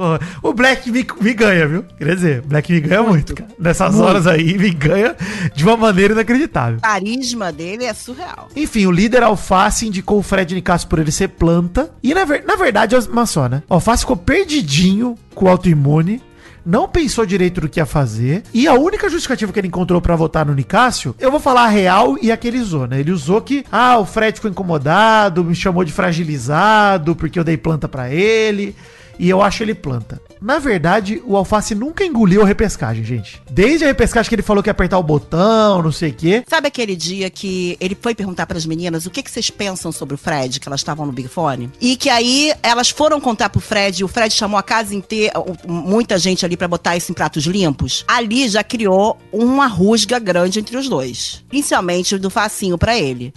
O 0.42 0.53
Black 0.53 0.92
me, 0.92 1.07
me 1.18 1.33
ganha, 1.33 1.66
viu? 1.66 1.83
Quer 1.96 2.14
dizer, 2.14 2.42
Black 2.42 2.70
me 2.70 2.81
ganha 2.81 3.03
muito, 3.03 3.35
cara. 3.35 3.48
Nessas 3.59 3.98
horas 3.98 4.26
aí, 4.26 4.59
me 4.59 4.68
ganha 4.68 5.16
de 5.55 5.64
uma 5.64 5.79
maneira 5.79 6.12
inacreditável. 6.12 6.76
O 6.76 6.83
carisma 6.83 7.50
dele 7.50 7.85
é 7.85 7.94
surreal. 7.94 8.48
Enfim, 8.55 8.85
o 8.85 8.90
líder 8.90 9.22
Alface 9.22 9.87
indicou 9.87 10.18
o 10.18 10.22
Fred 10.22 10.55
Nicasso 10.55 10.87
por 10.87 10.98
ele 10.98 11.11
ser 11.11 11.29
planta. 11.29 11.88
E 12.03 12.12
na, 12.12 12.26
ver- 12.26 12.44
na 12.46 12.57
verdade, 12.57 12.94
uma 13.11 13.24
só, 13.24 13.48
né? 13.48 13.62
O 13.66 13.72
Alface 13.72 14.03
ficou 14.03 14.16
perdidinho 14.18 15.14
com 15.35 15.46
o 15.46 15.48
autoimune. 15.48 16.20
Não 16.64 16.88
pensou 16.88 17.25
direito 17.25 17.61
do 17.61 17.68
que 17.68 17.81
ia 17.81 17.87
fazer. 17.87 18.42
E 18.53 18.66
a 18.66 18.75
única 18.75 19.09
justificativa 19.09 19.53
que 19.53 19.59
ele 19.61 19.68
encontrou 19.68 20.01
pra 20.01 20.16
votar 20.16 20.44
no 20.44 20.55
Nicásio, 20.55 21.14
eu 21.18 21.31
vou 21.31 21.40
falar 21.40 21.64
a 21.64 21.68
real 21.68 22.16
e 22.20 22.31
a 22.31 22.37
que 22.37 22.49
ele 22.49 22.59
usou, 22.59 22.87
né? 22.87 23.01
Ele 23.01 23.12
usou 23.12 23.40
que, 23.40 23.64
ah, 23.70 23.99
o 23.99 24.05
Fred 24.05 24.37
ficou 24.37 24.51
incomodado, 24.51 25.44
me 25.44 25.55
chamou 25.55 25.85
de 25.85 25.92
fragilizado, 25.92 27.16
porque 27.16 27.38
eu 27.38 27.44
dei 27.44 27.57
planta 27.57 27.88
pra 27.88 28.11
ele. 28.11 28.75
E 29.18 29.29
eu 29.29 29.42
acho 29.42 29.62
ele 29.62 29.75
planta. 29.75 30.20
Na 30.40 30.59
verdade, 30.59 31.22
o 31.26 31.37
Alface 31.37 31.74
nunca 31.74 32.05
engoliu 32.05 32.42
a 32.42 32.46
repescagem, 32.46 33.05
gente. 33.05 33.42
Desde 33.50 33.85
a 33.85 33.88
repescagem 33.88 34.29
que 34.29 34.35
ele 34.35 34.42
falou 34.42 34.62
que 34.62 34.68
ia 34.68 34.72
apertar 34.72 34.98
o 34.98 35.03
botão, 35.03 35.83
não 35.83 35.92
sei 35.92 36.11
o 36.11 36.14
quê. 36.14 36.44
Sabe 36.48 36.68
aquele 36.68 36.96
dia 36.96 37.29
que 37.29 37.76
ele 37.79 37.96
foi 38.00 38.14
perguntar 38.14 38.46
para 38.46 38.57
as 38.57 38.64
meninas 38.64 39.05
o 39.05 39.11
que, 39.11 39.22
que 39.22 39.31
vocês 39.31 39.50
pensam 39.50 39.92
sobre 39.92 40.14
o 40.14 40.18
Fred, 40.18 40.59
que 40.59 40.68
elas 40.68 40.81
estavam 40.81 41.05
no 41.05 41.12
Big 41.12 41.29
Fone? 41.29 41.70
E 41.81 41.96
que 41.96 42.09
aí 42.09 42.53
elas 42.62 42.88
foram 42.88 43.20
contar 43.20 43.50
pro 43.50 43.61
Fred, 43.61 44.00
e 44.00 44.05
o 44.05 44.09
Fred 44.09 44.35
chamou 44.35 44.59
a 44.59 44.62
casa 44.62 44.94
inteira, 44.94 45.35
muita 45.66 46.18
gente 46.18 46.44
ali 46.44 46.57
para 46.57 46.68
botar 46.68 46.96
isso 46.96 47.12
em 47.12 47.14
pratos 47.14 47.44
limpos. 47.44 48.05
Ali 48.09 48.48
já 48.48 48.64
criou 48.64 49.18
uma 49.33 49.66
rusga 49.66 50.18
grande 50.18 50.59
entre 50.59 50.76
os 50.76 50.88
dois. 50.88 51.44
Principalmente 51.48 52.16
do 52.16 52.31
facinho 52.31 52.79
para 52.79 52.98
ele. 52.98 53.35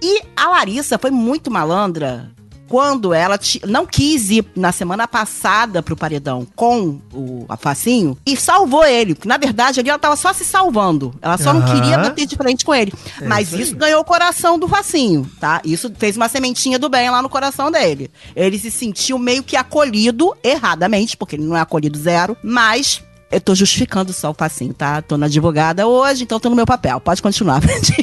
E 0.00 0.22
a 0.36 0.50
Larissa 0.50 0.98
foi 0.98 1.10
muito 1.10 1.50
malandra 1.50 2.30
quando 2.68 3.12
ela 3.12 3.38
não 3.66 3.86
quis 3.86 4.30
ir 4.30 4.44
na 4.56 4.72
semana 4.72 5.06
passada 5.06 5.82
pro 5.82 5.96
paredão 5.96 6.46
com 6.56 7.00
o 7.12 7.46
Facinho 7.58 8.16
e 8.26 8.36
salvou 8.36 8.84
ele. 8.84 9.14
Porque, 9.14 9.28
na 9.28 9.36
verdade, 9.36 9.80
ali 9.80 9.90
ela 9.90 9.98
tava 9.98 10.16
só 10.16 10.32
se 10.32 10.44
salvando. 10.44 11.14
Ela 11.20 11.36
só 11.38 11.52
não 11.52 11.60
Aham. 11.62 11.74
queria 11.74 11.98
bater 11.98 12.26
de 12.26 12.36
frente 12.36 12.64
com 12.64 12.74
ele. 12.74 12.92
Mas 13.26 13.52
isso 13.52 13.74
isso 13.74 13.76
ganhou 13.76 14.00
o 14.00 14.04
coração 14.04 14.58
do 14.58 14.68
Facinho, 14.68 15.28
tá? 15.40 15.60
Isso 15.64 15.90
fez 15.98 16.16
uma 16.16 16.28
sementinha 16.28 16.78
do 16.78 16.88
bem 16.88 17.10
lá 17.10 17.20
no 17.20 17.28
coração 17.28 17.70
dele. 17.70 18.10
Ele 18.36 18.58
se 18.58 18.70
sentiu 18.70 19.18
meio 19.18 19.42
que 19.42 19.56
acolhido, 19.56 20.34
erradamente, 20.42 21.16
porque 21.16 21.36
ele 21.36 21.44
não 21.44 21.56
é 21.56 21.60
acolhido 21.60 21.98
zero, 21.98 22.36
mas. 22.42 23.02
Eu 23.30 23.40
tô 23.40 23.52
justificando 23.52 24.12
só 24.12 24.30
o 24.30 24.34
Facinho, 24.34 24.72
tá? 24.72 25.02
Tô 25.02 25.16
na 25.16 25.26
advogada 25.26 25.88
hoje, 25.88 26.22
então 26.22 26.38
tô 26.38 26.48
no 26.48 26.54
meu 26.54 26.66
papel. 26.66 27.00
Pode 27.00 27.20
continuar, 27.20 27.60
Fred. 27.62 27.96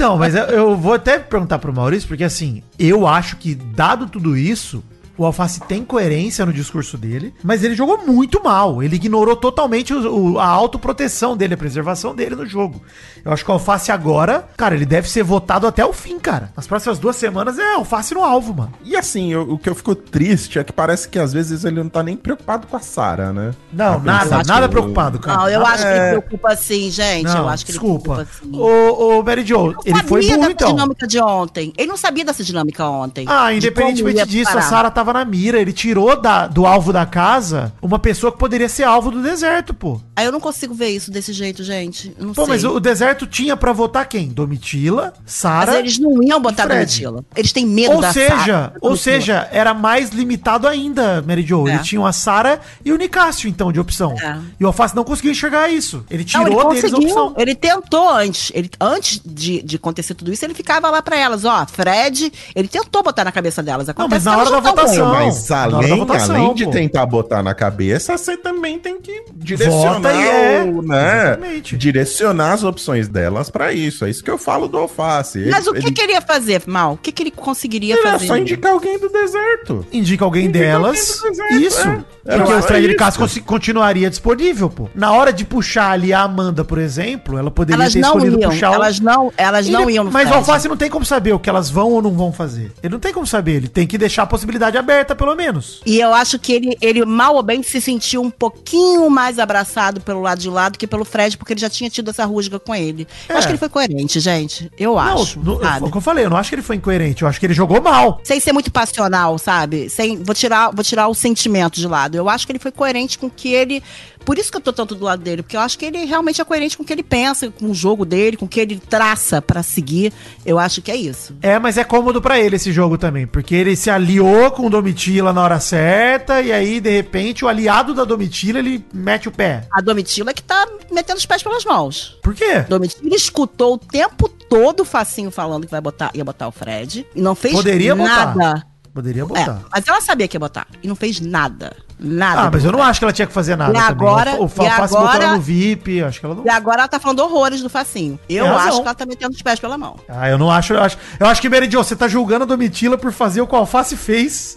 Então, 0.00 0.16
mas 0.16 0.34
eu, 0.34 0.44
eu 0.44 0.76
vou 0.78 0.94
até 0.94 1.18
perguntar 1.18 1.58
pro 1.58 1.74
Maurício, 1.74 2.08
porque 2.08 2.24
assim, 2.24 2.62
eu 2.78 3.06
acho 3.06 3.36
que, 3.36 3.54
dado 3.54 4.06
tudo 4.06 4.34
isso, 4.34 4.82
o 5.22 5.26
Alface 5.26 5.60
tem 5.60 5.84
coerência 5.84 6.46
no 6.46 6.52
discurso 6.52 6.96
dele, 6.96 7.34
mas 7.42 7.62
ele 7.62 7.74
jogou 7.74 7.98
muito 8.06 8.42
mal. 8.42 8.82
Ele 8.82 8.96
ignorou 8.96 9.36
totalmente 9.36 9.92
o- 9.92 10.32
o- 10.34 10.38
a 10.38 10.46
autoproteção 10.46 11.36
dele, 11.36 11.54
a 11.54 11.56
preservação 11.56 12.14
dele 12.14 12.34
no 12.34 12.46
jogo. 12.46 12.80
Eu 13.24 13.32
acho 13.32 13.44
que 13.44 13.50
o 13.50 13.54
Alface 13.54 13.92
agora, 13.92 14.48
cara, 14.56 14.74
ele 14.74 14.86
deve 14.86 15.08
ser 15.10 15.22
votado 15.22 15.66
até 15.66 15.84
o 15.84 15.92
fim, 15.92 16.18
cara. 16.18 16.50
Nas 16.56 16.66
próximas 16.66 16.98
duas 16.98 17.16
semanas 17.16 17.58
é 17.58 17.74
Alface 17.74 18.14
no 18.14 18.22
alvo, 18.24 18.54
mano. 18.54 18.72
E 18.84 18.96
assim, 18.96 19.32
eu- 19.32 19.52
o 19.52 19.58
que 19.58 19.68
eu 19.68 19.74
fico 19.74 19.94
triste 19.94 20.58
é 20.58 20.64
que 20.64 20.72
parece 20.72 21.08
que 21.08 21.18
às 21.18 21.32
vezes 21.32 21.64
ele 21.64 21.76
não 21.82 21.88
tá 21.90 22.02
nem 22.02 22.16
preocupado 22.16 22.66
com 22.66 22.76
a 22.76 22.80
Sara, 22.80 23.32
né? 23.32 23.50
Não, 23.72 23.94
Tá 23.94 23.98
nada, 23.98 24.24
pensando- 24.24 24.46
nada 24.46 24.68
preocupado, 24.68 25.18
cara. 25.18 25.38
Não, 25.38 25.48
eu 25.50 25.60
Nada- 25.60 25.74
acho 25.74 25.82
que 25.84 25.88
ele 25.92 26.08
preocupa 26.20 26.56
sim, 26.56 26.90
gente. 26.90 27.24
Não, 27.24 27.38
eu 27.38 27.48
acho 27.48 27.66
que 27.66 27.72
desculpa. 27.72 28.14
ele 28.14 28.24
preocupa 28.24 28.40
sim. 28.42 28.58
Ô, 28.58 29.18
ô, 29.18 29.22
Mary 29.22 29.44
Jo, 29.44 29.74
ele 29.84 30.02
foi 30.04 30.22
sabia 30.22 30.36
burro, 30.36 30.40
dessa 30.48 30.52
então. 30.52 30.72
dinâmica 30.74 31.06
de 31.06 31.20
ontem. 31.20 31.72
Ele 31.76 31.88
não 31.88 31.96
sabia 31.98 32.24
dessa 32.24 32.42
dinâmica 32.42 32.86
ontem. 32.88 33.26
Ah, 33.28 33.50
De 33.50 33.58
independentemente 33.58 34.24
disso, 34.26 34.56
a. 34.56 34.62
Sara 34.62 34.90
tava 34.90 35.09
na 35.12 35.24
mira. 35.24 35.60
Ele 35.60 35.72
tirou 35.72 36.20
da, 36.20 36.46
do 36.46 36.66
alvo 36.66 36.92
da 36.92 37.06
casa 37.06 37.72
uma 37.82 37.98
pessoa 37.98 38.32
que 38.32 38.38
poderia 38.38 38.68
ser 38.68 38.84
alvo 38.84 39.10
do 39.10 39.22
deserto, 39.22 39.72
pô. 39.74 40.00
Aí 40.16 40.26
eu 40.26 40.32
não 40.32 40.40
consigo 40.40 40.74
ver 40.74 40.88
isso 40.88 41.10
desse 41.10 41.32
jeito, 41.32 41.62
gente. 41.64 42.14
Eu 42.18 42.26
não 42.26 42.34
Pô, 42.34 42.42
sei. 42.44 42.50
mas 42.54 42.64
o, 42.64 42.76
o 42.76 42.80
deserto 42.80 43.26
tinha 43.26 43.56
pra 43.56 43.72
votar 43.72 44.06
quem? 44.06 44.28
Domitila, 44.28 45.12
Mas 45.22 45.32
Sara. 45.34 45.78
eles 45.78 45.98
não 45.98 46.22
iam 46.22 46.40
botar. 46.40 46.66
Domitila. 46.66 47.24
Eles 47.34 47.52
têm 47.52 47.66
medo 47.66 47.94
Ou 47.94 48.00
da 48.00 48.12
seja, 48.12 48.36
Sara, 48.36 48.72
ou 48.80 48.96
seja, 48.96 49.48
era 49.50 49.72
mais 49.72 50.10
limitado 50.10 50.66
ainda, 50.68 51.22
Mary 51.26 51.42
Jo. 51.42 51.66
É. 51.68 51.74
Eles 51.74 51.86
tinham 51.86 52.04
a 52.06 52.12
Sara 52.12 52.60
e 52.84 52.92
o 52.92 52.96
Nicásio, 52.96 53.48
então, 53.48 53.72
de 53.72 53.80
opção. 53.80 54.14
É. 54.20 54.38
E 54.58 54.64
o 54.64 54.66
Alface 54.66 54.94
não 54.94 55.04
conseguiu 55.04 55.32
enxergar 55.32 55.68
isso. 55.70 56.04
Ele 56.10 56.24
Não, 56.34 56.44
tirou 56.44 56.60
ele 56.72 56.80
deles 56.80 56.92
a 56.92 56.96
opção. 56.98 57.34
Ele 57.38 57.54
tentou 57.54 58.08
antes. 58.10 58.52
Ele, 58.54 58.70
antes 58.80 59.20
de, 59.24 59.62
de 59.62 59.76
acontecer 59.76 60.14
tudo 60.14 60.32
isso, 60.32 60.44
ele 60.44 60.54
ficava 60.54 60.90
lá 60.90 61.00
pra 61.00 61.16
elas. 61.16 61.44
Ó, 61.44 61.66
Fred, 61.66 62.32
ele 62.54 62.68
tentou 62.68 63.02
botar 63.02 63.24
na 63.24 63.32
cabeça 63.32 63.62
delas. 63.62 63.86
mas 63.86 63.88
Acontece 63.88 64.24
na 64.24 64.32
que 64.32 64.36
hora 64.40 64.48
elas 64.50 64.62
da 64.62 64.68
não 64.68 64.76
tão 64.76 64.84
votação-. 64.96 65.10
Mas 65.12 65.50
além, 65.50 65.98
votação, 65.98 66.34
além 66.36 66.54
de 66.54 66.64
pô. 66.64 66.70
tentar 66.70 67.06
botar 67.06 67.42
na 67.42 67.54
cabeça, 67.54 68.16
você 68.16 68.36
também 68.36 68.78
tem 68.78 69.00
que 69.00 69.24
direcionar, 69.34 70.14
é. 70.14 70.62
o, 70.64 70.82
né? 70.82 71.22
Exatamente. 71.30 71.76
Direcionar 71.76 72.52
as 72.52 72.64
opções 72.64 73.08
delas 73.08 73.50
pra 73.50 73.72
isso. 73.72 74.04
É 74.04 74.10
isso 74.10 74.22
que 74.24 74.30
eu 74.30 74.38
falo 74.38 74.68
do 74.68 74.78
alface. 74.78 75.46
Mas 75.50 75.66
Ele- 75.66 75.70
o 75.78 75.80
que, 75.80 75.86
ele- 75.88 75.94
que 75.94 76.02
ele 76.02 76.12
ia 76.12 76.20
fazer, 76.20 76.62
Mal? 76.66 76.92
O 76.94 76.96
que, 76.96 77.12
que 77.12 77.22
ele 77.22 77.30
conseguiria 77.30 77.94
Ele 77.94 78.06
é 78.06 78.12
fazer? 78.12 78.26
só 78.26 78.36
indicar 78.36 78.72
alguém 78.72 78.98
do 78.98 79.08
deserto. 79.08 79.86
Indica 79.92 80.24
alguém 80.24 80.46
Indica 80.46 80.58
delas. 80.64 81.20
alguém 81.22 81.32
do 81.32 81.36
deserto, 81.36 81.54
isso. 81.66 81.88
é. 81.88 82.36
Porque 82.36 82.52
o 82.52 82.62
Fred 82.62 82.96
consi- 83.16 83.40
continuaria 83.40 84.10
disponível, 84.10 84.68
pô. 84.68 84.88
Na 84.94 85.12
hora 85.12 85.32
de 85.32 85.44
puxar 85.44 85.90
ali 85.90 86.12
a 86.12 86.20
Amanda, 86.20 86.64
por 86.64 86.78
exemplo, 86.78 87.38
ela 87.38 87.50
poderia 87.50 87.82
Elas 87.82 87.92
ter 87.94 88.00
não 88.00 88.08
escolhido 88.16 88.40
iam. 88.40 88.50
puxar 88.50 88.70
o- 88.70 88.74
Elas 88.74 89.00
não, 89.00 89.32
elas 89.36 89.68
não 89.68 89.88
iam 89.88 90.04
Mas 90.04 90.30
o. 90.30 90.34
Alface 90.34 90.68
não 90.68 90.76
tem 90.76 90.90
como 90.90 91.04
saber 91.04 91.32
o 91.32 91.38
que 91.38 91.48
elas 91.48 91.70
vão 91.70 91.90
ou 91.92 92.02
não 92.02 92.12
vão 92.12 92.32
fazer. 92.32 92.72
Ele 92.82 92.92
não 92.92 93.00
tem 93.00 93.12
como 93.12 93.26
saber. 93.26 93.52
Ele 93.56 93.68
tem 93.68 93.86
que 93.86 93.96
deixar 93.98 94.22
a 94.22 94.26
possibilidade 94.26 94.76
aberta, 94.80 95.14
pelo 95.14 95.34
menos. 95.34 95.80
E 95.86 95.98
eu 96.00 96.12
acho 96.12 96.38
que 96.38 96.52
ele, 96.52 96.76
ele, 96.80 97.04
mal 97.04 97.36
ou 97.36 97.42
bem, 97.42 97.62
se 97.62 97.80
sentiu 97.80 98.20
um 98.22 98.30
pouquinho 98.30 99.08
mais 99.08 99.38
abraçado 99.38 100.00
pelo 100.00 100.20
lado 100.20 100.38
de 100.40 100.48
lá 100.50 100.68
do 100.68 100.78
que 100.78 100.86
pelo 100.86 101.04
Fred, 101.04 101.36
porque 101.36 101.52
ele 101.52 101.60
já 101.60 101.70
tinha 101.70 101.88
tido 101.88 102.10
essa 102.10 102.24
rusga 102.24 102.58
com 102.58 102.74
ele. 102.74 103.06
Eu 103.28 103.34
É. 103.36 103.38
acho 103.38 103.46
que 103.46 103.52
ele 103.52 103.58
foi 103.58 103.68
coerente, 103.68 104.18
gente. 104.20 104.70
Eu 104.78 104.98
acho. 104.98 105.38
não, 105.40 105.60
sabe? 105.60 105.86
o 105.86 105.90
que 105.90 105.96
eu 105.96 106.00
falei, 106.00 106.24
eu 106.24 106.30
não 106.30 106.36
acho 106.36 106.48
que 106.50 106.54
ele 106.56 106.62
foi 106.62 106.76
incoerente. 106.76 107.22
Eu 107.22 107.28
acho 107.28 107.38
que 107.38 107.46
ele 107.46 107.54
jogou 107.54 107.80
mal. 107.80 108.20
Sem 108.24 108.40
ser 108.40 108.52
muito 108.52 108.70
passional, 108.70 109.38
sabe? 109.38 109.88
Sem, 109.88 110.22
vou, 110.22 110.34
tirar, 110.34 110.70
vou 110.74 110.84
tirar 110.84 111.08
o 111.08 111.14
sentimento 111.14 111.76
de 111.78 111.86
lado. 111.86 112.16
Eu 112.16 112.28
acho 112.28 112.46
que 112.46 112.52
ele 112.52 112.58
foi 112.58 112.72
coerente 112.72 113.18
com 113.18 113.26
o 113.26 113.30
que 113.30 113.52
ele. 113.52 113.82
Por 114.24 114.38
isso 114.38 114.50
que 114.50 114.56
eu 114.56 114.60
tô 114.60 114.72
tanto 114.72 114.94
do 114.94 115.04
lado 115.04 115.22
dele, 115.22 115.42
porque 115.42 115.56
eu 115.56 115.60
acho 115.60 115.78
que 115.78 115.84
ele 115.84 116.04
realmente 116.04 116.40
é 116.40 116.44
coerente 116.44 116.76
com 116.76 116.82
o 116.82 116.86
que 116.86 116.92
ele 116.92 117.02
pensa, 117.02 117.50
com 117.50 117.66
o 117.66 117.74
jogo 117.74 118.04
dele, 118.04 118.36
com 118.36 118.44
o 118.44 118.48
que 118.48 118.60
ele 118.60 118.78
traça 118.78 119.40
pra 119.42 119.62
seguir. 119.62 120.12
Eu 120.44 120.58
acho 120.58 120.80
que 120.82 120.90
é 120.90 120.96
isso. 120.96 121.34
É, 121.42 121.58
mas 121.58 121.76
é 121.78 121.84
cômodo 121.84 122.20
pra 122.22 122.38
ele 122.38 122.56
esse 122.56 122.72
jogo 122.72 122.96
também, 122.98 123.26
porque 123.26 123.54
ele 123.54 123.74
se 123.74 123.90
aliou 123.90 124.50
com 124.52 124.66
o 124.66 124.70
Domitila 124.70 125.32
na 125.32 125.42
hora 125.42 125.58
certa 125.58 126.40
e 126.42 126.52
aí 126.52 126.80
de 126.80 126.90
repente 126.90 127.44
o 127.44 127.48
aliado 127.48 127.94
da 127.94 128.04
Domitila 128.04 128.58
ele 128.58 128.84
mete 128.92 129.28
o 129.28 129.32
pé. 129.32 129.66
A 129.72 129.80
Domitila 129.80 130.32
que 130.34 130.42
tá 130.42 130.66
metendo 130.92 131.18
os 131.18 131.26
pés 131.26 131.42
pelas 131.42 131.64
mãos. 131.64 132.18
Por 132.22 132.34
quê? 132.34 132.60
Domitila 132.68 133.14
escutou 133.16 133.74
o 133.74 133.78
tempo 133.78 134.28
todo 134.28 134.80
o 134.80 134.84
Facinho 134.84 135.30
falando 135.30 135.64
que 135.64 135.70
vai 135.70 135.80
botar, 135.80 136.10
ia 136.14 136.24
botar 136.24 136.46
o 136.48 136.52
Fred. 136.52 137.06
E 137.14 137.20
não 137.20 137.34
fez 137.34 137.54
Poderia 137.54 137.94
botar. 137.94 138.34
nada. 138.36 138.66
Poderia 138.92 139.22
É, 139.22 139.24
botar. 139.24 139.62
mas 139.72 139.86
ela 139.86 140.00
sabia 140.00 140.26
que 140.28 140.36
ia 140.36 140.40
botar. 140.40 140.66
E 140.82 140.88
não 140.88 140.96
fez 140.96 141.20
nada. 141.20 141.76
Nada. 142.02 142.42
Ah, 142.42 142.50
mas 142.50 142.64
eu 142.64 142.72
não 142.72 142.82
acho 142.82 142.98
que 142.98 143.04
ela 143.04 143.12
tinha 143.12 143.26
que 143.26 143.32
fazer 143.32 143.56
nada. 143.56 143.72
E 143.72 143.74
também. 143.74 143.90
agora- 143.90 144.34
o, 144.36 144.38
o 144.40 144.42
Alface 144.44 144.94
botou 144.94 145.12
ela 145.22 145.34
no 145.34 145.40
VIP, 145.40 146.02
acho 146.02 146.18
que 146.18 146.24
ela 146.26 146.34
não. 146.34 146.44
E 146.46 146.48
agora 146.48 146.78
ela 146.80 146.88
tá 146.88 146.98
falando 146.98 147.20
horrores 147.20 147.60
do 147.60 147.68
facinho. 147.68 148.18
Eu 148.28 148.46
razão. 148.46 148.58
acho 148.68 148.76
que 148.80 148.86
ela 148.88 148.94
tá 148.94 149.04
metendo 149.06 149.34
os 149.34 149.42
pés 149.42 149.60
pela 149.60 149.76
mão. 149.76 149.96
Ah, 150.08 150.28
eu 150.30 150.38
não 150.38 150.50
acho, 150.50 150.72
eu 150.72 150.82
acho. 150.82 150.96
Eu 151.18 151.26
acho 151.26 151.42
que, 151.42 151.50
Jo, 151.70 151.84
você 151.84 151.94
tá 151.94 152.08
julgando 152.08 152.44
a 152.44 152.46
Domitila 152.46 152.96
por 152.96 153.12
fazer 153.12 153.42
o 153.42 153.46
que 153.46 153.54
o 153.54 153.58
Alface 153.58 153.96
fez 153.96 154.56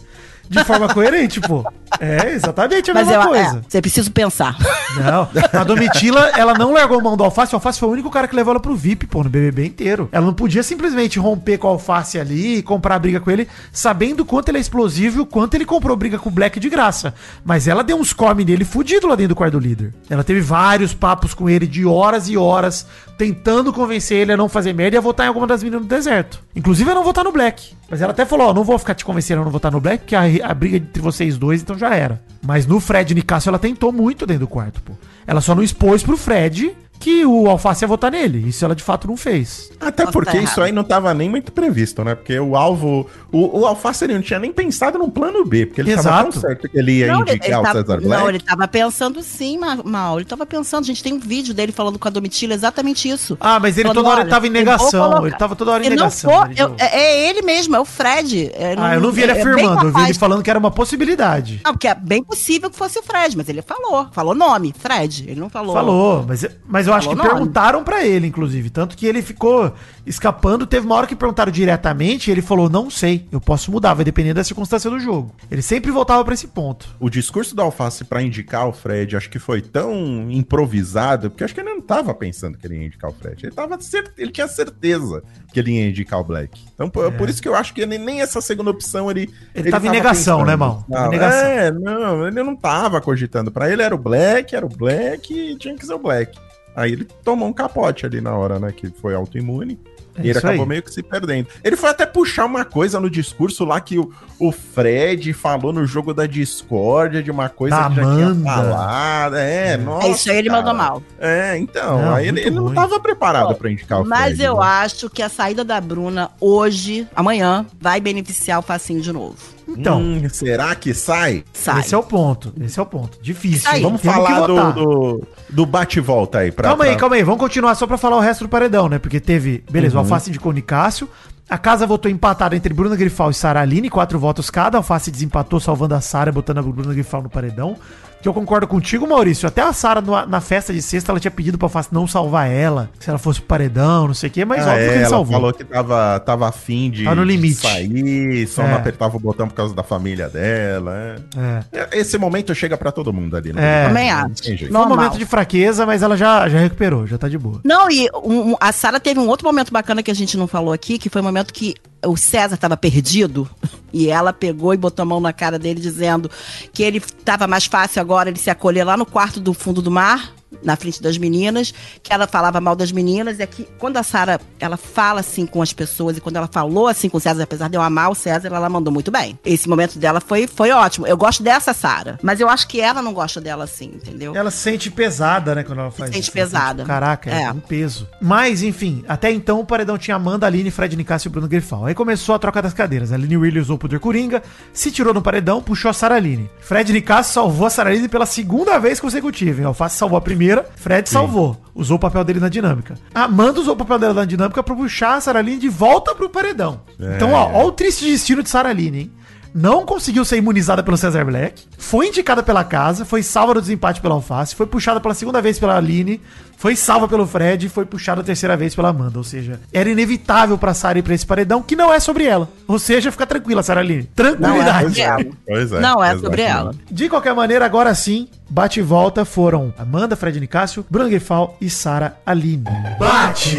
de 0.49 0.63
forma 0.63 0.87
coerente, 0.93 1.41
pô. 1.41 1.65
É, 1.99 2.31
exatamente 2.31 2.91
a 2.91 2.93
Mas 2.93 3.07
mesma 3.07 3.23
eu, 3.23 3.27
coisa. 3.29 3.57
é, 3.57 3.61
você 3.67 3.81
precisa 3.81 4.09
pensar. 4.09 4.57
Não, 4.97 5.27
a 5.59 5.63
Domitila, 5.63 6.31
ela 6.37 6.53
não 6.53 6.73
largou 6.73 7.01
mão 7.01 7.15
do 7.15 7.23
Alface. 7.23 7.53
O 7.53 7.57
Alface 7.57 7.79
foi 7.79 7.89
o 7.89 7.91
único 7.91 8.09
cara 8.09 8.27
que 8.27 8.35
levou 8.35 8.51
ela 8.51 8.59
pro 8.59 8.75
VIP, 8.75 9.07
pô, 9.07 9.23
no 9.23 9.29
BBB 9.29 9.65
inteiro. 9.65 10.09
Ela 10.11 10.25
não 10.25 10.33
podia 10.33 10.63
simplesmente 10.63 11.19
romper 11.19 11.57
com 11.57 11.67
o 11.67 11.71
Alface 11.71 12.19
ali 12.19 12.57
e 12.57 12.63
comprar 12.63 12.99
briga 12.99 13.19
com 13.19 13.31
ele, 13.31 13.47
sabendo 13.71 14.21
o 14.21 14.25
quanto 14.25 14.49
ele 14.49 14.57
é 14.57 14.61
explosivo 14.61 15.19
e 15.19 15.21
o 15.21 15.25
quanto 15.25 15.55
ele 15.55 15.65
comprou 15.65 15.95
briga 15.95 16.17
com 16.19 16.29
o 16.29 16.31
Black 16.31 16.59
de 16.59 16.69
graça. 16.69 17.13
Mas 17.43 17.67
ela 17.67 17.83
deu 17.83 17.97
uns 17.97 18.13
come 18.13 18.43
nele 18.45 18.65
fudido 18.65 19.07
lá 19.07 19.15
dentro 19.15 19.29
do 19.29 19.35
quarto 19.35 19.53
do 19.53 19.59
líder. 19.59 19.93
Ela 20.09 20.23
teve 20.23 20.41
vários 20.41 20.93
papos 20.93 21.33
com 21.33 21.49
ele 21.49 21.65
de 21.67 21.85
horas 21.85 22.27
e 22.29 22.37
horas, 22.37 22.85
tentando 23.17 23.71
convencer 23.71 24.17
ele 24.17 24.33
a 24.33 24.37
não 24.37 24.49
fazer 24.49 24.73
merda 24.73 24.95
e 24.95 24.97
a 24.97 25.01
votar 25.01 25.25
em 25.25 25.29
alguma 25.29 25.47
das 25.47 25.61
meninas 25.63 25.85
do 25.85 25.87
deserto. 25.87 26.41
Inclusive 26.55 26.89
a 26.91 26.95
não 26.95 27.03
votar 27.03 27.23
no 27.23 27.31
Black. 27.31 27.73
Mas 27.89 28.01
ela 28.01 28.11
até 28.11 28.25
falou, 28.25 28.47
ó, 28.49 28.53
não 28.53 28.63
vou 28.63 28.77
ficar 28.79 28.95
te 28.95 29.05
convencendo 29.05 29.41
a 29.41 29.45
não 29.45 29.51
votar 29.51 29.71
no 29.71 29.79
Black, 29.79 29.99
porque 29.99 30.15
a, 30.15 30.23
a 30.49 30.53
briga 30.53 30.77
entre 30.77 31.01
vocês 31.01 31.37
dois, 31.37 31.61
então 31.61 31.77
já 31.77 31.92
era. 31.95 32.21
Mas 32.45 32.65
no 32.65 32.79
Fred 32.79 33.15
Nicásio 33.15 33.49
ela 33.49 33.59
tentou 33.59 33.91
muito 33.91 34.25
dentro 34.25 34.41
do 34.41 34.47
quarto, 34.47 34.81
pô. 34.81 34.93
Ela 35.25 35.41
só 35.41 35.55
não 35.55 35.63
expôs 35.63 36.03
pro 36.03 36.17
Fred 36.17 36.75
que 37.03 37.25
o 37.25 37.49
Alface 37.49 37.83
ia 37.83 37.87
votar 37.87 38.09
nele. 38.11 38.47
Isso 38.47 38.63
ela 38.63 38.73
de 38.75 38.81
fato 38.83 39.07
não 39.07 39.17
fez. 39.17 39.69
Até 39.79 40.03
Nossa, 40.03 40.13
porque 40.13 40.37
tá 40.37 40.43
isso 40.43 40.61
aí 40.61 40.71
não 40.71 40.83
tava 40.83 41.13
nem 41.13 41.29
muito 41.29 41.51
previsto, 41.51 42.03
né? 42.03 42.15
Porque 42.15 42.39
o 42.39 42.55
alvo. 42.55 43.05
O, 43.31 43.59
o 43.61 43.65
Alface 43.65 44.03
ele 44.05 44.13
não 44.13 44.21
tinha 44.21 44.39
nem 44.39 44.53
pensado 44.53 44.97
num 44.97 45.09
plano 45.09 45.43
B, 45.43 45.65
porque 45.65 45.81
ele 45.81 45.89
tava 45.95 46.01
Exato. 46.09 46.31
tão 46.31 46.41
certo 46.41 46.69
que 46.69 46.77
ele 46.77 46.99
ia 46.99 47.07
Não, 47.07 47.21
ele, 47.23 47.31
indicar 47.31 47.47
ele 47.49 47.55
o 47.57 47.61
tava, 47.63 47.79
César 47.79 47.97
Black. 48.01 48.07
não, 48.21 48.29
ele 48.29 48.39
tava 48.39 48.67
pensando 48.67 49.21
sim, 49.23 49.57
Ma- 49.57 49.79
Mal. 49.83 50.17
Ele 50.19 50.25
tava 50.25 50.45
pensando. 50.45 50.83
A 50.83 50.87
gente 50.87 51.03
tem 51.03 51.13
um 51.13 51.19
vídeo 51.19 51.53
dele 51.53 51.71
falando 51.71 51.99
com 51.99 52.07
a 52.07 52.11
Domitila 52.11 52.53
exatamente 52.53 53.09
isso. 53.09 53.37
Ah, 53.41 53.59
mas 53.59 53.77
ele 53.77 53.87
Falando, 53.89 53.97
toda 53.97 54.09
hora 54.09 54.21
olha, 54.21 54.29
tava 54.29 54.47
em 54.47 54.49
negação. 54.51 55.09
colocar- 55.09 55.27
Ele 55.27 55.35
tava 55.35 55.55
toda 55.55 55.71
hora 55.71 55.83
em 55.85 55.89
não 55.89 55.95
negação. 55.97 56.31
for, 56.31 56.47
Jo. 56.53 56.63
eu- 56.63 56.75
é, 56.79 56.99
é 56.99 57.29
ele 57.29 57.41
mesmo, 57.41 57.75
é 57.75 57.79
o 57.79 57.85
Fred. 57.85 58.51
É, 58.53 58.75
ah, 58.77 58.95
eu 58.95 59.01
não 59.01 59.11
vi 59.11 59.23
ele 59.23 59.31
é 59.31 59.41
afirmando, 59.41 59.87
eu 59.87 59.91
vi 59.93 60.01
ele 60.03 60.13
falando 60.13 60.41
que 60.43 60.49
era 60.49 60.59
uma 60.59 60.71
possibilidade. 60.71 61.61
Não, 61.65 61.73
porque 61.73 61.87
é 61.87 61.95
bem 61.95 62.23
possível 62.23 62.69
que 62.69 62.77
fosse 62.77 62.97
o 62.99 63.03
Fred, 63.03 63.35
mas 63.35 63.49
ele 63.49 63.61
falou. 63.61 64.07
Falou 64.11 64.33
nome, 64.35 64.73
Fred. 64.77 65.25
Ele 65.27 65.39
não 65.39 65.49
falou. 65.49 65.73
Falou, 65.73 66.25
mas, 66.27 66.45
mas 66.67 66.87
eu 66.87 66.92
acho 66.93 67.07
Falou 67.07 67.21
que 67.21 67.27
nome. 67.27 67.39
perguntaram 67.39 67.83
pra 67.83 68.05
ele, 68.05 68.27
inclusive. 68.27 68.69
Tanto 68.69 68.95
que 68.97 69.05
ele 69.05 69.21
ficou 69.21 69.73
escapando. 70.05 70.65
Teve 70.65 70.85
uma 70.85 70.95
hora 70.95 71.07
que 71.07 71.15
perguntaram 71.15 71.51
diretamente 71.51 72.29
e 72.29 72.31
ele 72.31 72.41
falou: 72.41 72.69
Não 72.69 72.89
sei, 72.89 73.27
eu 73.31 73.39
posso 73.41 73.71
mudar, 73.71 73.93
vai 73.93 74.03
depender 74.05 74.33
da 74.33 74.43
circunstância 74.43 74.89
do 74.89 74.99
jogo. 74.99 75.33
Ele 75.51 75.61
sempre 75.61 75.91
voltava 75.91 76.23
pra 76.23 76.33
esse 76.33 76.47
ponto. 76.47 76.87
O 76.99 77.09
discurso 77.09 77.55
do 77.55 77.61
Alface 77.61 78.03
pra 78.03 78.21
indicar 78.21 78.67
o 78.67 78.73
Fred, 78.73 79.15
acho 79.15 79.29
que 79.29 79.39
foi 79.39 79.61
tão 79.61 80.29
improvisado, 80.31 81.29
porque 81.29 81.43
acho 81.43 81.53
que 81.53 81.59
ele 81.61 81.69
não 81.69 81.81
tava 81.81 82.13
pensando 82.13 82.57
que 82.57 82.65
ele 82.67 82.75
ia 82.77 82.85
indicar 82.85 83.09
o 83.09 83.13
Fred. 83.13 83.45
Ele, 83.45 83.55
tava 83.55 83.79
cer- 83.81 84.11
ele 84.17 84.31
tinha 84.31 84.47
certeza 84.47 85.23
que 85.51 85.59
ele 85.59 85.71
ia 85.71 85.87
indicar 85.89 86.19
o 86.19 86.23
Black. 86.23 86.61
Então, 86.73 86.89
por, 86.89 87.11
por 87.13 87.29
isso 87.29 87.41
que 87.41 87.47
eu 87.47 87.55
acho 87.55 87.73
que 87.73 87.81
ele- 87.81 87.97
nem 87.97 88.21
essa 88.21 88.41
segunda 88.41 88.71
opção 88.71 89.09
ele. 89.09 89.29
É. 89.53 89.59
Ele 89.59 89.71
tava 89.71 89.87
em 89.87 89.91
negação, 89.91 90.43
né, 90.45 90.55
Mal? 90.55 90.83
Tava 90.89 91.01
em 91.01 91.03
Não, 91.05 91.11
negação. 91.11 91.47
É, 91.47 91.71
não, 91.71 92.27
ele 92.27 92.43
não 92.43 92.55
tava 92.55 92.99
cogitando. 93.01 93.51
Pra 93.51 93.69
ele 93.71 93.81
era 93.81 93.93
o 93.93 93.97
Black, 93.97 94.55
era 94.55 94.65
o 94.65 94.69
Black 94.69 95.33
e 95.33 95.55
tinha 95.57 95.75
que 95.75 95.85
ser 95.85 95.93
o 95.93 95.99
Black. 95.99 96.37
Aí 96.75 96.91
ele 96.93 97.07
tomou 97.23 97.47
um 97.47 97.53
capote 97.53 98.05
ali 98.05 98.19
na 98.21 98.35
hora, 98.35 98.59
né? 98.59 98.71
Que 98.75 98.87
foi 98.89 99.13
autoimune. 99.15 99.79
É 100.15 100.21
e 100.21 100.29
ele 100.29 100.37
acabou 100.37 100.61
aí. 100.61 100.67
meio 100.67 100.83
que 100.83 100.93
se 100.93 101.01
perdendo. 101.01 101.47
Ele 101.63 101.75
foi 101.75 101.89
até 101.89 102.05
puxar 102.05 102.45
uma 102.45 102.63
coisa 102.63 102.99
no 102.99 103.09
discurso 103.09 103.65
lá 103.65 103.81
que 103.81 103.97
o, 103.97 104.11
o 104.37 104.51
Fred 104.51 105.33
falou 105.33 105.73
no 105.73 105.87
jogo 105.87 106.13
da 106.13 106.27
discórdia 106.27 107.23
de 107.23 107.31
uma 107.31 107.49
coisa 107.49 107.75
Da 107.75 107.89
que 107.89 107.95
já 107.95 108.01
tinha 108.03 108.25
Amanda. 108.27 108.43
falado. 108.53 109.35
É, 109.37 109.75
nossa. 109.75 110.07
É 110.07 110.11
isso 110.11 110.29
aí, 110.31 110.37
ele 110.37 110.49
cara. 110.49 110.61
mandou 110.61 110.75
mal. 110.77 111.03
É, 111.19 111.57
então. 111.57 111.99
Não, 111.99 112.13
aí 112.15 112.27
ele, 112.27 112.41
ele 112.41 112.51
não 112.51 112.65
ruim. 112.65 112.75
tava 112.75 112.99
preparado 112.99 113.55
pra 113.55 113.71
indicar 113.71 114.01
o 114.01 114.05
Mas 114.05 114.35
Fred. 114.35 114.43
eu 114.43 114.57
né? 114.57 114.61
acho 114.65 115.09
que 115.09 115.21
a 115.23 115.29
saída 115.29 115.63
da 115.63 115.81
Bruna 115.81 116.29
hoje, 116.39 117.07
amanhã, 117.15 117.65
vai 117.81 117.99
beneficiar 117.99 118.59
o 118.59 118.61
facinho 118.61 119.01
de 119.01 119.11
novo. 119.11 119.37
Então, 119.67 119.99
Hum, 120.01 120.27
será 120.29 120.75
que 120.75 120.93
sai? 120.93 121.43
Sai. 121.53 121.79
esse 121.81 121.95
é 121.95 121.97
o 121.97 122.03
ponto. 122.03 122.53
Esse 122.61 122.79
é 122.79 122.81
o 122.83 122.85
ponto. 122.85 123.17
Difícil. 123.21 123.69
Aí, 123.69 123.81
Vamos 123.81 124.01
Temos 124.01 124.15
falar 124.15 124.45
do, 124.47 124.71
do, 124.73 125.27
do 125.49 125.65
bate-volta 125.65 126.39
aí. 126.39 126.51
Pra, 126.51 126.69
calma 126.69 126.83
aí, 126.85 126.91
pra- 126.91 126.99
calma 126.99 127.15
aí. 127.15 127.23
Vamos 127.23 127.39
continuar 127.39 127.75
só 127.75 127.87
pra 127.87 127.97
falar 127.97 128.17
o 128.17 128.19
resto 128.19 128.43
do 128.43 128.49
paredão, 128.49 128.87
né? 128.89 128.99
Porque 128.99 129.19
teve, 129.19 129.63
beleza, 129.71 129.95
o 129.95 129.99
Alface 129.99 130.29
indicou 130.29 130.51
o 130.51 130.55
Nicásio. 130.55 131.07
A 131.49 131.57
casa 131.57 131.85
votou 131.85 132.09
empatado 132.09 132.55
entre 132.55 132.73
Bruna 132.73 132.95
Grifal 132.95 133.29
e 133.29 133.33
Sara 133.33 133.61
Aline, 133.61 133.89
quatro 133.89 134.17
votos 134.17 134.49
cada. 134.49 134.77
A 134.77 134.79
Alface 134.79 135.11
desempatou, 135.11 135.59
salvando 135.59 135.93
a 135.93 136.01
Sara, 136.01 136.31
botando 136.31 136.59
a 136.59 136.61
Bruna 136.61 136.93
Grifal 136.93 137.21
no 137.21 137.29
paredão. 137.29 137.75
Que 138.23 138.29
eu 138.29 138.33
concordo 138.33 138.65
contigo, 138.65 139.05
Maurício. 139.05 139.45
Até 139.49 139.61
a 139.61 139.73
Sara 139.73 140.01
na 140.25 140.39
festa 140.39 140.71
de 140.71 140.81
sexta, 140.81 141.11
ela 141.11 141.19
tinha 141.19 141.29
pedido 141.29 141.57
pra 141.57 141.69
não 141.91 142.07
salvar 142.07 142.49
ela, 142.49 142.89
se 142.97 143.09
ela 143.09 143.19
fosse 143.19 143.39
pro 143.41 143.49
paredão, 143.49 144.07
não 144.07 144.13
sei 144.13 144.29
o 144.29 144.31
quê, 144.31 144.45
mas 144.45 144.65
Ah, 144.65 144.71
óbvio 144.71 144.81
é, 144.81 144.87
que 144.87 144.93
ele 144.93 144.99
ela 145.01 145.09
salvou. 145.09 145.33
falou 145.33 145.53
que 145.53 145.63
tava, 145.65 146.19
tava 146.21 146.47
afim 146.47 146.89
de, 146.89 147.03
Tá 147.03 147.13
no 147.13 147.25
de 147.25 147.31
limite. 147.33 147.55
sair, 147.55 148.47
só 148.47 148.63
É. 148.63 148.67
não 148.69 148.75
apertava 148.77 149.17
o 149.17 149.19
botão 149.19 149.45
por 149.49 149.53
causa 149.55 149.75
da 149.75 149.83
família 149.83 150.29
dela. 150.29 151.17
é. 151.35 151.63
É. 151.73 151.99
Esse 151.99 152.17
momento 152.17 152.55
chega 152.55 152.77
pra 152.77 152.93
todo 152.93 153.11
mundo 153.11 153.35
ali. 153.35 153.51
É. 153.57 153.87
Também 153.89 154.09
Não 154.09 154.17
acho. 154.19 154.41
tem 154.41 154.55
jeito. 154.57 154.71
Foi 154.71 154.81
um 154.81 154.87
momento 154.87 155.17
de 155.17 155.25
fraqueza, 155.25 155.85
mas 155.85 156.01
ela 156.01 156.15
já, 156.15 156.47
já 156.47 156.59
recuperou, 156.59 157.05
já 157.05 157.17
tá 157.17 157.27
de 157.27 157.37
boa. 157.37 157.59
Não, 157.65 157.91
e 157.91 158.07
um- 158.23 158.51
um- 158.51 158.55
a 158.57 158.71
Sara 158.71 159.01
teve 159.01 159.19
um 159.19 159.27
outro 159.27 159.45
momento 159.45 159.69
bacana 159.73 160.01
que 160.01 160.09
a 160.09 160.15
gente 160.15 160.37
não 160.37 160.47
falou 160.47 160.71
aqui, 160.71 160.97
que 160.97 161.09
foi 161.09 161.21
o 161.21 161.25
momento 161.25 161.53
que 161.53 161.75
o 162.05 162.17
César 162.17 162.55
estava 162.55 162.77
perdido 162.77 163.49
e 163.93 164.09
ela 164.09 164.33
pegou 164.33 164.73
e 164.73 164.77
botou 164.77 165.03
a 165.03 165.05
mão 165.05 165.19
na 165.19 165.33
cara 165.33 165.59
dele 165.59 165.79
dizendo 165.79 166.29
que 166.71 166.83
ele 166.83 166.97
estava 166.97 167.47
mais 167.47 167.65
fácil 167.65 168.01
agora 168.01 168.29
ele 168.29 168.39
se 168.39 168.49
acolher 168.49 168.83
lá 168.83 168.97
no 168.97 169.05
quarto 169.05 169.39
do 169.39 169.53
fundo 169.53 169.81
do 169.81 169.91
mar, 169.91 170.33
na 170.63 170.75
frente 170.75 171.01
das 171.01 171.17
meninas, 171.17 171.73
que 172.01 172.13
ela 172.13 172.27
falava 172.27 172.59
mal 172.59 172.75
das 172.75 172.91
meninas, 172.91 173.39
e 173.39 173.43
aqui, 173.43 173.67
quando 173.77 173.97
a 173.97 174.03
Sara, 174.03 174.39
ela 174.59 174.77
fala 174.77 175.19
assim 175.19 175.45
com 175.45 175.61
as 175.61 175.73
pessoas, 175.73 176.17
e 176.17 176.21
quando 176.21 176.37
ela 176.37 176.47
falou 176.47 176.87
assim 176.87 177.09
com 177.09 177.17
o 177.17 177.21
César, 177.21 177.43
apesar 177.43 177.69
de 177.69 177.77
eu 177.77 177.81
amar 177.81 178.11
o 178.11 178.15
César, 178.15 178.47
ela 178.47 178.69
mandou 178.69 178.91
muito 178.93 179.11
bem. 179.11 179.37
Esse 179.45 179.69
momento 179.69 179.99
dela 179.99 180.19
foi, 180.19 180.47
foi 180.47 180.71
ótimo. 180.71 181.05
Eu 181.07 181.17
gosto 181.17 181.43
dessa 181.43 181.73
Sara, 181.73 182.17
mas 182.21 182.39
eu 182.39 182.49
acho 182.49 182.67
que 182.67 182.79
ela 182.79 183.01
não 183.01 183.13
gosta 183.13 183.39
dela 183.39 183.63
assim, 183.63 183.91
entendeu? 183.93 184.35
Ela 184.35 184.51
se 184.51 184.57
sente 184.57 184.89
pesada, 184.89 185.55
né, 185.55 185.63
quando 185.63 185.79
ela 185.79 185.91
faz 185.91 186.11
sente 186.11 186.29
isso. 186.29 186.37
Ela 186.37 186.45
pesada. 186.45 186.85
Caraca, 186.85 187.29
é. 187.29 187.43
É. 187.43 187.51
um 187.51 187.59
peso. 187.59 188.07
Mas, 188.21 188.63
enfim, 188.63 189.03
até 189.07 189.31
então 189.31 189.59
o 189.59 189.65
paredão 189.65 189.97
tinha 189.97 190.15
Amanda, 190.15 190.45
Aline, 190.45 190.71
Fred 190.71 190.95
Nicásio 190.95 191.27
e 191.27 191.31
Bruno 191.31 191.47
Grifal. 191.47 191.85
Aí 191.85 191.93
começou 191.93 192.35
a 192.35 192.39
troca 192.39 192.61
das 192.61 192.73
cadeiras. 192.73 193.11
A 193.11 193.15
Aline 193.15 193.37
Williams 193.37 193.65
usou 193.65 193.75
o 193.75 193.79
poder 193.79 193.99
Coringa, 193.99 194.43
se 194.73 194.91
tirou 194.91 195.13
no 195.13 195.21
paredão, 195.21 195.61
puxou 195.61 195.89
a 195.89 195.93
Sara 195.93 196.15
Aline. 196.15 196.49
Fred 196.59 196.91
Nicásio 196.91 197.33
salvou 197.33 197.67
a 197.67 197.69
Sara 197.69 197.89
Aline 197.89 198.07
pela 198.07 198.25
segunda 198.25 198.77
vez 198.79 198.99
consecutiva. 198.99 199.61
Hein? 199.61 199.67
Alface 199.67 199.97
salvou 199.97 200.17
a 200.17 200.21
primeira, 200.21 200.52
Fred 200.75 201.09
salvou. 201.09 201.57
Usou 201.73 201.97
o 201.97 201.99
papel 201.99 202.23
dele 202.23 202.39
na 202.39 202.49
dinâmica. 202.49 202.95
Amanda 203.15 203.59
usou 203.59 203.73
o 203.73 203.77
papel 203.77 203.97
dela 203.97 204.13
na 204.13 204.25
dinâmica 204.25 204.61
pra 204.61 204.75
puxar 204.75 205.15
a 205.15 205.21
Sara 205.21 205.39
Aline 205.39 205.57
de 205.57 205.69
volta 205.69 206.13
pro 206.13 206.29
paredão. 206.29 206.81
Então, 207.15 207.33
ó, 207.33 207.51
ó 207.53 207.65
o 207.65 207.71
triste 207.71 208.05
destino 208.05 208.43
de 208.43 208.49
Sara 208.49 208.69
Aline, 208.69 208.99
hein? 208.99 209.11
Não 209.53 209.85
conseguiu 209.85 210.25
ser 210.25 210.37
imunizada 210.37 210.81
pelo 210.81 210.97
Cesar 210.97 211.25
Black, 211.25 211.63
foi 211.77 212.07
indicada 212.07 212.41
pela 212.41 212.63
casa, 212.63 213.05
foi 213.05 213.21
salva 213.21 213.53
do 213.53 213.61
desempate 213.61 214.01
pela 214.01 214.15
Alface, 214.15 214.55
foi 214.55 214.65
puxada 214.65 214.99
pela 214.99 215.13
segunda 215.13 215.41
vez 215.41 215.59
pela 215.59 215.77
Aline, 215.77 216.19
foi 216.57 216.75
salva 216.75 217.07
pelo 217.07 217.27
Fred 217.27 217.65
e 217.65 217.69
foi 217.69 217.85
puxada 217.85 218.21
a 218.21 218.23
terceira 218.23 218.55
vez 218.55 218.73
pela 218.73 218.89
Amanda. 218.89 219.17
Ou 219.17 219.23
seja, 219.23 219.59
era 219.71 219.89
inevitável 219.89 220.57
pra 220.57 220.73
Sarah 220.73 220.99
ir 220.99 221.01
pra 221.01 221.13
esse 221.13 221.25
paredão, 221.25 221.61
que 221.61 221.75
não 221.75 221.93
é 221.93 221.99
sobre 221.99 222.23
ela. 222.23 222.47
Ou 222.67 222.79
seja, 222.79 223.11
fica 223.11 223.25
tranquila, 223.25 223.61
Sarah 223.61 223.81
Aline. 223.81 224.03
Tranquilidade. 224.15 224.95
sobre 224.95 225.01
ela. 225.01 225.25
Pois 225.45 225.71
é, 225.71 225.79
Não 225.79 226.03
é 226.03 226.17
sobre 226.17 226.41
ela. 226.41 226.73
De 226.89 227.09
qualquer 227.09 227.35
maneira, 227.35 227.65
agora 227.65 227.93
sim, 227.93 228.29
bate 228.49 228.79
e 228.79 228.83
volta 228.83 229.25
foram 229.25 229.73
Amanda, 229.77 230.15
Fred 230.15 230.39
Nicásio, 230.39 230.85
Bruno 230.89 231.09
Grifal 231.09 231.57
e 231.59 231.69
Sara 231.69 232.17
Aline. 232.25 232.63
Bate 232.97 233.57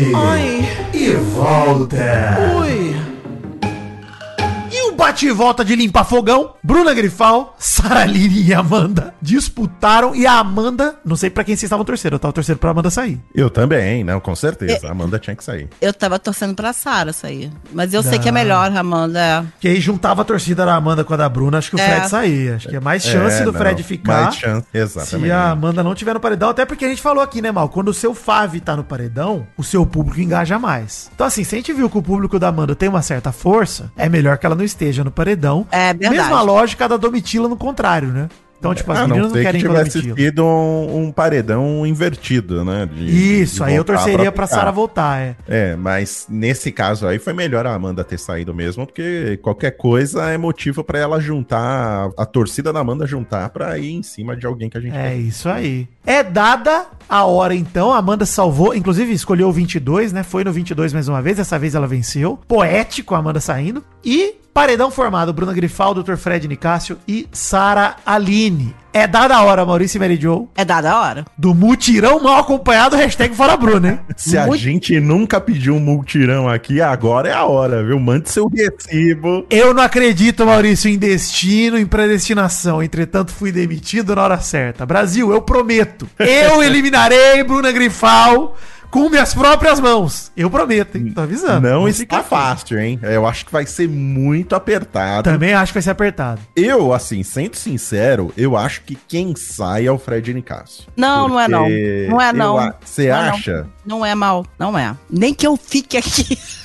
e 0.94 1.10
volta. 1.34 2.38
O 2.58 3.13
bate 5.04 5.26
e 5.26 5.32
volta 5.32 5.62
de 5.62 5.76
limpar 5.76 6.02
fogão, 6.04 6.54
Bruna 6.62 6.94
Grifal, 6.94 7.54
Sara 7.58 8.00
Aline 8.04 8.42
e 8.42 8.54
Amanda 8.54 9.12
disputaram 9.20 10.14
e 10.14 10.26
a 10.26 10.38
Amanda, 10.38 10.96
não 11.04 11.14
sei 11.14 11.28
pra 11.28 11.44
quem 11.44 11.54
vocês 11.54 11.64
estavam 11.64 11.84
torcendo, 11.84 12.14
eu 12.14 12.18
tava 12.18 12.32
torcendo 12.32 12.56
pra 12.56 12.70
Amanda 12.70 12.88
sair. 12.88 13.20
Eu 13.34 13.50
também, 13.50 14.02
não, 14.02 14.18
com 14.18 14.34
certeza. 14.34 14.88
A 14.88 14.92
Amanda 14.92 15.18
tinha 15.18 15.36
que 15.36 15.44
sair. 15.44 15.68
Eu 15.78 15.92
tava 15.92 16.18
torcendo 16.18 16.54
pra 16.54 16.72
Sara 16.72 17.12
sair. 17.12 17.50
Mas 17.72 17.92
eu 17.92 18.02
sei 18.02 18.18
que 18.18 18.28
é 18.28 18.32
Não. 18.32 18.38
melhor, 18.40 18.74
Amanda. 18.74 19.18
é. 19.20 19.44
Que 19.60 19.68
aí 19.68 19.80
juntava 19.80 20.22
a 20.22 20.24
torcida 20.24 20.64
da 20.64 20.74
Amanda 20.74 21.04
com 21.04 21.12
a 21.12 21.16
da 21.18 21.28
Bruna, 21.28 21.58
acho 21.58 21.70
que 21.70 21.76
o 21.76 21.80
É. 21.80 21.86
Fred 21.96 22.08
sair. 22.08 22.54
Acho 22.54 22.68
que 22.68 22.76
é 22.76 22.80
mais 22.80 23.02
chance 23.02 23.42
É, 23.42 23.44
do 23.44 23.52
não, 23.52 23.58
Fred 23.58 23.82
ficar. 23.82 24.22
Mais 24.22 24.36
chance, 24.36 24.66
Se 24.72 24.78
exatamente. 24.78 25.30
a 25.30 25.50
Amanda 25.50 25.82
não 25.82 25.94
tiver 25.94 26.14
no 26.14 26.20
paredão, 26.20 26.48
até 26.48 26.64
porque 26.64 26.84
a 26.86 26.88
gente 26.88 27.02
falou 27.02 27.22
aqui, 27.22 27.42
né, 27.42 27.52
Mal? 27.52 27.68
Quando 27.68 27.88
o 27.88 27.94
seu 27.94 28.14
Fave 28.14 28.60
tá 28.60 28.74
no 28.76 28.84
paredão, 28.84 29.46
o 29.56 29.62
seu 29.64 29.84
público 29.84 30.20
engaja 30.20 30.58
mais. 30.58 31.10
Então, 31.14 31.26
assim, 31.26 31.44
se 31.44 31.54
a 31.54 31.58
gente 31.58 31.72
viu 31.74 31.90
que 31.90 31.98
o 31.98 32.02
público 32.02 32.38
da 32.38 32.48
Amanda 32.48 32.74
tem 32.74 32.88
uma 32.88 33.02
certa 33.02 33.32
força, 33.32 33.90
é 33.96 34.08
melhor 34.08 34.38
que 34.38 34.46
ela 34.46 34.54
não 34.54 34.64
esteja 34.64 34.93
no 35.02 35.10
paredão. 35.10 35.66
É 35.72 35.92
verdade. 35.94 36.14
Mesma 36.16 36.42
lógica 36.42 36.88
da 36.88 36.96
Domitila 36.96 37.48
no 37.48 37.56
contrário, 37.56 38.08
né? 38.08 38.28
Então, 38.56 38.74
tipo, 38.74 38.90
as 38.92 38.98
a 38.98 39.02
não 39.02 39.08
meninas 39.08 39.26
não, 39.28 39.34
ser 39.34 39.40
que 39.40 39.44
querem 39.44 39.60
tivesse 39.60 39.90
Domitila. 40.00 40.16
sido 40.16 40.42
um, 40.42 41.02
um 41.04 41.12
paredão 41.12 41.86
invertido, 41.86 42.64
né? 42.64 42.86
de- 42.90 43.42
Isso, 43.42 43.56
de 43.56 43.62
aí 43.64 43.74
eu 43.76 43.84
torceria 43.84 44.32
pra 44.32 44.46
ficar. 44.46 44.58
Sara 44.60 44.72
voltar, 44.72 45.20
é. 45.20 45.36
É, 45.46 45.76
mas 45.76 46.24
nesse 46.30 46.72
caso 46.72 47.06
aí 47.06 47.18
foi 47.18 47.34
melhor 47.34 47.66
a 47.66 47.74
Amanda 47.74 48.02
ter 48.02 48.16
saído 48.18 48.54
mesmo, 48.54 48.86
porque 48.86 49.38
qualquer 49.42 49.72
coisa 49.72 50.30
é 50.30 50.38
motivo 50.38 50.82
pra 50.82 50.98
ela 50.98 51.20
juntar, 51.20 52.08
a 52.16 52.24
torcida 52.24 52.72
da 52.72 52.80
Amanda 52.80 53.06
juntar 53.06 53.50
pra 53.50 53.76
ir 53.78 53.92
em 53.92 54.02
cima 54.02 54.34
de 54.34 54.46
alguém 54.46 54.70
que 54.70 54.78
a 54.78 54.80
gente 54.80 54.96
É 54.96 55.14
isso 55.14 55.46
aí. 55.46 55.86
É 56.06 56.22
dada 56.22 56.86
a 57.06 57.24
hora 57.26 57.54
então, 57.54 57.92
a 57.92 57.98
Amanda 57.98 58.24
salvou, 58.24 58.74
inclusive 58.74 59.12
escolheu 59.12 59.48
o 59.48 59.52
22, 59.52 60.10
né? 60.10 60.22
Foi 60.22 60.42
no 60.42 60.52
22 60.52 60.94
mais 60.94 61.06
uma 61.06 61.20
vez, 61.20 61.36
dessa 61.36 61.58
vez 61.58 61.74
ela 61.74 61.86
venceu. 61.86 62.38
Poético 62.48 63.14
a 63.14 63.18
Amanda 63.18 63.40
saindo. 63.40 63.84
E 64.02 64.36
paredão 64.54 64.88
formado, 64.90 65.32
Bruna 65.32 65.52
Grifal, 65.52 65.92
Dr. 65.92 66.14
Fred 66.14 66.46
Nicásio 66.46 66.96
e 67.08 67.26
Sara 67.32 67.96
Aline. 68.06 68.74
É 68.92 69.08
dada 69.08 69.34
a 69.34 69.42
hora, 69.42 69.66
Maurício 69.66 69.98
e 69.98 70.00
Mary 70.00 70.16
Jo, 70.16 70.48
É 70.54 70.64
dada 70.64 70.92
a 70.92 71.00
hora. 71.00 71.24
do 71.36 71.52
mutirão 71.52 72.20
mal 72.20 72.38
acompanhado, 72.38 72.94
hashtag 72.94 73.34
Fora 73.34 73.56
Bruna, 73.56 73.88
hein? 73.88 74.00
Se 74.16 74.38
a 74.38 74.46
Muito- 74.46 74.60
gente 74.62 75.00
nunca 75.00 75.40
pediu 75.40 75.74
um 75.74 75.80
multirão 75.80 76.48
aqui, 76.48 76.80
agora 76.80 77.28
é 77.28 77.32
a 77.32 77.44
hora, 77.44 77.82
viu? 77.82 77.98
Mande 77.98 78.30
seu 78.30 78.46
recibo. 78.46 79.44
Eu 79.50 79.74
não 79.74 79.82
acredito, 79.82 80.46
Maurício, 80.46 80.88
em 80.88 80.96
destino, 80.96 81.76
em 81.76 81.86
predestinação. 81.86 82.80
Entretanto, 82.80 83.32
fui 83.32 83.50
demitido 83.50 84.14
na 84.14 84.22
hora 84.22 84.38
certa. 84.38 84.86
Brasil, 84.86 85.32
eu 85.32 85.42
prometo. 85.42 86.08
Eu 86.16 86.62
eliminarei 86.62 87.42
Bruna 87.42 87.72
Grifal 87.72 88.56
com 88.94 89.08
minhas 89.10 89.34
próprias 89.34 89.80
mãos. 89.80 90.30
Eu 90.36 90.48
prometo, 90.48 90.96
hein? 90.96 91.10
Tô 91.12 91.22
avisando. 91.22 91.68
Não 91.68 91.88
está 91.88 92.18
ficar 92.18 92.22
fácil, 92.22 92.78
hein? 92.78 92.96
Eu 93.02 93.26
acho 93.26 93.44
que 93.44 93.50
vai 93.50 93.66
ser 93.66 93.88
muito 93.88 94.54
apertado. 94.54 95.24
Também 95.28 95.52
acho 95.52 95.72
que 95.72 95.74
vai 95.74 95.82
ser 95.82 95.90
apertado. 95.90 96.40
Eu, 96.54 96.92
assim, 96.92 97.24
sendo 97.24 97.56
sincero, 97.56 98.32
eu 98.36 98.56
acho 98.56 98.82
que 98.82 98.94
quem 99.08 99.34
sai 99.34 99.86
é 99.86 99.90
o 99.90 99.98
Fred 99.98 100.32
Nicásio. 100.32 100.84
Não, 100.96 101.26
não 101.26 101.40
é 101.40 101.48
não. 101.48 101.68
Não 102.08 102.20
é 102.20 102.32
não. 102.32 102.72
Você 102.84 103.08
Não 103.08 103.16
é 103.16 103.26
não. 103.26 103.34
acha? 103.34 103.66
Não 103.84 104.06
é 104.06 104.14
mal, 104.14 104.46
não 104.56 104.78
é. 104.78 104.94
Nem 105.10 105.34
que 105.34 105.44
eu 105.46 105.56
fique 105.56 105.96
aqui. 105.96 106.38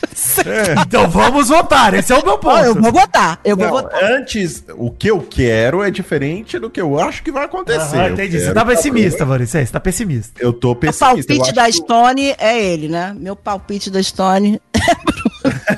Então 0.86 1.10
vamos 1.10 1.48
votar. 1.48 1.94
Esse 1.94 2.12
é 2.12 2.18
o 2.18 2.26
meu 2.26 2.38
ponto. 2.38 2.58
Eu 2.64 2.76
vou 2.76 2.92
votar. 2.92 3.40
Eu 3.46 3.56
vou 3.56 3.66
Não, 3.68 3.72
votar. 3.74 4.04
antes, 4.04 4.64
o 4.76 4.92
que 4.92 5.10
eu 5.10 5.20
quero 5.22 5.82
é 5.82 5.90
diferente 5.90 6.60
do 6.60 6.70
que 6.70 6.82
eu 6.82 7.00
acho 7.00 7.24
que 7.24 7.32
vai 7.32 7.46
acontecer. 7.46 7.98
Ah, 7.98 8.10
entendi. 8.10 8.38
Você 8.40 8.54
tá 8.54 8.66
pessimista, 8.66 9.26
Maurício. 9.26 9.58
É, 9.60 9.66
você 9.66 9.72
tá 9.72 9.80
pessimista. 9.80 10.34
Eu 10.38 10.52
tô 10.52 10.72
O 10.72 10.76
pessimista. 10.76 11.06
eu 11.34 11.38
palpite 11.38 11.54
da 11.56 11.66
que- 11.66 11.72
Stone 12.20 12.36
é 12.38 12.62
ele, 12.62 12.90
né? 12.90 13.16
Meu 13.18 13.36
palpite 13.36 13.90
da 13.90 14.02
Stone. 14.04 14.62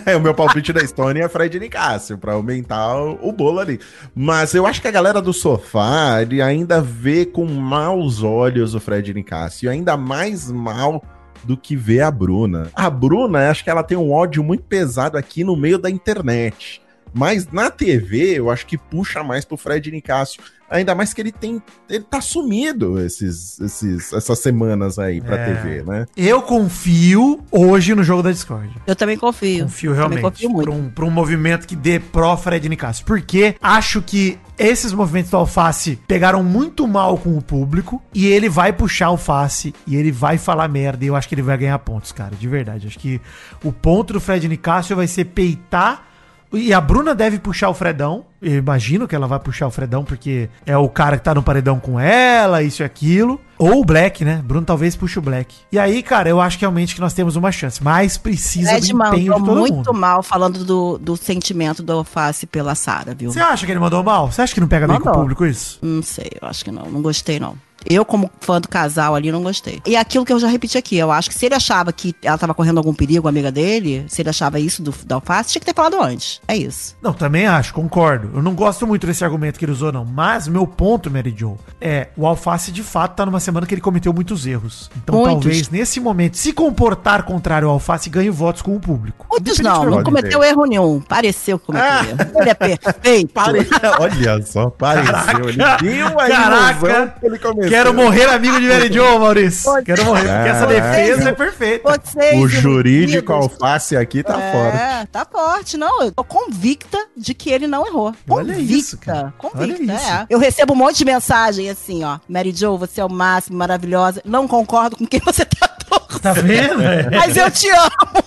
É, 0.06 0.16
o 0.16 0.22
meu 0.22 0.34
palpite 0.34 0.74
da 0.74 0.82
Estônia 0.82 1.26
é 1.26 1.30
Fred 1.30 1.60
Nicásio, 1.60 2.18
pra 2.18 2.34
aumentar 2.34 2.96
o, 2.96 3.30
o 3.30 3.32
bolo 3.32 3.60
ali. 3.60 3.80
Mas 4.16 4.56
eu 4.56 4.66
acho 4.66 4.82
que 4.82 4.88
a 4.88 4.92
galera 4.92 5.22
do 5.22 5.32
sofá, 5.32 6.20
ele 6.22 6.42
ainda 6.42 6.82
vê 6.82 7.26
com 7.26 7.46
maus 7.46 8.24
olhos 8.24 8.74
o 8.74 8.80
Fred 8.80 9.14
Nicásio, 9.14 9.70
ainda 9.70 9.96
mais 9.96 10.50
mal 10.50 11.04
do 11.44 11.56
que 11.56 11.76
vê 11.76 12.02
a 12.02 12.10
Bruna. 12.10 12.70
A 12.74 12.90
Bruna, 12.90 13.52
acho 13.52 13.64
que 13.64 13.70
ela 13.70 13.84
tem 13.84 13.98
um 13.98 14.12
ódio 14.12 14.44
muito 14.44 14.64
pesado 14.64 15.18
aqui 15.18 15.44
no 15.44 15.56
meio 15.56 15.78
da 15.78 15.90
internet. 15.90 16.82
Mas 17.14 17.48
na 17.52 17.70
TV, 17.70 18.38
eu 18.40 18.50
acho 18.50 18.66
que 18.66 18.78
puxa 18.78 19.24
mais 19.24 19.44
pro 19.46 19.58
Fred 19.58 19.92
Nicásio. 19.92 20.42
Ainda 20.70 20.96
mais 20.96 21.14
que 21.14 21.20
ele 21.20 21.34
tem. 21.34 21.62
Ele 21.90 22.06
tá 22.10 22.22
sumido 22.22 22.98
esses, 22.98 23.60
esses, 23.60 24.14
essas 24.14 24.40
semanas 24.40 24.98
aí 24.98 25.20
pra 25.20 25.36
É. 25.36 25.54
TV, 25.54 25.84
né? 25.84 26.06
Eu 26.16 26.42
confio 26.42 27.44
hoje 27.52 27.94
no 27.94 28.02
jogo 28.06 28.24
da 28.24 28.32
Discord. 28.32 28.72
Eu 28.88 28.96
também 28.96 29.18
confio. 29.18 29.66
Confio 29.66 29.92
realmente. 29.94 30.22
confio 30.22 30.50
muito. 30.50 30.64
Pra 30.64 30.74
um, 30.74 30.90
pra 30.90 31.04
um 31.06 31.12
movimento 31.12 31.68
que 31.68 31.76
dê 31.76 32.00
pró 32.00 32.38
Fred 32.38 32.70
Nicásio. 32.70 33.06
Porque 33.06 33.56
acho 33.62 34.02
que 34.02 34.40
esses 34.58 34.94
movimentos 34.94 35.30
do 35.32 35.36
Alface 35.36 36.00
pegaram 36.08 36.42
muito 36.42 36.88
mal 36.88 37.18
com 37.18 37.38
o 37.38 37.42
público. 37.42 38.02
E 38.14 38.28
ele 38.28 38.48
vai 38.48 38.72
puxar 38.72 39.10
o 39.10 39.12
Alface. 39.12 39.76
E 39.86 39.98
ele 39.98 40.10
vai 40.10 40.38
falar 40.38 40.70
merda. 40.70 41.04
E 41.04 41.08
eu 41.10 41.18
acho 41.18 41.28
que 41.28 41.36
ele 41.36 41.42
vai 41.42 41.58
ganhar 41.58 41.78
pontos, 41.80 42.14
cara. 42.14 42.34
De 42.34 42.48
verdade. 42.48 42.88
Acho 42.88 42.98
que 42.98 43.20
o 43.62 43.74
ponto 43.74 44.14
do 44.14 44.22
Fred 44.22 44.48
Nicásio 44.48 44.96
vai 44.96 45.08
ser 45.08 45.26
peitar. 45.26 46.08
E 46.54 46.74
a 46.74 46.82
Bruna 46.82 47.16
deve 47.16 47.40
puxar 47.40 47.70
o 47.70 47.74
Fredão. 47.74 48.26
Eu 48.42 48.56
imagino 48.58 49.08
que 49.08 49.16
ela 49.16 49.28
vai 49.28 49.40
puxar 49.40 49.68
o 49.68 49.72
Fredão, 49.72 50.04
porque 50.04 50.50
é 50.66 50.76
o 50.76 50.90
cara 50.90 51.18
que 51.18 51.24
tá 51.24 51.34
no 51.34 51.42
paredão 51.44 51.80
com 51.80 52.00
ela, 52.00 52.62
isso 52.62 52.82
e 52.82 52.86
aquilo. 52.86 53.40
Ou 53.58 53.82
o 53.82 53.86
Black, 53.86 54.26
né? 54.26 54.42
Bruno 54.44 54.66
talvez 54.66 54.96
puxe 54.96 55.20
o 55.20 55.22
Black. 55.22 55.56
E 55.72 55.78
aí, 55.80 56.02
cara, 56.02 56.28
eu 56.28 56.42
acho 56.42 56.58
que 56.58 56.64
realmente 56.64 56.96
que 56.96 57.00
nós 57.00 57.14
temos 57.14 57.36
uma 57.36 57.52
chance. 57.52 57.82
Mas 57.84 58.18
precisa 58.18 58.72
Fred 58.72 58.92
do 58.92 59.04
empenho 59.08 59.32
mandou 59.34 59.40
de 59.40 59.46
todo 59.46 59.60
muito 59.60 59.76
mundo. 59.76 59.94
mal 59.94 60.24
falando 60.24 60.66
do, 60.66 60.98
do 60.98 61.16
sentimento 61.16 61.82
do 61.84 61.94
alface 61.94 62.46
pela 62.48 62.74
Sara, 62.76 63.14
viu? 63.14 63.32
Você 63.32 63.40
acha 63.40 63.66
que 63.66 63.72
ele 63.72 63.80
mandou 63.80 64.04
mal? 64.04 64.32
Você 64.32 64.42
acha 64.42 64.54
que 64.54 64.60
não 64.60 64.68
pega 64.68 64.88
bem 64.88 64.98
com 64.98 65.04
o 65.04 65.06
Mandou. 65.06 65.22
público 65.22 65.46
isso? 65.46 65.78
Não 65.82 66.02
sei, 66.02 66.32
eu 66.42 66.48
acho 66.48 66.66
que 66.66 66.72
não. 66.72 66.86
Não 66.90 67.02
gostei, 67.02 67.40
não. 67.40 67.56
Eu, 67.86 68.06
como 68.06 68.30
fã 68.40 68.60
do 68.62 68.68
casal 68.68 69.16
ali, 69.16 69.32
não 69.32 69.42
gostei. 69.44 69.82
E 69.86 69.96
aquilo 69.96 70.26
que 70.26 70.32
eu 70.34 70.40
já 70.40 70.48
repeti 70.48 70.78
aqui, 70.78 70.98
eu 70.98 71.12
acho 71.12 71.30
que 71.30 71.36
se 71.36 71.46
ele 71.46 71.56
achava 71.56 71.92
que 71.92 72.16
ela 72.24 72.38
tava 72.38 72.54
correndo 72.54 72.78
algum 72.78 72.94
perigo, 72.94 73.28
a 73.28 73.30
amiga 73.32 73.52
dele, 73.52 74.06
se 74.08 74.22
ele 74.22 74.30
achava 74.30 74.60
isso 74.60 74.82
do, 74.82 74.94
da 75.06 75.16
alface, 75.16 75.52
tinha 75.52 75.60
que 75.60 75.66
ter 75.66 75.74
falado 75.76 76.02
antes. 76.02 76.40
É 76.48 76.56
isso. 76.56 76.96
Não, 77.02 77.14
também 77.14 77.48
acho, 77.48 77.74
concordo. 77.74 78.32
Eu 78.36 78.42
não 78.42 78.54
gosto 78.54 78.86
muito 78.88 79.06
desse 79.08 79.24
argumento 79.24 79.58
que 79.60 79.66
ele 79.66 79.72
usou, 79.72 79.92
não. 79.92 80.06
Mas 80.06 80.48
meu 80.48 80.66
ponto, 80.68 81.10
Mary 81.10 81.34
Jo, 81.36 81.58
é 81.80 82.10
o 82.16 82.26
Alface 82.26 82.72
de 82.72 82.84
fato 82.84 83.16
tá 83.16 83.26
numa 83.26 83.40
semana 83.40 83.66
que 83.66 83.74
ele 83.74 83.82
cometeu 83.82 84.14
muitos 84.14 84.46
erros. 84.46 84.90
Então 85.04 85.16
Muitos. 85.16 85.34
talvez 85.34 85.70
nesse 85.70 86.00
momento, 86.00 86.38
se 86.38 86.54
comportar 86.54 87.24
contrário 87.24 87.68
ao 87.68 87.74
Alface, 87.76 88.10
ganhe 88.10 88.30
votos 88.30 88.62
com 88.62 88.76
o 88.76 88.80
público. 88.80 89.26
Muitos 89.30 89.60
não, 89.60 89.86
não 89.86 90.04
cometeu 90.04 90.44
erro 90.44 90.66
nenhum. 90.66 91.02
Pareceu 91.02 91.58
que 91.60 91.66
cometeu 91.66 91.88
Ah. 91.90 92.06
erro. 92.06 92.32
Ele 92.40 92.50
é 92.50 92.54
perfeito. 92.54 93.32
Olha 94.00 94.42
só, 94.46 94.70
pareceu. 94.70 95.50
Ele 95.50 95.64
viu 95.82 96.08
a 96.20 96.28
Caraca, 96.28 97.16
ele 97.24 97.40
começou. 97.40 97.71
Quero 97.72 97.94
morrer 97.94 98.26
amigo 98.30 98.60
de 98.60 98.68
Mary 98.68 98.92
Jo, 98.94 99.20
Maurício. 99.20 99.84
Quero 99.84 100.06
morrer, 100.06 100.22
porque 100.28 100.50
essa 100.50 100.68
defesa 100.68 101.30
é 101.30 101.34
perfeita. 101.34 101.90
Vocês, 102.04 102.40
O 102.40 102.48
jurídico 102.48 103.32
amigos, 103.34 103.52
alface 103.54 103.96
aqui 103.96 104.22
tá 104.24 104.34
forte. 104.34 104.78
É, 104.78 105.06
tá 105.12 105.26
forte. 105.26 105.78
Não, 105.78 106.04
eu 106.04 106.12
tô 106.12 106.24
convicta 106.24 106.98
de 107.16 107.34
que 107.34 107.50
ele 107.50 107.68
não 107.68 107.88
errou. 107.88 108.14
Olha 108.30 108.54
Convicta. 108.54 108.74
isso, 108.74 108.98
cara. 108.98 109.34
Convicta, 109.38 109.82
Olha 109.84 109.94
isso. 109.96 110.08
é. 110.12 110.26
Eu 110.30 110.38
recebo 110.40 110.74
um 110.74 110.78
monte 110.78 110.98
de 110.98 111.06
mensagem 111.06 111.70
assim, 111.70 112.04
ó. 112.04 112.20
Mary 112.28 112.52
Jo, 112.56 112.78
você 112.78 113.00
é 113.02 113.06
o 113.06 113.10
máximo, 113.10 113.58
maravilhosa. 113.58 114.22
Não 114.26 114.48
concordo 114.48 114.98
com 114.98 115.06
quem 115.08 115.22
você 115.24 115.46
tratou. 115.46 116.02
Tá 116.22 116.34
vendo? 116.34 116.76
Mas 117.18 117.36
eu 117.38 117.50
te 117.50 117.70
amo. 117.70 118.24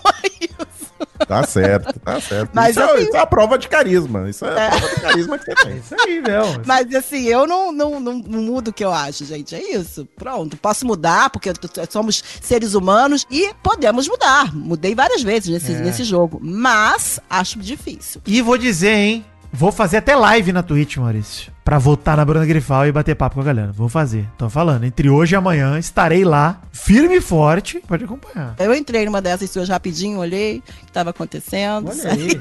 É. 1.21 1.25
Tá 1.25 1.43
certo, 1.47 1.99
tá 2.01 2.21
certo. 2.21 2.51
Mas 2.53 2.71
isso, 2.71 2.81
é, 2.81 2.85
assim- 2.85 3.03
isso 3.05 3.17
é 3.17 3.19
a 3.21 3.27
prova 3.27 3.57
de 3.59 3.69
carisma. 3.69 4.29
Isso 4.29 4.45
é 4.45 4.67
a 4.67 4.71
prova 4.71 4.95
de 4.95 5.01
carisma 5.01 5.39
que 5.39 5.45
você 5.45 5.55
tem. 5.55 5.77
Isso 5.79 5.95
aí, 6.01 6.21
meu. 6.21 6.45
Mas 6.67 6.95
assim, 6.95 7.25
eu 7.25 7.47
não, 7.47 7.73
não, 7.73 7.99
não, 8.01 8.15
não 8.19 8.43
mudo 8.43 8.69
o 8.69 8.73
que 8.73 8.85
eu 8.85 8.93
acho, 8.93 9.25
gente. 9.25 9.55
É 9.55 9.63
isso. 9.75 10.07
Pronto. 10.17 10.57
Posso 10.57 10.87
mudar, 10.87 11.31
porque 11.31 11.53
somos 11.91 12.23
seres 12.43 12.75
humanos 12.75 13.27
e 13.31 13.53
podemos 13.63 14.07
mudar. 14.09 14.55
Mudei 14.55 14.95
várias 14.95 15.23
vezes 15.23 15.49
nesse, 15.49 15.73
É. 15.73 15.79
nesse 15.81 16.05
jogo. 16.05 16.39
Mas 16.43 17.19
acho 17.31 17.59
difícil. 17.59 18.21
E 18.27 18.43
vou 18.43 18.59
dizer, 18.59 18.95
hein? 18.95 19.25
Vou 19.57 19.71
fazer 19.71 19.99
até 19.99 20.17
live 20.17 20.53
na 20.53 20.65
Twitch, 20.65 20.97
Maurício. 20.97 21.53
Pra 21.65 21.79
votar 21.79 22.17
na 22.17 22.25
Bruna 22.25 22.45
Grifal 22.45 22.89
e 22.89 22.93
bater 22.93 23.15
papo 23.15 23.37
com 23.37 23.41
a 23.41 23.45
galera. 23.45 23.71
Vou 23.71 23.89
fazer. 23.89 24.29
Tô 24.37 24.51
falando. 24.51 24.83
Entre 24.83 25.09
hoje 25.09 25.35
e 25.35 25.37
amanhã 25.37 25.79
estarei 25.79 26.25
lá, 26.25 26.61
firme 26.73 27.19
e 27.19 27.21
forte. 27.21 27.81
Pode 27.87 28.03
acompanhar. 28.03 28.57
Eu 28.59 28.75
entrei 28.75 29.05
numa 29.05 29.23
dessas 29.23 29.49
suas 29.49 29.69
rapidinho, 29.69 30.19
olhei 30.19 30.59
o 30.59 30.63
que 30.63 30.85
estava 30.89 31.11
acontecendo. 31.11 31.89
Olha 31.89 32.13
aí. 32.13 32.41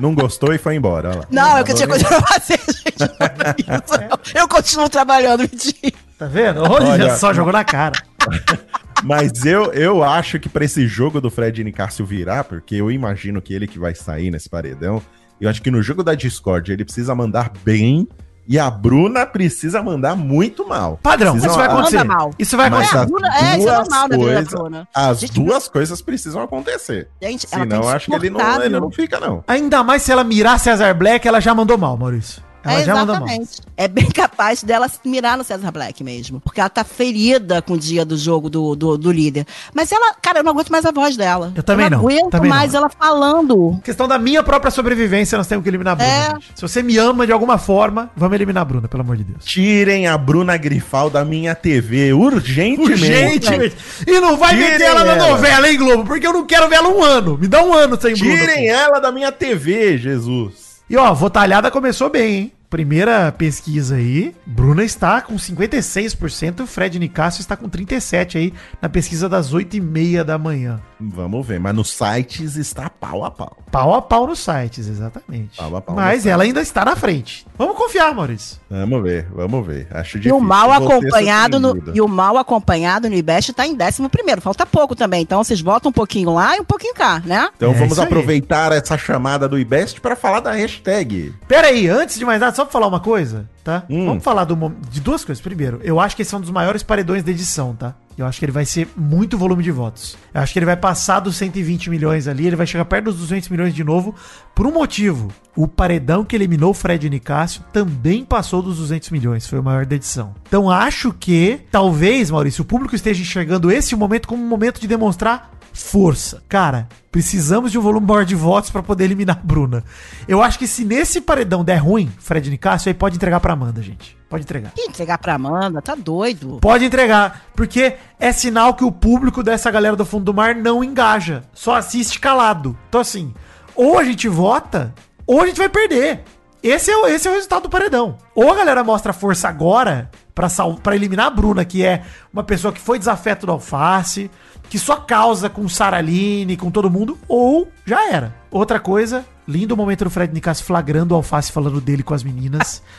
Não 0.00 0.12
gostou 0.16 0.52
e 0.52 0.58
foi 0.58 0.74
embora. 0.74 1.10
Olha 1.10 1.18
lá. 1.18 1.24
Não, 1.30 1.58
é 1.58 1.62
que 1.62 1.70
eu 1.70 1.76
tinha 1.76 1.88
coisa 1.88 2.04
pra 2.04 2.22
fazer, 2.22 2.58
gente. 2.66 2.98
Não 2.98 3.76
é 3.96 4.08
não. 4.10 4.18
Eu 4.42 4.48
continuo 4.48 4.88
trabalhando, 4.88 5.40
mentira. 5.42 5.92
Tá 6.18 6.26
vendo? 6.26 6.62
Olha, 6.62 6.86
Olha. 6.90 7.16
só, 7.16 7.32
jogou 7.32 7.52
na 7.52 7.64
cara. 7.64 8.02
Mas 9.04 9.44
eu, 9.46 9.72
eu 9.72 10.02
acho 10.02 10.40
que 10.40 10.48
pra 10.48 10.64
esse 10.64 10.88
jogo 10.88 11.20
do 11.20 11.30
Fred 11.30 11.62
Nicásio 11.62 12.04
virar, 12.04 12.42
porque 12.42 12.74
eu 12.74 12.90
imagino 12.90 13.40
que 13.40 13.54
ele 13.54 13.68
que 13.68 13.78
vai 13.78 13.94
sair 13.94 14.28
nesse 14.28 14.48
paredão, 14.48 15.00
eu 15.40 15.48
acho 15.50 15.62
que 15.62 15.70
no 15.70 15.82
jogo 15.82 16.02
da 16.02 16.14
Discord 16.14 16.72
ele 16.72 16.84
precisa 16.84 17.14
mandar 17.14 17.50
bem 17.64 18.08
e 18.50 18.58
a 18.58 18.70
Bruna 18.70 19.26
precisa 19.26 19.82
mandar 19.82 20.16
muito 20.16 20.66
mal. 20.66 20.98
Padrão, 21.02 21.32
Precisam- 21.32 21.50
isso 21.50 21.58
vai 21.58 21.68
acontecer. 21.68 21.98
Manda 21.98 22.14
mal. 22.14 22.30
Isso 22.38 22.56
vai 22.56 22.70
Mas 22.70 22.78
acontecer. 22.88 22.96
a 22.96 23.02
as 23.02 23.10
Bruna- 23.10 23.28
é, 23.28 23.40
isso 23.40 23.44
é 23.44 23.56
duas 23.56 23.88
normal 23.88 24.08
na 24.08 24.16
vida 24.16 24.16
da 24.26 24.32
coisas- 24.34 24.54
Bruna. 24.54 24.88
As 24.94 25.20
Gente, 25.20 25.32
duas 25.34 25.68
coisas 25.68 26.00
precisam 26.02 26.42
acontecer. 26.42 27.08
Gente, 27.22 27.46
ela 27.52 27.62
Senão 27.64 27.80
tá 27.82 27.86
eu 27.86 27.90
acho 27.94 28.06
que 28.10 28.16
ele 28.16 28.30
não, 28.30 28.62
ele 28.62 28.80
não 28.80 28.90
fica, 28.90 29.20
não. 29.20 29.44
Ainda 29.46 29.84
mais 29.84 30.00
se 30.02 30.10
ela 30.12 30.24
mirar 30.24 30.58
Cesar 30.58 30.94
Black, 30.96 31.28
ela 31.28 31.40
já 31.40 31.54
mandou 31.54 31.76
mal, 31.76 31.94
Maurício. 31.98 32.42
Ela 32.64 32.80
É, 32.80 32.84
já 32.84 32.94
mandou 32.94 33.14
mal. 33.16 33.24
exatamente. 33.26 33.60
É 33.76 33.86
bem 33.88 34.10
capaz 34.10 34.62
dela 34.62 34.88
se 34.88 34.98
mirar 35.04 35.38
no 35.38 35.44
César 35.44 35.70
Black 35.70 36.02
mesmo. 36.02 36.40
Porque 36.40 36.60
ela 36.60 36.68
tá 36.68 36.82
ferida 36.84 37.62
com 37.62 37.74
o 37.74 37.78
dia 37.78 38.04
do 38.04 38.16
jogo 38.16 38.50
do, 38.50 38.74
do, 38.74 38.98
do 38.98 39.12
líder. 39.12 39.46
Mas 39.72 39.92
ela, 39.92 40.14
cara, 40.14 40.40
eu 40.40 40.44
não 40.44 40.52
aguento 40.52 40.70
mais 40.70 40.84
a 40.84 40.90
voz 40.90 41.16
dela. 41.16 41.52
Eu 41.54 41.62
também 41.62 41.86
eu 41.86 41.90
não, 41.90 41.98
aguento 41.98 42.30
também 42.30 42.50
mais 42.50 42.72
não. 42.72 42.80
ela 42.80 42.88
falando. 42.88 43.80
Questão 43.84 44.08
da 44.08 44.18
minha 44.18 44.42
própria 44.42 44.70
sobrevivência, 44.70 45.38
nós 45.38 45.46
temos 45.46 45.62
que 45.62 45.70
eliminar 45.70 45.92
a 45.92 45.96
Bruna. 45.96 46.10
É. 46.12 46.30
gente. 46.30 46.46
Se 46.56 46.62
você 46.62 46.82
me 46.82 46.98
ama 46.98 47.26
de 47.26 47.32
alguma 47.32 47.58
forma, 47.58 48.10
vamos 48.16 48.34
eliminar 48.34 48.62
a 48.62 48.64
Bruna, 48.64 48.88
pelo 48.88 49.02
amor 49.02 49.16
de 49.16 49.24
Deus. 49.24 49.44
Tirem 49.44 50.06
a 50.08 50.18
Bruna 50.18 50.56
Grifal 50.56 51.08
da 51.10 51.24
minha 51.24 51.54
TV, 51.54 52.12
urgentemente. 52.12 52.80
Urgentemente. 52.92 53.76
E 54.06 54.20
não 54.20 54.36
vai 54.36 54.54
Tirem 54.56 54.70
meter 54.72 54.84
ela 54.84 55.04
na 55.04 55.12
ela. 55.16 55.28
novela, 55.28 55.68
hein, 55.70 55.78
Globo? 55.78 56.04
Porque 56.04 56.26
eu 56.26 56.32
não 56.32 56.44
quero 56.46 56.68
ver 56.68 56.76
ela 56.76 56.88
um 56.88 57.02
ano. 57.02 57.38
Me 57.38 57.46
dá 57.48 57.62
um 57.62 57.72
ano 57.72 58.00
sem 58.00 58.14
Bruna. 58.14 58.36
Tirem 58.36 58.68
ela 58.68 58.98
da 58.98 59.12
minha 59.12 59.30
TV, 59.32 59.96
Jesus. 59.98 60.67
E 60.88 60.96
ó, 60.96 61.12
Votalhada 61.12 61.70
começou 61.70 62.08
bem, 62.10 62.34
hein? 62.34 62.52
Primeira 62.70 63.32
pesquisa 63.32 63.96
aí, 63.96 64.34
Bruna 64.44 64.84
está 64.84 65.22
com 65.22 65.34
56%, 65.36 66.66
Fred 66.66 66.98
Nicásio 66.98 67.40
está 67.40 67.56
com 67.56 67.66
37% 67.68 68.36
aí 68.36 68.52
na 68.80 68.90
pesquisa 68.90 69.26
das 69.26 69.54
8h30 69.54 70.22
da 70.22 70.36
manhã. 70.36 70.78
Vamos 71.00 71.46
ver, 71.46 71.58
mas 71.58 71.74
nos 71.74 71.90
sites 71.90 72.56
está 72.56 72.90
pau 72.90 73.24
a 73.24 73.30
pau. 73.30 73.56
Pau 73.70 73.94
a 73.94 74.02
pau 74.02 74.26
nos 74.26 74.40
sites, 74.40 74.86
exatamente. 74.88 75.56
Pau 75.56 75.76
a 75.76 75.80
pau 75.80 75.94
Mas 75.96 76.26
ela 76.26 76.42
ainda 76.42 76.60
está 76.60 76.84
na 76.84 76.94
frente. 76.96 77.46
Vamos 77.56 77.76
confiar, 77.76 78.14
Maurício. 78.14 78.58
Vamos 78.68 79.02
ver, 79.02 79.26
vamos 79.32 79.66
ver. 79.66 79.86
Acho 79.90 80.16
E 80.16 80.20
difícil. 80.20 80.36
o 80.36 80.40
mal 80.40 80.70
acompanhado 80.72 81.58
no, 81.60 81.82
e 81.94 82.00
o 82.02 82.08
mal 82.08 82.36
acompanhado 82.36 83.08
no 83.08 83.14
IBEST 83.14 83.52
tá 83.54 83.66
em 83.66 83.76
11 83.80 84.08
primeiro. 84.10 84.40
Falta 84.42 84.66
pouco 84.66 84.94
também. 84.94 85.22
Então 85.22 85.42
vocês 85.42 85.62
botam 85.62 85.88
um 85.90 85.92
pouquinho 85.92 86.34
lá 86.34 86.56
e 86.56 86.60
um 86.60 86.64
pouquinho 86.64 86.94
cá, 86.94 87.22
né? 87.24 87.48
Então 87.56 87.70
É 87.70 87.74
vamos 87.74 87.98
aproveitar 87.98 88.72
essa 88.72 88.98
chamada 88.98 89.48
do 89.48 89.58
IBEST 89.58 90.00
para 90.00 90.16
falar 90.16 90.40
da 90.40 90.52
hashtag. 90.52 91.32
Pera 91.46 91.68
aí, 91.68 91.88
antes 91.88 92.18
de 92.18 92.24
mais 92.24 92.40
nada, 92.40 92.57
só 92.58 92.64
pra 92.64 92.72
falar 92.72 92.88
uma 92.88 92.98
coisa, 92.98 93.48
tá? 93.62 93.84
Hum. 93.88 94.06
Vamos 94.06 94.24
falar 94.24 94.44
do 94.44 94.56
de 94.90 95.00
duas 95.00 95.24
coisas. 95.24 95.40
Primeiro, 95.40 95.80
eu 95.84 96.00
acho 96.00 96.16
que 96.16 96.22
esse 96.22 96.34
é 96.34 96.38
um 96.38 96.40
dos 96.40 96.50
maiores 96.50 96.82
paredões 96.82 97.22
da 97.22 97.30
edição, 97.30 97.74
tá? 97.74 97.94
Eu 98.18 98.26
acho 98.26 98.38
que 98.38 98.44
ele 98.44 98.52
vai 98.52 98.64
ser 98.64 98.88
muito 98.96 99.38
volume 99.38 99.62
de 99.62 99.70
votos. 99.70 100.16
Eu 100.34 100.40
acho 100.40 100.52
que 100.52 100.58
ele 100.58 100.66
vai 100.66 100.76
passar 100.76 101.20
dos 101.20 101.36
120 101.36 101.88
milhões 101.88 102.26
ali, 102.26 102.46
ele 102.46 102.56
vai 102.56 102.66
chegar 102.66 102.84
perto 102.84 103.06
dos 103.06 103.16
200 103.16 103.48
milhões 103.48 103.74
de 103.74 103.84
novo, 103.84 104.14
por 104.54 104.66
um 104.66 104.72
motivo. 104.72 105.32
O 105.56 105.68
paredão 105.68 106.24
que 106.24 106.34
eliminou 106.34 106.74
Fred 106.74 107.08
Nicásio 107.08 107.62
também 107.72 108.24
passou 108.24 108.60
dos 108.60 108.78
200 108.78 109.10
milhões, 109.10 109.46
foi 109.46 109.58
o 109.58 109.62
maior 109.62 109.86
da 109.86 109.96
edição. 109.96 110.34
Então 110.46 110.70
acho 110.70 111.12
que, 111.12 111.60
talvez, 111.70 112.30
Maurício, 112.30 112.62
o 112.62 112.66
público 112.66 112.94
esteja 112.94 113.22
enxergando 113.22 113.70
esse 113.70 113.94
momento 113.94 114.26
como 114.26 114.42
um 114.42 114.48
momento 114.48 114.80
de 114.80 114.88
demonstrar 114.88 115.52
força. 115.72 116.42
Cara, 116.48 116.88
precisamos 117.12 117.70
de 117.70 117.78
um 117.78 117.82
volume 117.82 118.06
maior 118.06 118.24
de 118.24 118.34
votos 118.34 118.70
pra 118.70 118.82
poder 118.82 119.04
eliminar 119.04 119.38
a 119.38 119.46
Bruna. 119.46 119.84
Eu 120.26 120.42
acho 120.42 120.58
que 120.58 120.66
se 120.66 120.84
nesse 120.84 121.20
paredão 121.20 121.64
der 121.64 121.76
ruim, 121.76 122.10
Fred 122.18 122.50
Nicásio, 122.50 122.88
aí 122.88 122.94
pode 122.94 123.16
entregar 123.16 123.38
pra 123.38 123.52
Amanda, 123.52 123.80
gente. 123.80 124.17
Pode 124.28 124.42
entregar. 124.44 124.72
Ih, 124.76 124.88
entregar 124.88 125.16
pra 125.18 125.34
Amanda, 125.34 125.80
tá 125.80 125.94
doido. 125.94 126.58
Pode 126.60 126.84
entregar, 126.84 127.44
porque 127.56 127.94
é 128.20 128.30
sinal 128.30 128.74
que 128.74 128.84
o 128.84 128.92
público 128.92 129.42
dessa 129.42 129.70
galera 129.70 129.96
do 129.96 130.04
fundo 130.04 130.24
do 130.24 130.34
mar 130.34 130.54
não 130.54 130.84
engaja, 130.84 131.44
só 131.54 131.76
assiste 131.76 132.20
calado. 132.20 132.76
Então 132.88 133.00
assim, 133.00 133.32
ou 133.74 133.98
a 133.98 134.04
gente 134.04 134.28
vota, 134.28 134.92
ou 135.26 135.40
a 135.40 135.46
gente 135.46 135.56
vai 135.58 135.68
perder. 135.68 136.24
Esse 136.62 136.90
é, 136.90 136.96
o- 136.96 137.06
esse 137.06 137.26
é 137.26 137.30
o 137.30 137.34
resultado 137.34 137.62
do 137.62 137.70
paredão. 137.70 138.18
Ou 138.34 138.50
a 138.52 138.56
galera 138.56 138.82
mostra 138.84 139.12
força 139.12 139.48
agora 139.48 140.10
pra, 140.34 140.48
sal- 140.48 140.74
pra 140.74 140.94
eliminar 140.96 141.26
a 141.26 141.30
Bruna, 141.30 141.64
que 141.64 141.84
é 141.84 142.02
uma 142.32 142.42
pessoa 142.42 142.72
que 142.72 142.80
foi 142.80 142.98
desafeto 142.98 143.46
do 143.46 143.52
alface, 143.52 144.30
que 144.68 144.78
só 144.78 144.96
causa 144.96 145.48
com 145.48 145.66
Saraline, 145.68 146.56
com 146.56 146.70
todo 146.70 146.90
mundo, 146.90 147.16
ou 147.28 147.68
já 147.86 148.10
era. 148.12 148.34
Outra 148.50 148.78
coisa, 148.80 149.24
lindo 149.46 149.76
momento 149.76 150.04
do 150.04 150.10
Fred 150.10 150.34
Nicasso 150.34 150.64
flagrando 150.64 151.14
o 151.14 151.16
alface 151.16 151.50
falando 151.52 151.80
dele 151.80 152.02
com 152.02 152.12
as 152.12 152.22
meninas. 152.22 152.82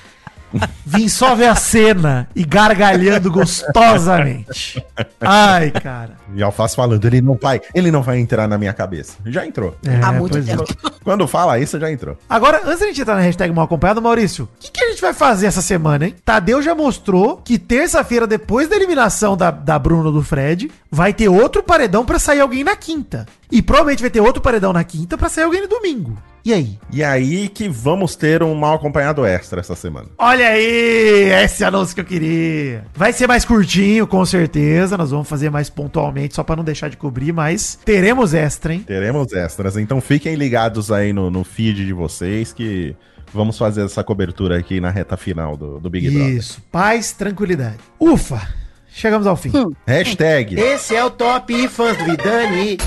Vim 0.86 1.08
só 1.08 1.36
ver 1.36 1.48
a 1.48 1.56
cena 1.56 2.28
e 2.36 2.44
gargalhando 2.44 3.32
gostosamente. 3.32 4.84
Ai, 5.22 5.72
cara. 5.72 6.18
E 6.34 6.42
Alface 6.42 6.76
falando, 6.76 7.04
ele 7.06 7.22
não 7.22 7.38
vai, 7.42 7.62
ele 7.74 7.92
não 7.92 8.02
vai 8.02 8.20
entrar 8.20 8.48
na 8.48 8.58
minha 8.58 8.74
cabeça. 8.74 9.18
Já 9.26 9.46
entrou. 9.46 9.76
É, 9.86 10.04
Há 10.04 10.12
muito 10.12 10.38
é. 10.38 10.42
tempo. 10.42 10.66
Quando 11.04 11.28
fala 11.28 11.60
isso, 11.60 11.80
já 11.80 11.92
entrou. 11.92 12.18
Agora, 12.30 12.62
antes 12.66 12.80
da 12.80 12.88
gente 12.88 13.02
entrar 13.02 13.16
na 13.16 13.22
hashtag 13.22 13.54
mal 13.54 13.66
acompanhado, 13.66 14.02
Maurício, 14.02 14.46
o 14.46 14.60
que, 14.60 14.72
que 14.72 14.84
a 14.84 14.90
gente 14.90 15.02
vai 15.02 15.14
fazer 15.14 15.48
essa 15.48 15.62
semana, 15.62 16.06
hein? 16.06 16.16
Tadeu 16.24 16.62
já 16.62 16.76
mostrou 16.76 17.38
que 17.38 17.58
terça-feira, 17.58 18.28
depois 18.28 18.68
da 18.68 18.76
eliminação 18.76 19.36
da, 19.36 19.52
da 19.52 19.78
Bruno 19.80 20.12
do 20.12 20.22
Fred, 20.22 20.72
vai 20.92 21.14
ter 21.14 21.30
outro 21.30 21.64
paredão 21.64 22.06
pra 22.06 22.20
sair 22.20 22.40
alguém 22.40 22.64
na 22.64 22.76
quinta. 22.76 23.26
E 23.52 23.62
provavelmente 23.62 24.02
vai 24.02 24.10
ter 24.10 24.22
outro 24.22 24.42
paredão 24.42 24.74
na 24.74 24.84
quinta 24.84 25.18
pra 25.18 25.30
sair 25.30 25.46
alguém 25.46 25.62
no 25.62 25.68
domingo. 25.68 26.18
E 26.50 26.54
aí? 26.54 26.80
E 26.92 27.04
aí 27.04 27.48
que 27.48 27.70
vamos 27.70 28.16
ter 28.16 28.42
um 28.42 28.56
mal 28.56 28.74
acompanhado 28.74 29.24
extra 29.24 29.60
essa 29.60 29.76
semana. 29.76 30.08
Olha 30.18 30.48
aí, 30.48 31.30
esse 31.44 31.64
anúncio 31.64 31.94
que 31.94 32.02
eu 32.02 32.06
queria. 32.06 32.86
Vai 32.96 33.14
ser 33.14 33.28
mais 33.28 33.46
curtinho, 33.46 34.08
com 34.08 34.26
certeza. 34.26 34.98
Nós 34.98 35.12
vamos 35.12 35.30
fazer 35.30 35.52
mais 35.52 35.70
pontualmente, 35.70 36.34
só 36.34 36.44
pra 36.44 36.56
não 36.56 36.64
deixar 36.64 36.90
de 36.90 36.98
cobrir, 36.98 37.32
mas 37.32 37.78
teremos 37.86 38.34
extra, 38.34 38.74
hein? 38.74 38.80
Teremos 38.80 39.32
extras, 39.32 39.78
então 39.78 40.02
fiquem 40.02 40.34
ligados 40.34 40.92
aí 40.92 41.14
no, 41.14 41.30
no 41.30 41.44
feed 41.44 41.86
de 41.86 41.94
vocês 41.94 42.52
que 42.52 42.96
vamos 43.32 43.56
fazer 43.56 43.86
essa 43.86 44.04
cobertura 44.04 44.58
aqui 44.58 44.82
na 44.82 44.90
reta 44.90 45.16
final 45.16 45.56
do, 45.56 45.80
do 45.80 45.88
Big 45.88 46.10
Brother. 46.10 46.36
Isso, 46.36 46.64
paz, 46.72 47.12
tranquilidade. 47.12 47.78
Ufa, 48.00 48.42
chegamos 48.92 49.28
ao 49.28 49.36
fim. 49.36 49.52
Hashtag. 49.86 50.60
Esse 50.60 50.96
é 50.96 51.06
o 51.06 51.12
Top 51.12 51.68
Fãs 51.68 51.96
do 51.96 52.06
Vidani. 52.06 52.80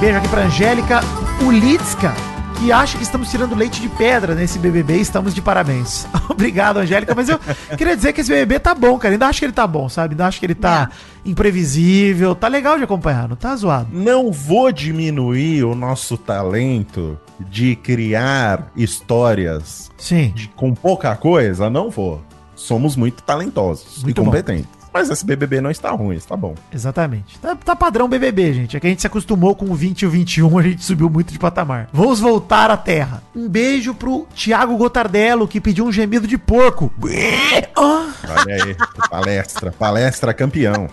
Beijo 0.00 0.18
aqui 0.18 0.28
pra 0.28 0.44
Angélica 0.44 1.00
Ulitska, 1.44 2.14
que 2.58 2.72
acha 2.72 2.96
que 2.98 3.04
estamos 3.04 3.30
tirando 3.30 3.54
leite 3.54 3.80
de 3.80 3.88
pedra 3.88 4.34
nesse 4.34 4.58
BBB 4.58 4.96
e 4.98 5.00
estamos 5.00 5.34
de 5.34 5.40
parabéns. 5.40 6.06
Obrigado, 6.28 6.78
Angélica, 6.78 7.14
mas 7.14 7.28
eu 7.28 7.38
queria 7.76 7.96
dizer 7.96 8.12
que 8.12 8.20
esse 8.20 8.30
BBB 8.30 8.58
tá 8.58 8.74
bom, 8.74 8.98
cara. 8.98 9.14
Ainda 9.14 9.26
acho 9.28 9.38
que 9.38 9.44
ele 9.46 9.52
tá 9.52 9.66
bom, 9.66 9.88
sabe? 9.88 10.12
Ainda 10.14 10.26
acho 10.26 10.40
que 10.40 10.46
ele 10.46 10.54
tá 10.54 10.90
imprevisível, 11.24 12.34
tá 12.34 12.48
legal 12.48 12.76
de 12.76 12.84
acompanhar, 12.84 13.28
não 13.28 13.36
tá 13.36 13.54
zoado. 13.56 13.88
Não 13.92 14.32
vou 14.32 14.72
diminuir 14.72 15.64
o 15.64 15.74
nosso 15.74 16.16
talento 16.18 17.18
de 17.38 17.76
criar 17.76 18.70
histórias 18.76 19.90
Sim. 19.96 20.32
de- 20.34 20.48
com 20.48 20.74
pouca 20.74 21.14
coisa, 21.16 21.70
não 21.70 21.88
vou. 21.90 22.20
Somos 22.56 22.96
muito 22.96 23.22
talentosos 23.22 24.02
Muito 24.02 24.20
e 24.20 24.24
bom. 24.24 24.30
Mas 24.98 25.10
esse 25.10 25.24
BBB 25.24 25.60
não 25.60 25.70
está 25.70 25.92
ruim, 25.92 26.16
está 26.16 26.36
bom. 26.36 26.56
Exatamente. 26.74 27.38
Tá, 27.38 27.54
tá 27.54 27.76
padrão 27.76 28.08
BBB, 28.08 28.52
gente. 28.52 28.76
É 28.76 28.80
que 28.80 28.86
a 28.88 28.90
gente 28.90 29.00
se 29.00 29.06
acostumou 29.06 29.54
com 29.54 29.66
o 29.66 29.74
20 29.76 30.02
e 30.02 30.06
o 30.06 30.10
21, 30.10 30.58
a 30.58 30.62
gente 30.62 30.84
subiu 30.84 31.08
muito 31.08 31.32
de 31.32 31.38
patamar. 31.38 31.88
Vamos 31.92 32.18
voltar 32.18 32.68
à 32.68 32.76
terra. 32.76 33.22
Um 33.32 33.48
beijo 33.48 33.94
pro 33.94 34.26
Thiago 34.34 34.76
Gotardello, 34.76 35.46
que 35.46 35.60
pediu 35.60 35.86
um 35.86 35.92
gemido 35.92 36.26
de 36.26 36.36
porco. 36.36 36.92
Olha 37.78 38.64
aí, 38.64 38.76
palestra, 39.08 39.70
palestra 39.70 40.34
campeão. 40.34 40.88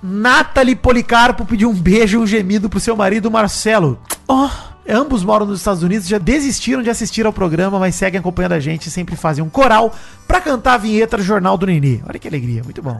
Nathalie 0.00 0.76
Policarpo 0.76 1.44
pediu 1.44 1.70
um 1.70 1.74
beijo 1.74 2.18
e 2.18 2.22
um 2.22 2.26
gemido 2.26 2.68
pro 2.68 2.78
seu 2.78 2.96
marido 2.96 3.28
Marcelo. 3.32 4.00
Oh, 4.28 4.48
ambos 4.88 5.22
moram 5.22 5.44
nos 5.46 5.58
Estados 5.60 5.82
Unidos, 5.82 6.08
já 6.08 6.18
desistiram 6.18 6.82
de 6.82 6.90
assistir 6.90 7.26
ao 7.26 7.32
programa, 7.32 7.78
mas 7.78 7.94
seguem 7.94 8.18
acompanhando 8.18 8.52
a 8.52 8.60
gente 8.60 8.86
e 8.86 8.90
sempre 8.90 9.14
fazem 9.16 9.44
um 9.44 9.48
coral 9.48 9.94
pra 10.26 10.40
cantar 10.40 10.74
a 10.74 10.78
vinheta 10.78 11.16
do 11.16 11.22
Jornal 11.22 11.56
do 11.58 11.66
Nenê. 11.66 12.00
Olha 12.08 12.18
que 12.18 12.26
alegria, 12.28 12.62
muito 12.64 12.82
bom. 12.82 12.98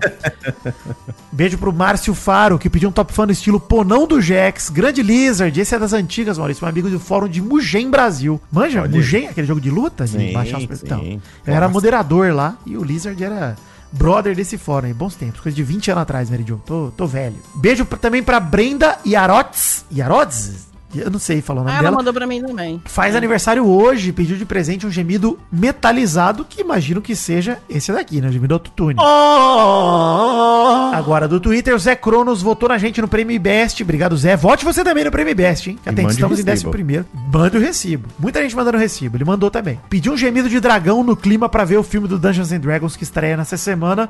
Beijo 1.32 1.58
pro 1.58 1.72
Márcio 1.72 2.14
Faro, 2.14 2.58
que 2.58 2.68
pediu 2.70 2.88
um 2.88 2.92
top 2.92 3.12
fã 3.12 3.26
no 3.26 3.32
estilo 3.32 3.60
Ponão 3.60 4.06
do 4.06 4.20
Jex, 4.20 4.70
Grande 4.70 5.02
Lizard, 5.02 5.58
esse 5.60 5.74
é 5.74 5.78
das 5.78 5.92
antigas, 5.92 6.38
Maurício, 6.38 6.64
um 6.64 6.68
amigo 6.68 6.88
do 6.90 6.98
fórum 7.00 7.28
de 7.28 7.40
Mugen 7.40 7.90
Brasil. 7.90 8.40
Manja, 8.50 8.82
Olha. 8.82 8.90
Mugen, 8.90 9.28
aquele 9.28 9.46
jogo 9.46 9.60
de 9.60 9.70
luta? 9.70 10.04
De 10.04 10.10
Sim, 10.10 10.32
baixar 10.32 10.58
os- 10.58 10.64
sim. 10.64 10.84
Então, 10.84 11.20
eu 11.46 11.54
era 11.54 11.68
moderador 11.68 12.32
lá 12.34 12.56
e 12.66 12.76
o 12.76 12.82
Lizard 12.84 13.22
era 13.22 13.56
brother 13.92 14.34
desse 14.34 14.58
fórum 14.58 14.86
aí. 14.88 14.94
Bons 14.94 15.14
tempos, 15.14 15.40
coisa 15.40 15.54
de 15.56 15.62
20 15.62 15.90
anos 15.90 16.02
atrás, 16.02 16.28
Mary 16.30 16.44
Jo. 16.46 16.60
Tô, 16.66 16.90
tô 16.96 17.06
velho. 17.06 17.36
Beijo 17.54 17.84
pra- 17.84 17.98
também 17.98 18.22
pra 18.22 18.40
Brenda 18.40 18.98
Yarots. 19.06 19.84
Yarots? 19.94 20.66
Eu 20.94 21.10
não 21.10 21.18
sei 21.18 21.42
falar 21.42 21.60
o 21.60 21.64
nome 21.64 21.74
Ah, 21.76 21.78
ela 21.80 21.82
dela. 21.90 21.96
mandou 21.96 22.14
pra 22.14 22.26
mim 22.26 22.42
também. 22.42 22.80
Faz 22.86 23.14
aniversário 23.14 23.66
hoje, 23.66 24.10
pediu 24.10 24.36
de 24.38 24.46
presente 24.46 24.86
um 24.86 24.90
gemido 24.90 25.38
metalizado, 25.52 26.46
que 26.48 26.62
imagino 26.62 27.02
que 27.02 27.14
seja 27.14 27.58
esse 27.68 27.92
daqui, 27.92 28.20
né? 28.22 28.28
O 28.28 28.32
gemido 28.32 28.54
autotune. 28.54 28.96
Agora, 30.94 31.28
do 31.28 31.38
Twitter, 31.40 31.74
o 31.74 31.78
Zé 31.78 31.94
Cronos 31.94 32.40
votou 32.42 32.68
na 32.68 32.78
gente 32.78 33.00
no 33.00 33.08
Prêmio 33.08 33.38
Best. 33.40 33.82
Obrigado, 33.82 34.16
Zé. 34.16 34.36
Vote 34.36 34.64
você 34.64 34.82
também 34.82 35.04
no 35.04 35.10
Prêmio 35.10 35.34
Best, 35.34 35.68
hein? 35.70 35.78
Que 35.82 35.88
até 35.88 36.02
estamos 36.02 36.38
em 36.38 36.42
o 36.42 36.44
décimo 36.44 36.52
recibo. 36.52 36.70
primeiro. 36.70 37.06
Manda 37.32 37.58
o 37.58 37.60
recibo. 37.60 38.08
Muita 38.18 38.40
gente 38.42 38.56
mandando 38.56 38.78
recibo. 38.78 39.16
Ele 39.16 39.24
mandou 39.24 39.50
também. 39.50 39.78
Pediu 39.90 40.12
um 40.12 40.16
gemido 40.16 40.48
de 40.48 40.58
dragão 40.60 41.02
no 41.04 41.14
clima 41.16 41.48
pra 41.48 41.64
ver 41.64 41.76
o 41.76 41.82
filme 41.82 42.08
do 42.08 42.18
Dungeons 42.18 42.50
and 42.52 42.60
Dragons 42.60 42.96
que 42.96 43.02
estreia 43.04 43.36
nessa 43.36 43.56
semana. 43.56 44.08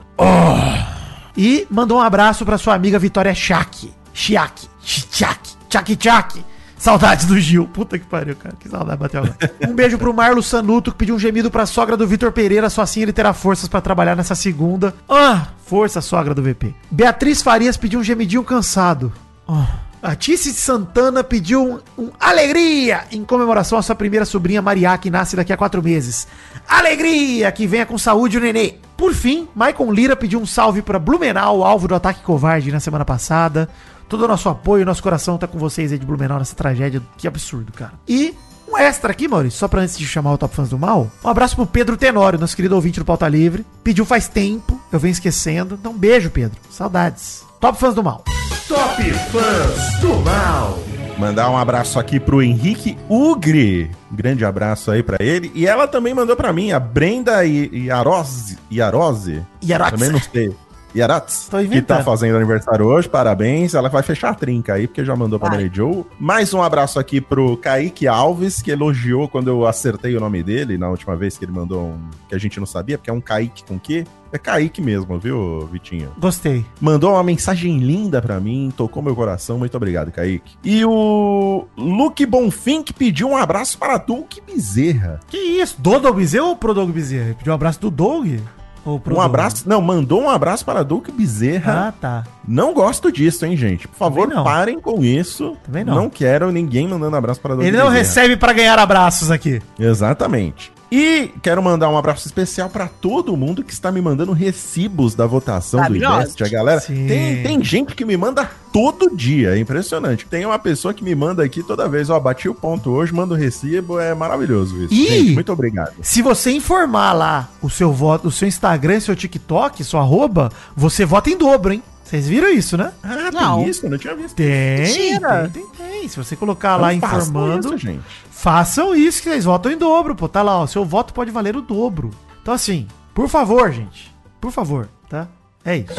E 1.36 1.66
mandou 1.70 1.98
um 1.98 2.02
abraço 2.02 2.44
pra 2.44 2.58
sua 2.58 2.74
amiga 2.74 2.98
Vitória 2.98 3.34
Chak. 3.34 3.92
Chiak. 4.12 4.68
Chiak. 4.82 5.50
Chak 5.70 5.98
Chak. 6.00 6.44
Saudades 6.78 7.26
do 7.26 7.38
Gil. 7.38 7.66
Puta 7.66 7.98
que 7.98 8.06
pariu, 8.06 8.36
cara. 8.36 8.54
Que 8.58 8.68
saudade 8.68 8.98
bateu 8.98 9.22
agora. 9.22 9.36
Um 9.68 9.74
beijo 9.74 9.98
pro 9.98 10.14
Marlo 10.14 10.42
Sanuto, 10.42 10.92
que 10.92 10.98
pediu 10.98 11.16
um 11.16 11.18
gemido 11.18 11.50
pra 11.50 11.66
sogra 11.66 11.96
do 11.96 12.06
Vitor 12.06 12.32
Pereira, 12.32 12.70
só 12.70 12.82
assim 12.82 13.02
ele 13.02 13.12
terá 13.12 13.32
forças 13.32 13.68
pra 13.68 13.80
trabalhar 13.80 14.16
nessa 14.16 14.34
segunda. 14.34 14.94
Ah, 15.08 15.48
força, 15.66 16.00
sogra 16.00 16.34
do 16.34 16.42
VP. 16.42 16.74
Beatriz 16.90 17.42
Farias 17.42 17.76
pediu 17.76 18.00
um 18.00 18.04
gemidinho 18.04 18.44
cansado. 18.44 19.12
Ah. 19.46 19.80
A 20.00 20.14
Tice 20.14 20.52
Santana 20.52 21.24
pediu 21.24 21.60
um, 21.98 22.04
um 22.04 22.10
alegria 22.20 23.04
em 23.10 23.24
comemoração 23.24 23.76
à 23.76 23.82
sua 23.82 23.96
primeira 23.96 24.24
sobrinha 24.24 24.62
Maria, 24.62 24.96
que 24.96 25.10
nasce 25.10 25.34
daqui 25.34 25.52
a 25.52 25.56
quatro 25.56 25.82
meses. 25.82 26.28
Alegria! 26.68 27.50
Que 27.50 27.66
venha 27.66 27.84
com 27.84 27.98
saúde 27.98 28.38
o 28.38 28.40
nenê. 28.40 28.74
Por 28.96 29.12
fim, 29.12 29.48
Maicon 29.56 29.92
Lira 29.92 30.14
pediu 30.14 30.40
um 30.40 30.46
salve 30.46 30.82
pra 30.82 31.00
Blumenau, 31.00 31.64
alvo 31.64 31.88
do 31.88 31.96
ataque 31.96 32.22
covarde 32.22 32.70
na 32.70 32.78
semana 32.78 33.04
passada. 33.04 33.68
Todo 34.09 34.24
o 34.24 34.28
nosso 34.28 34.48
apoio, 34.48 34.86
nosso 34.86 35.02
coração 35.02 35.36
tá 35.36 35.46
com 35.46 35.59
vocês 35.59 35.92
aí 35.92 35.98
de 35.98 36.06
Blumenau 36.06 36.38
nessa 36.38 36.56
tragédia. 36.56 37.02
Que 37.16 37.28
absurdo, 37.28 37.72
cara. 37.72 37.92
E 38.09 38.34
um 38.70 38.76
extra 38.76 39.12
aqui, 39.12 39.26
Maurício, 39.28 39.59
só 39.59 39.68
pra 39.68 39.82
antes 39.82 39.98
de 39.98 40.06
chamar 40.06 40.32
o 40.32 40.38
Top 40.38 40.54
Fãs 40.54 40.68
do 40.68 40.78
Mal. 40.78 41.11
Um 41.24 41.28
abraço 41.28 41.56
pro 41.56 41.66
Pedro 41.66 41.96
Tenório, 41.96 42.38
nosso 42.38 42.56
querido 42.56 42.74
ouvinte 42.74 42.98
do 42.98 43.04
Pauta 43.04 43.28
Livre. 43.28 43.64
Pediu 43.82 44.04
faz 44.04 44.28
tempo, 44.28 44.80
eu 44.92 44.98
venho 44.98 45.12
esquecendo. 45.12 45.76
Então, 45.78 45.92
um 45.92 45.98
beijo, 45.98 46.30
Pedro. 46.30 46.59
Saudades. 46.70 47.44
Top 47.61 47.78
Fãs 47.78 47.94
do 47.94 48.02
Mal. 48.02 48.24
Top 48.66 49.02
Fãs 49.02 50.00
do 50.00 50.16
Mal. 50.20 50.78
Mandar 51.18 51.50
um 51.50 51.56
abraço 51.56 51.98
aqui 51.98 52.20
pro 52.20 52.40
Henrique 52.40 52.96
Ugri. 53.11 53.90
Grande 54.11 54.44
abraço 54.44 54.90
aí 54.90 55.02
pra 55.02 55.16
ele. 55.18 55.50
E 55.54 55.66
ela 55.66 55.88
também 55.88 56.14
mandou 56.14 56.36
pra 56.36 56.52
mim, 56.52 56.70
a 56.70 56.78
Brenda 56.78 57.44
Yarose. 57.44 58.56
Yarose? 58.70 59.44
Yaratz. 59.64 59.98
Também 59.98 60.11
não 60.12 60.20
sei. 60.20 60.54
Yaratz, 60.95 61.49
que 61.70 61.82
tá 61.82 62.03
fazendo 62.03 62.36
aniversário 62.36 62.86
hoje, 62.86 63.09
parabéns. 63.09 63.74
Ela 63.74 63.89
vai 63.89 64.03
fechar 64.03 64.30
a 64.30 64.34
trinca 64.34 64.74
aí, 64.74 64.86
porque 64.86 65.05
já 65.05 65.14
mandou 65.14 65.39
pra. 65.39 65.51
Mary 65.51 65.70
Joe. 65.72 66.05
Mais 66.18 66.53
um 66.53 66.62
abraço 66.62 66.99
aqui 66.99 67.20
pro 67.20 67.57
Kaique 67.57 68.07
Alves, 68.07 68.61
que 68.62 68.70
elogiou 68.70 69.28
quando 69.28 69.49
eu 69.49 69.66
acertei 69.66 70.16
o 70.16 70.20
nome 70.20 70.43
dele 70.43 70.76
na 70.78 70.89
última 70.89 71.16
vez 71.16 71.39
que 71.39 71.45
ele 71.45 71.53
mandou 71.53 71.82
um. 71.89 71.99
que 72.28 72.34
a 72.34 72.39
gente 72.39 72.59
não 72.59 72.66
sabia, 72.66 72.99
porque 72.99 73.11
é 73.11 73.12
um 73.12 73.20
Kaique 73.20 73.64
com 73.64 73.78
quê? 73.78 74.05
É 74.30 74.36
Kaique 74.36 74.82
mesmo, 74.82 75.18
viu, 75.18 75.66
Vitinho? 75.72 76.12
Gostei. 76.18 76.64
Mandou 76.80 77.12
uma 77.12 77.22
mensagem 77.22 77.78
linda 77.78 78.20
pra 78.20 78.39
mim, 78.39 78.70
tocou 78.76 79.03
meu 79.03 79.16
coração. 79.16 79.59
Muito 79.59 79.76
obrigado, 79.76 80.12
Kaique. 80.12 80.57
E 80.62 80.84
o 80.84 81.66
Luke 81.76 82.26
Bonfim 82.26 82.82
que 82.82 82.93
pediu 82.93 83.30
um 83.30 83.36
abraço 83.36 83.78
para 83.78 83.97
Duque 83.97 84.41
Bezerra. 84.41 85.20
Que 85.28 85.39
isso? 85.39 85.80
Do 85.80 85.99
Doug 85.99 86.16
Bezerra 86.16 86.45
ou 86.45 86.57
pro 86.57 86.74
Doug 86.74 86.91
Bezerra? 86.91 87.34
Pediu 87.34 87.53
um 87.53 87.55
abraço 87.55 87.80
do 87.80 87.91
Doug? 87.91 88.39
Um 88.86 89.20
abraço, 89.20 89.68
não, 89.68 89.80
mandou 89.80 90.22
um 90.22 90.30
abraço 90.30 90.64
para 90.64 90.82
Duque 90.82 91.12
Bezerra. 91.12 91.88
Ah, 91.88 91.92
tá. 91.92 92.24
Não 92.46 92.72
gosto 92.72 93.12
disso, 93.12 93.44
hein, 93.44 93.56
gente? 93.56 93.86
Por 93.88 93.96
favor, 93.96 94.26
não. 94.28 94.44
parem 94.44 94.80
com 94.80 95.02
isso. 95.04 95.56
Também 95.64 95.84
não. 95.84 95.94
quero 96.08 96.50
ninguém 96.50 96.88
mandando 96.88 97.16
abraço 97.16 97.40
para 97.40 97.54
Duque 97.54 97.66
Ele 97.66 97.76
não 97.76 97.86
Bezerra. 97.86 97.98
recebe 97.98 98.36
pra 98.36 98.52
ganhar 98.52 98.78
abraços 98.78 99.30
aqui. 99.30 99.60
Exatamente. 99.78 100.72
E 100.91 101.30
quero 101.43 101.62
mandar 101.62 101.89
um 101.91 101.99
abraço 101.99 102.26
especial 102.26 102.70
para 102.70 102.89
todo 102.89 103.36
mundo 103.36 103.62
que 103.62 103.72
está 103.72 103.93
me 103.93 104.01
mandando 104.01 104.32
recibos 104.32 105.14
da 105.14 105.26
votação 105.26 105.86
do. 105.86 105.97
Invest. 105.97 106.43
A 106.43 106.49
galera, 106.49 106.80
Sim. 106.80 107.07
tem, 107.07 107.43
tem 107.43 107.64
gente 107.64 107.95
que 107.95 108.05
me 108.05 108.16
manda 108.16 108.51
todo 108.72 109.14
dia, 109.14 109.55
é 109.55 109.59
impressionante. 109.59 110.26
Tem 110.26 110.47
uma 110.47 110.59
pessoa 110.59 110.95
que 110.95 111.05
me 111.05 111.14
manda 111.14 111.45
aqui 111.45 111.62
toda 111.62 111.89
vez, 111.89 112.09
ó, 112.09 112.18
bati 112.18 112.49
o 112.49 112.55
ponto 112.55 112.91
hoje, 112.91 113.12
manda 113.12 113.34
o 113.34 113.36
recibo, 113.36 113.99
é 113.99 114.14
maravilhoso 114.14 114.84
isso. 114.84 114.95
Ih! 114.95 115.07
Gente, 115.07 115.34
muito 115.34 115.53
obrigado. 115.53 115.95
Se 116.03 116.22
você 116.22 116.53
informar 116.53 117.12
lá 117.12 117.51
o 117.61 117.68
seu 117.68 117.93
voto, 117.93 118.28
o 118.28 118.32
seu 118.32 118.49
Instagram 118.49 118.97
e 118.97 119.01
seu 119.01 119.16
TikTok, 119.16 119.84
sua 119.84 120.01
arroba, 120.01 120.51
você 120.74 121.05
vota 121.05 121.28
em 121.28 121.36
dobro, 121.36 121.74
hein? 121.74 121.82
Vocês 122.09 122.26
viram 122.26 122.48
isso, 122.48 122.76
né? 122.78 122.90
Ah, 123.02 123.30
Não. 123.30 123.59
tem 123.59 123.68
isso? 123.68 123.84
Eu 123.84 123.90
não 123.90 123.98
tinha 123.98 124.14
visto. 124.14 124.34
Tem, 124.34 124.78
Mentira. 124.80 125.50
tem, 125.52 125.62
tem, 125.66 125.90
tem. 126.00 126.09
Se 126.09 126.16
você 126.16 126.34
colocar 126.34 126.76
lá 126.76 126.90
Não 126.92 127.00
façam 127.00 127.18
informando, 127.18 127.68
isso, 127.68 127.78
gente. 127.78 128.00
façam 128.30 128.96
isso 128.96 129.22
que 129.22 129.28
vocês 129.28 129.44
votam 129.44 129.70
em 129.70 129.76
dobro, 129.76 130.14
pô. 130.14 130.26
Tá 130.26 130.40
lá, 130.42 130.59
ó. 130.59 130.66
Seu 130.66 130.86
voto 130.86 131.12
pode 131.12 131.30
valer 131.30 131.54
o 131.54 131.61
dobro. 131.61 132.11
Então, 132.40 132.54
assim, 132.54 132.86
por 133.14 133.28
favor, 133.28 133.70
gente. 133.70 134.11
Por 134.40 134.50
favor, 134.50 134.88
tá? 135.09 135.28
É 135.64 135.76
isso. 135.76 135.92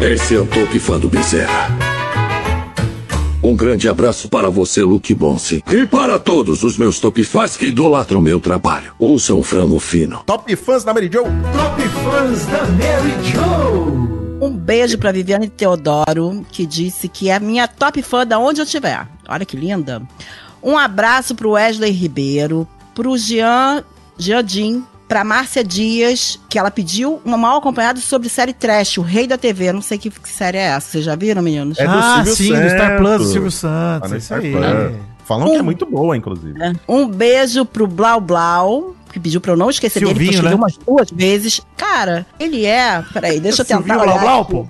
Esse 0.00 0.34
é 0.34 0.38
o 0.38 0.46
Top 0.46 0.78
Fã 0.78 0.98
do 0.98 1.08
Bezerra. 1.08 1.68
Um 3.42 3.56
grande 3.56 3.88
abraço 3.88 4.28
para 4.28 4.50
você, 4.50 4.82
Luke 4.82 5.14
Bonsi. 5.14 5.64
E 5.70 5.86
para 5.86 6.18
todos 6.18 6.62
os 6.64 6.76
meus 6.76 7.00
Top 7.00 7.24
Fãs 7.24 7.56
que 7.56 7.66
idolatram 7.68 8.20
meu 8.20 8.40
trabalho. 8.40 8.92
Ouçam 8.98 9.38
o 9.38 9.42
frango 9.42 9.78
fino. 9.80 10.22
Top 10.26 10.54
fãs 10.54 10.84
da 10.84 10.92
Mary 10.92 11.08
Joe. 11.10 11.24
Top 11.24 11.82
fãs 12.04 12.44
da 12.46 12.64
Mary 12.66 13.14
Joe. 13.24 14.17
Um 14.40 14.50
beijo 14.50 14.98
pra 14.98 15.10
Viviane 15.10 15.48
Teodoro, 15.48 16.44
que 16.50 16.64
disse 16.64 17.08
que 17.08 17.28
é 17.28 17.34
a 17.34 17.40
minha 17.40 17.66
top 17.66 18.00
fã 18.02 18.24
da 18.26 18.38
onde 18.38 18.60
eu 18.60 18.64
estiver. 18.64 19.06
Olha 19.28 19.44
que 19.44 19.56
linda. 19.56 20.00
Um 20.62 20.78
abraço 20.78 21.34
pro 21.34 21.50
Wesley 21.52 21.90
Ribeiro, 21.90 22.66
pro 22.94 23.16
Jean, 23.18 23.82
Jean 24.16 24.82
pra 25.08 25.24
Márcia 25.24 25.64
Dias, 25.64 26.38
que 26.48 26.58
ela 26.58 26.70
pediu 26.70 27.20
um 27.24 27.36
mal 27.36 27.58
acompanhado 27.58 28.00
sobre 28.00 28.28
série 28.28 28.52
Trash, 28.52 28.98
o 28.98 29.02
Rei 29.02 29.26
da 29.26 29.38
TV. 29.38 29.72
Não 29.72 29.80
sei 29.82 29.98
que, 29.98 30.10
que 30.10 30.28
série 30.28 30.58
é 30.58 30.62
essa. 30.68 30.90
Vocês 30.92 31.04
já 31.04 31.16
viram, 31.16 31.42
meninos? 31.42 31.78
É 31.78 31.84
do 31.84 31.90
ah, 31.90 32.22
Silvio 32.24 32.34
sim, 32.56 32.62
do 32.62 32.68
Star 32.70 32.96
Plus, 32.98 33.18
do 33.18 33.24
Santos. 33.24 33.32
Silvio 33.32 33.50
Tá 33.50 33.58
Santos. 33.58 34.10
no 34.10 34.16
isso 34.18 34.34
aí. 34.34 34.52
Plus. 34.52 35.08
Falam 35.24 35.50
que 35.50 35.56
é 35.56 35.60
Um- 35.60 35.64
muito 35.64 35.84
boa, 35.84 36.16
inclusive. 36.16 36.62
É. 36.62 36.72
Um 36.88 37.06
beijo 37.08 37.64
pro 37.64 37.86
Blau 37.86 38.20
Blau, 38.20 38.94
que 39.12 39.20
pediu 39.20 39.40
pra 39.40 39.52
eu 39.52 39.56
não 39.56 39.70
esquecer 39.70 40.00
dele, 40.00 40.10
Silvinho, 40.10 40.30
porque 40.32 40.36
eu 40.36 40.50
escrevi 40.50 40.54
né? 40.56 40.60
umas 40.60 40.76
duas 40.78 41.10
vezes. 41.10 41.60
Cara, 41.76 42.26
ele 42.38 42.64
é. 42.66 43.02
Peraí, 43.12 43.40
deixa 43.40 43.62
eu 43.62 43.66
tentar. 43.66 43.82
Silvinho 43.82 44.00
olhar 44.00 44.20
Blau, 44.20 44.44
pô? 44.44 44.66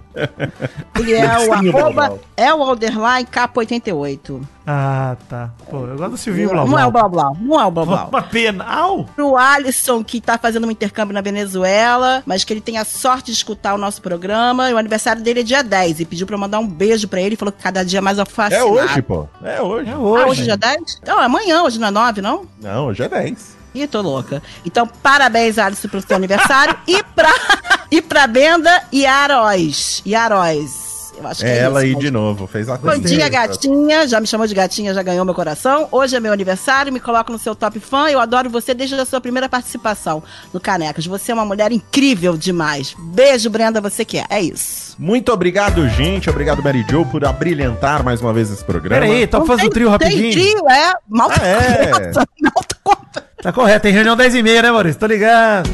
Ele 0.98 1.12
é 1.12 1.38
o 1.46 1.52
arroba, 1.52 2.18
é 2.36 2.52
o 2.52 2.72
underline 2.72 3.26
K88. 3.26 4.40
Ah, 4.66 5.16
tá. 5.28 5.50
Pô, 5.70 5.86
eu 5.86 5.96
gosto 5.96 6.10
do 6.10 6.16
Silvinho 6.18 6.50
Blau 6.50 6.68
Não 6.68 6.78
é 6.78 6.84
o 6.86 6.90
Blau. 6.90 7.08
Blau 7.08 7.36
não 7.40 7.60
é 7.60 7.64
o 7.64 7.70
Blau 7.70 7.86
Blau. 7.86 8.08
Uma 8.08 8.22
pena. 8.22 8.64
Au! 8.64 9.04
Pro 9.16 9.36
Alisson, 9.36 10.02
que 10.04 10.20
tá 10.20 10.36
fazendo 10.36 10.66
um 10.66 10.70
intercâmbio 10.70 11.14
na 11.14 11.20
Venezuela, 11.20 12.22
mas 12.26 12.44
que 12.44 12.52
ele 12.52 12.60
tem 12.60 12.76
a 12.78 12.84
sorte 12.84 13.26
de 13.26 13.32
escutar 13.32 13.74
o 13.74 13.78
nosso 13.78 14.02
programa. 14.02 14.68
E 14.70 14.74
o 14.74 14.78
aniversário 14.78 15.22
dele 15.22 15.40
é 15.40 15.42
dia 15.42 15.62
10. 15.62 16.00
E 16.00 16.04
pediu 16.04 16.26
pra 16.26 16.34
eu 16.36 16.40
mandar 16.40 16.58
um 16.58 16.66
beijo 16.66 17.08
pra 17.08 17.20
ele. 17.20 17.36
Falou 17.36 17.52
que 17.52 17.62
cada 17.62 17.82
dia 17.84 18.02
mais 18.02 18.18
É 18.18 18.24
fascinado. 18.24 18.70
hoje, 18.72 19.00
pô. 19.02 19.26
É 19.42 19.62
hoje. 19.62 19.88
É 19.90 19.92
Ah, 19.94 19.98
hoje. 19.98 20.24
hoje 20.26 20.40
é 20.42 20.44
dia 20.44 20.56
10? 20.56 21.00
Não, 21.06 21.20
é 21.22 21.24
amanhã, 21.24 21.62
hoje 21.62 21.78
não 21.78 21.88
é 21.88 21.90
9, 21.90 22.20
não? 22.20 22.46
Não, 22.60 22.86
hoje 22.88 23.02
é 23.02 23.08
10. 23.08 23.56
Ih, 23.82 23.86
tô 23.86 24.00
louca. 24.00 24.42
Então, 24.64 24.86
parabéns, 24.86 25.58
Alisson, 25.58 25.88
pelo 25.88 26.02
seu 26.06 26.16
aniversário. 26.16 26.76
e 26.86 27.02
pra, 27.14 27.32
e 27.90 28.00
pra 28.02 28.26
Benda 28.26 28.82
e 28.92 29.04
Aróis. 29.06 30.02
E 30.04 30.14
Aróis. 30.14 30.88
Eu 31.20 31.26
acho 31.26 31.40
que 31.40 31.46
É 31.46 31.56
é, 31.56 31.58
ela 31.62 31.80
aí 31.80 31.96
de 31.96 32.12
novo, 32.12 32.46
fez 32.46 32.68
a 32.68 32.76
Bom 32.76 32.96
dia, 32.96 33.28
gatinha. 33.28 34.06
Já 34.06 34.20
me 34.20 34.26
chamou 34.28 34.46
de 34.46 34.54
gatinha, 34.54 34.94
já 34.94 35.02
ganhou 35.02 35.24
meu 35.24 35.34
coração. 35.34 35.88
Hoje 35.90 36.14
é 36.14 36.20
meu 36.20 36.32
aniversário, 36.32 36.92
me 36.92 37.00
coloco 37.00 37.32
no 37.32 37.38
seu 37.40 37.56
top 37.56 37.80
fã. 37.80 38.08
Eu 38.08 38.20
adoro 38.20 38.48
você 38.48 38.72
desde 38.72 38.94
a 38.94 39.04
sua 39.04 39.20
primeira 39.20 39.48
participação 39.48 40.22
no 40.54 40.60
Canecas. 40.60 41.04
Você 41.06 41.32
é 41.32 41.34
uma 41.34 41.44
mulher 41.44 41.72
incrível 41.72 42.36
demais. 42.36 42.94
Beijo, 42.96 43.50
Brenda, 43.50 43.80
você 43.80 44.04
que 44.04 44.18
é. 44.18 44.26
É 44.30 44.40
isso. 44.40 44.94
Muito 44.96 45.32
obrigado, 45.32 45.88
gente. 45.88 46.30
Obrigado, 46.30 46.62
Mary 46.62 46.86
Jo, 46.88 47.04
por 47.06 47.24
abrilhantar 47.24 48.04
mais 48.04 48.20
uma 48.20 48.32
vez 48.32 48.48
esse 48.52 48.62
programa. 48.64 49.00
Pera 49.02 49.12
aí, 49.12 49.26
top 49.26 49.44
fãs 49.44 49.56
do 49.56 49.62
tem- 49.62 49.70
trio 49.70 49.98
Tem 49.98 50.08
rapidinho. 50.08 50.32
trio, 50.32 50.70
é. 50.70 50.92
Mal 51.08 51.30
Ah, 51.32 51.44
é? 51.44 51.90
Mal 52.40 52.64
conta. 52.84 53.27
Tá 53.42 53.52
correto, 53.52 53.82
tem 53.82 53.92
reunião 53.92 54.16
10 54.16 54.34
e 54.34 54.42
meia, 54.42 54.62
né, 54.62 54.70
Maurício? 54.72 54.98
Tô 54.98 55.06
ligado. 55.06 55.68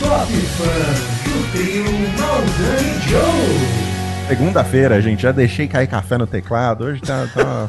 Top 0.00 0.32
fãs 0.32 1.32
do 1.32 1.52
trio 1.52 1.84
Maldani 2.18 3.00
Joe. 3.08 3.86
Segunda-feira, 4.28 5.00
gente. 5.00 5.22
Já 5.22 5.30
deixei 5.32 5.66
cair 5.68 5.86
café 5.86 6.18
no 6.18 6.26
teclado. 6.26 6.84
Hoje 6.84 7.00
tá. 7.00 7.26
tá, 7.32 7.66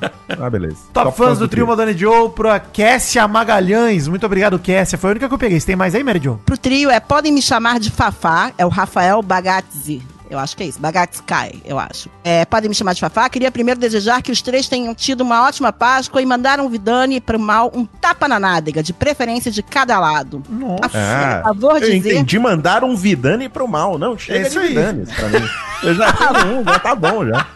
tá- 0.00 0.10
ah, 0.40 0.48
beleza. 0.48 0.76
Top, 0.92 1.14
fãs 1.16 1.38
do 1.38 1.48
trio 1.48 1.66
Modani 1.66 1.92
Joe 1.92 2.30
pra 2.30 2.58
Kessia 2.60 3.26
Magalhães. 3.28 4.06
Muito 4.08 4.24
obrigado, 4.24 4.58
Kessia. 4.58 4.96
Foi 4.96 5.10
a 5.10 5.12
única 5.12 5.28
que 5.28 5.34
eu 5.34 5.38
peguei. 5.38 5.58
Você 5.60 5.66
tem 5.66 5.76
mais 5.76 5.94
aí, 5.94 6.02
Mary 6.04 6.20
Jo? 6.22 6.40
Pro 6.46 6.56
trio 6.56 6.88
é 6.88 7.00
Podem 7.00 7.32
Me 7.32 7.42
Chamar 7.42 7.78
de 7.80 7.90
Fafá, 7.90 8.52
é 8.56 8.64
o 8.64 8.68
Rafael 8.68 9.20
Bagazzi. 9.22 10.00
Eu 10.32 10.38
acho 10.38 10.56
que 10.56 10.62
é 10.62 10.66
isso, 10.66 10.80
Bagatskai, 10.80 11.60
eu 11.62 11.78
acho. 11.78 12.08
É, 12.24 12.46
podem 12.46 12.66
me 12.66 12.74
chamar 12.74 12.94
de 12.94 13.00
Fafá. 13.02 13.28
Queria 13.28 13.50
primeiro 13.52 13.78
desejar 13.78 14.22
que 14.22 14.32
os 14.32 14.40
três 14.40 14.66
tenham 14.66 14.94
tido 14.94 15.20
uma 15.20 15.46
ótima 15.46 15.70
Páscoa 15.74 16.22
e 16.22 16.24
mandaram 16.26 16.64
o 16.64 16.70
Vidani 16.70 17.20
pro 17.20 17.38
mal 17.38 17.70
um 17.74 17.84
tapa 17.84 18.26
na 18.26 18.40
nádega, 18.40 18.82
de 18.82 18.94
preferência 18.94 19.50
de 19.52 19.62
cada 19.62 20.00
lado. 20.00 20.42
Nossa. 20.48 20.90
Ah, 20.94 21.40
Por 21.42 21.48
favor, 21.54 21.82
eu 21.82 21.90
dizer. 21.90 22.14
entendi 22.14 22.38
mandar 22.38 22.82
um 22.82 22.96
Vidani 22.96 23.46
pro 23.46 23.68
mal. 23.68 23.98
Não, 23.98 24.16
chega 24.16 24.38
É 24.38 24.48
isso 24.48 24.58
de. 24.58 24.68
Vidani 24.68 25.04
pra 25.04 25.28
mim. 25.28 25.46
Eu 25.82 25.94
já 25.94 26.10
tenho 26.16 26.60
um, 26.60 26.64
já 26.64 26.78
tá 26.78 26.94
bom 26.94 27.26
já. 27.26 27.46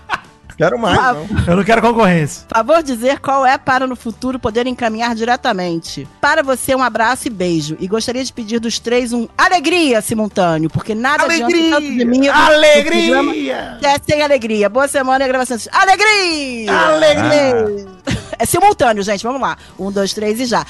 Quero 0.57 0.79
mais, 0.79 0.99
Ah, 0.99 1.13
não. 1.13 1.27
Eu 1.47 1.57
não 1.57 1.65
quero 1.65 1.83
concorrência. 1.83 2.45
Favor 2.49 2.83
dizer 2.83 3.21
qual 3.21 3.45
é 3.45 3.59
para 3.59 3.87
no 3.87 3.95
futuro 3.95 4.39
poder 4.39 4.67
encaminhar 4.67 5.15
diretamente. 5.15 6.09
Para 6.21 6.43
você, 6.43 6.75
um 6.75 6.83
abraço 6.83 7.27
e 7.29 7.31
beijo. 7.31 7.77
E 7.79 7.87
gostaria 7.87 8.25
de 8.25 8.33
pedir 8.33 8.59
dos 8.59 8.79
três 8.79 9.13
um 9.13 9.29
alegria 9.37 10.01
simultâneo, 10.01 10.71
porque 10.71 10.95
nada 10.95 11.25
Alegria! 11.25 11.71
tanto 11.71 11.83
de 11.87 12.05
mim. 12.07 12.27
Alegria! 12.29 13.79
É 13.83 13.97
sem 14.09 14.23
alegria. 14.23 14.69
Boa 14.71 14.89
semana 14.89 15.25
e 15.25 15.29
gravações. 15.29 15.69
Alegria! 15.71 16.73
Alegria! 16.73 17.97
É 18.39 18.45
simultâneo, 18.45 19.03
gente. 19.03 19.23
Vamos 19.23 19.41
lá. 19.41 19.57
Um, 19.79 19.91
dois, 19.91 20.13
três 20.13 20.39
e 20.39 20.45
já. 20.45 20.63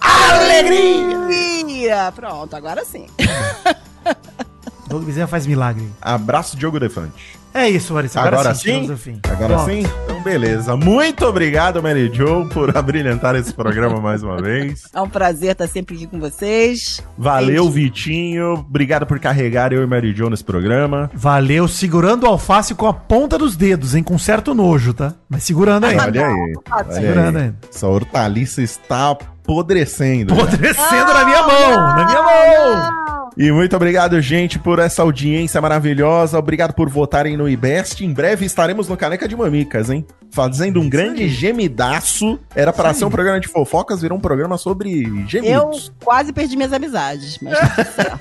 Alegria! 0.00 2.10
Pronto, 2.16 2.56
agora 2.56 2.82
sim. 2.82 3.06
Doug 4.90 5.04
Bezerra 5.04 5.28
faz 5.28 5.46
milagre. 5.46 5.88
Abraço, 6.02 6.56
Diogo 6.56 6.80
Defante. 6.80 7.38
É 7.52 7.68
isso, 7.68 7.92
Maurício. 7.94 8.20
Agora, 8.20 8.36
Agora, 8.40 8.54
sim? 8.54 8.96
fim. 8.96 9.20
Agora 9.28 9.54
Pronto. 9.54 9.70
sim? 9.70 9.82
Então, 10.04 10.22
beleza. 10.22 10.76
Muito 10.76 11.24
obrigado, 11.26 11.82
Mary 11.82 12.08
Jo, 12.12 12.48
por 12.48 12.74
abrilhantar 12.78 13.34
esse 13.34 13.52
programa 13.52 14.00
mais 14.00 14.22
uma 14.22 14.40
vez. 14.40 14.84
É 14.94 15.00
um 15.00 15.08
prazer 15.08 15.50
estar 15.52 15.66
sempre 15.66 15.96
aqui 15.96 16.06
com 16.06 16.20
vocês. 16.20 17.00
Valeu, 17.18 17.68
Vitinho. 17.68 18.54
Obrigado 18.54 19.04
por 19.04 19.18
carregar 19.18 19.72
eu 19.72 19.82
e 19.82 19.86
Mary 19.86 20.12
Jo 20.14 20.30
nesse 20.30 20.44
programa. 20.44 21.10
Valeu, 21.12 21.66
segurando 21.66 22.22
o 22.24 22.26
alface 22.28 22.72
com 22.74 22.86
a 22.86 22.92
ponta 22.94 23.36
dos 23.36 23.56
dedos, 23.56 23.96
hein? 23.96 24.02
Com 24.04 24.16
certo 24.18 24.54
nojo, 24.54 24.94
tá? 24.94 25.14
Mas 25.28 25.42
segurando 25.42 25.84
ainda. 25.86 26.04
Olha 26.04 26.26
aí. 26.26 26.54
Olha 26.70 26.92
Segurando 26.92 27.36
aí. 27.36 27.42
ainda. 27.44 27.56
Essa 27.68 27.88
hortaliça 27.88 28.62
está 28.62 29.10
apodrecendo. 29.10 30.34
Apodrecendo 30.34 31.12
na 31.14 31.24
minha 31.24 31.42
mão! 31.42 31.76
Na 31.96 32.04
minha 32.06 32.22
mão! 32.22 32.99
E 33.40 33.50
muito 33.50 33.74
obrigado, 33.74 34.20
gente, 34.20 34.58
por 34.58 34.78
essa 34.78 35.00
audiência 35.00 35.58
maravilhosa. 35.62 36.38
Obrigado 36.38 36.74
por 36.74 36.90
votarem 36.90 37.38
no 37.38 37.48
IBEST. 37.48 38.04
Em 38.04 38.12
breve 38.12 38.44
estaremos 38.44 38.86
no 38.86 38.98
Caneca 38.98 39.26
de 39.26 39.34
Mamicas, 39.34 39.88
hein? 39.88 40.04
Fazendo 40.30 40.78
um 40.78 40.90
grande 40.90 41.26
gemidaço. 41.26 42.38
Era 42.54 42.70
para 42.70 42.92
ser 42.92 43.06
um 43.06 43.10
programa 43.10 43.40
de 43.40 43.48
fofocas, 43.48 44.02
virou 44.02 44.18
um 44.18 44.20
programa 44.20 44.58
sobre 44.58 45.04
Eu 45.04 45.26
gemidos. 45.26 45.90
quase 46.04 46.34
perdi 46.34 46.54
minhas 46.54 46.74
amizades, 46.74 47.38
mas 47.40 47.58
tá 47.58 47.84
certo. 47.86 48.18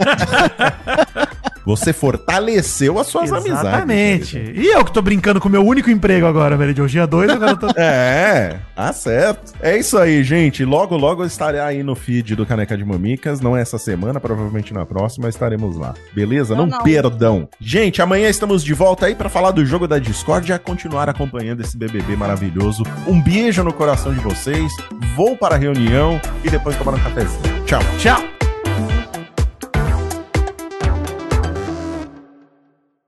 Você 1.65 1.93
fortaleceu 1.93 2.97
as 2.99 3.07
suas 3.07 3.31
amizades. 3.31 3.61
Exatamente. 3.67 4.37
E 4.55 4.67
eu 4.67 4.83
que 4.83 4.91
tô 4.91 5.01
brincando 5.01 5.39
com 5.39 5.47
o 5.47 5.51
meu 5.51 5.65
único 5.65 5.89
emprego 5.89 6.25
agora, 6.25 6.55
velho, 6.57 6.73
de 6.73 6.81
hoje 6.81 6.93
dia 6.93 7.05
2, 7.07 7.29
agora 7.29 7.51
eu 7.51 7.57
tô... 7.57 7.67
É, 7.77 8.57
tá 8.75 8.91
certo. 8.93 9.53
É 9.61 9.77
isso 9.77 9.97
aí, 9.97 10.23
gente. 10.23 10.63
Logo, 10.65 10.95
logo 10.97 11.23
eu 11.23 11.27
estarei 11.27 11.59
aí 11.59 11.83
no 11.83 11.95
feed 11.95 12.35
do 12.35 12.45
Caneca 12.45 12.77
de 12.77 12.83
Mamicas. 12.83 13.39
Não 13.41 13.55
é 13.55 13.61
essa 13.61 13.77
semana, 13.77 14.19
provavelmente 14.19 14.73
na 14.73 14.85
próxima 14.85 15.29
estaremos 15.29 15.77
lá. 15.77 15.93
Beleza? 16.13 16.55
Não, 16.55 16.65
Não, 16.65 16.77
não. 16.77 16.83
perdão. 16.83 17.47
Gente, 17.59 18.01
amanhã 18.01 18.29
estamos 18.29 18.63
de 18.63 18.73
volta 18.73 19.05
aí 19.05 19.15
pra 19.15 19.29
falar 19.29 19.51
do 19.51 19.65
jogo 19.65 19.87
da 19.87 19.99
Discord 19.99 20.49
e 20.49 20.53
a 20.53 20.59
continuar 20.59 21.09
acompanhando 21.09 21.61
esse 21.61 21.77
BBB 21.77 22.15
maravilhoso. 22.15 22.83
Um 23.07 23.21
beijo 23.21 23.63
no 23.63 23.73
coração 23.73 24.13
de 24.13 24.19
vocês. 24.19 24.71
Vou 25.15 25.35
para 25.37 25.55
a 25.55 25.57
reunião 25.57 26.19
e 26.43 26.49
depois 26.49 26.75
tomar 26.77 26.93
um 26.93 26.99
cafezinho. 26.99 27.65
Tchau. 27.65 27.81
Tchau. 27.97 28.38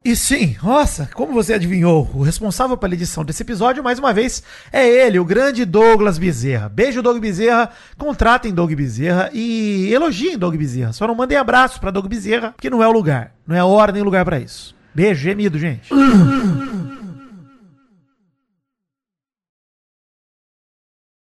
E 0.03 0.15
sim, 0.15 0.55
nossa, 0.63 1.07
como 1.13 1.31
você 1.31 1.53
adivinhou, 1.53 2.09
o 2.15 2.23
responsável 2.23 2.75
pela 2.75 2.95
edição 2.95 3.23
desse 3.23 3.43
episódio, 3.43 3.83
mais 3.83 3.99
uma 3.99 4.11
vez, 4.11 4.41
é 4.73 4.83
ele, 4.83 5.19
o 5.19 5.25
grande 5.25 5.63
Douglas 5.63 6.17
Bezerra. 6.17 6.67
Beijo, 6.67 7.03
Doug 7.03 7.19
Bezerra, 7.19 7.69
contratem 7.99 8.51
Doug 8.51 8.73
Bezerra 8.73 9.29
e 9.31 9.93
elogiem 9.93 10.39
Doug 10.39 10.55
Bezerra. 10.55 10.91
Só 10.91 11.05
não 11.05 11.13
mandem 11.13 11.37
abraço 11.37 11.79
pra 11.79 11.91
Doug 11.91 12.07
Bezerra, 12.07 12.51
porque 12.51 12.67
não 12.67 12.81
é 12.81 12.87
o 12.87 12.91
lugar, 12.91 13.35
não 13.45 13.55
é 13.55 13.63
hora 13.63 13.91
nem 13.91 14.01
lugar 14.01 14.25
pra 14.25 14.39
isso. 14.39 14.75
Beijo, 14.91 15.21
gemido, 15.21 15.59
gente. 15.59 15.87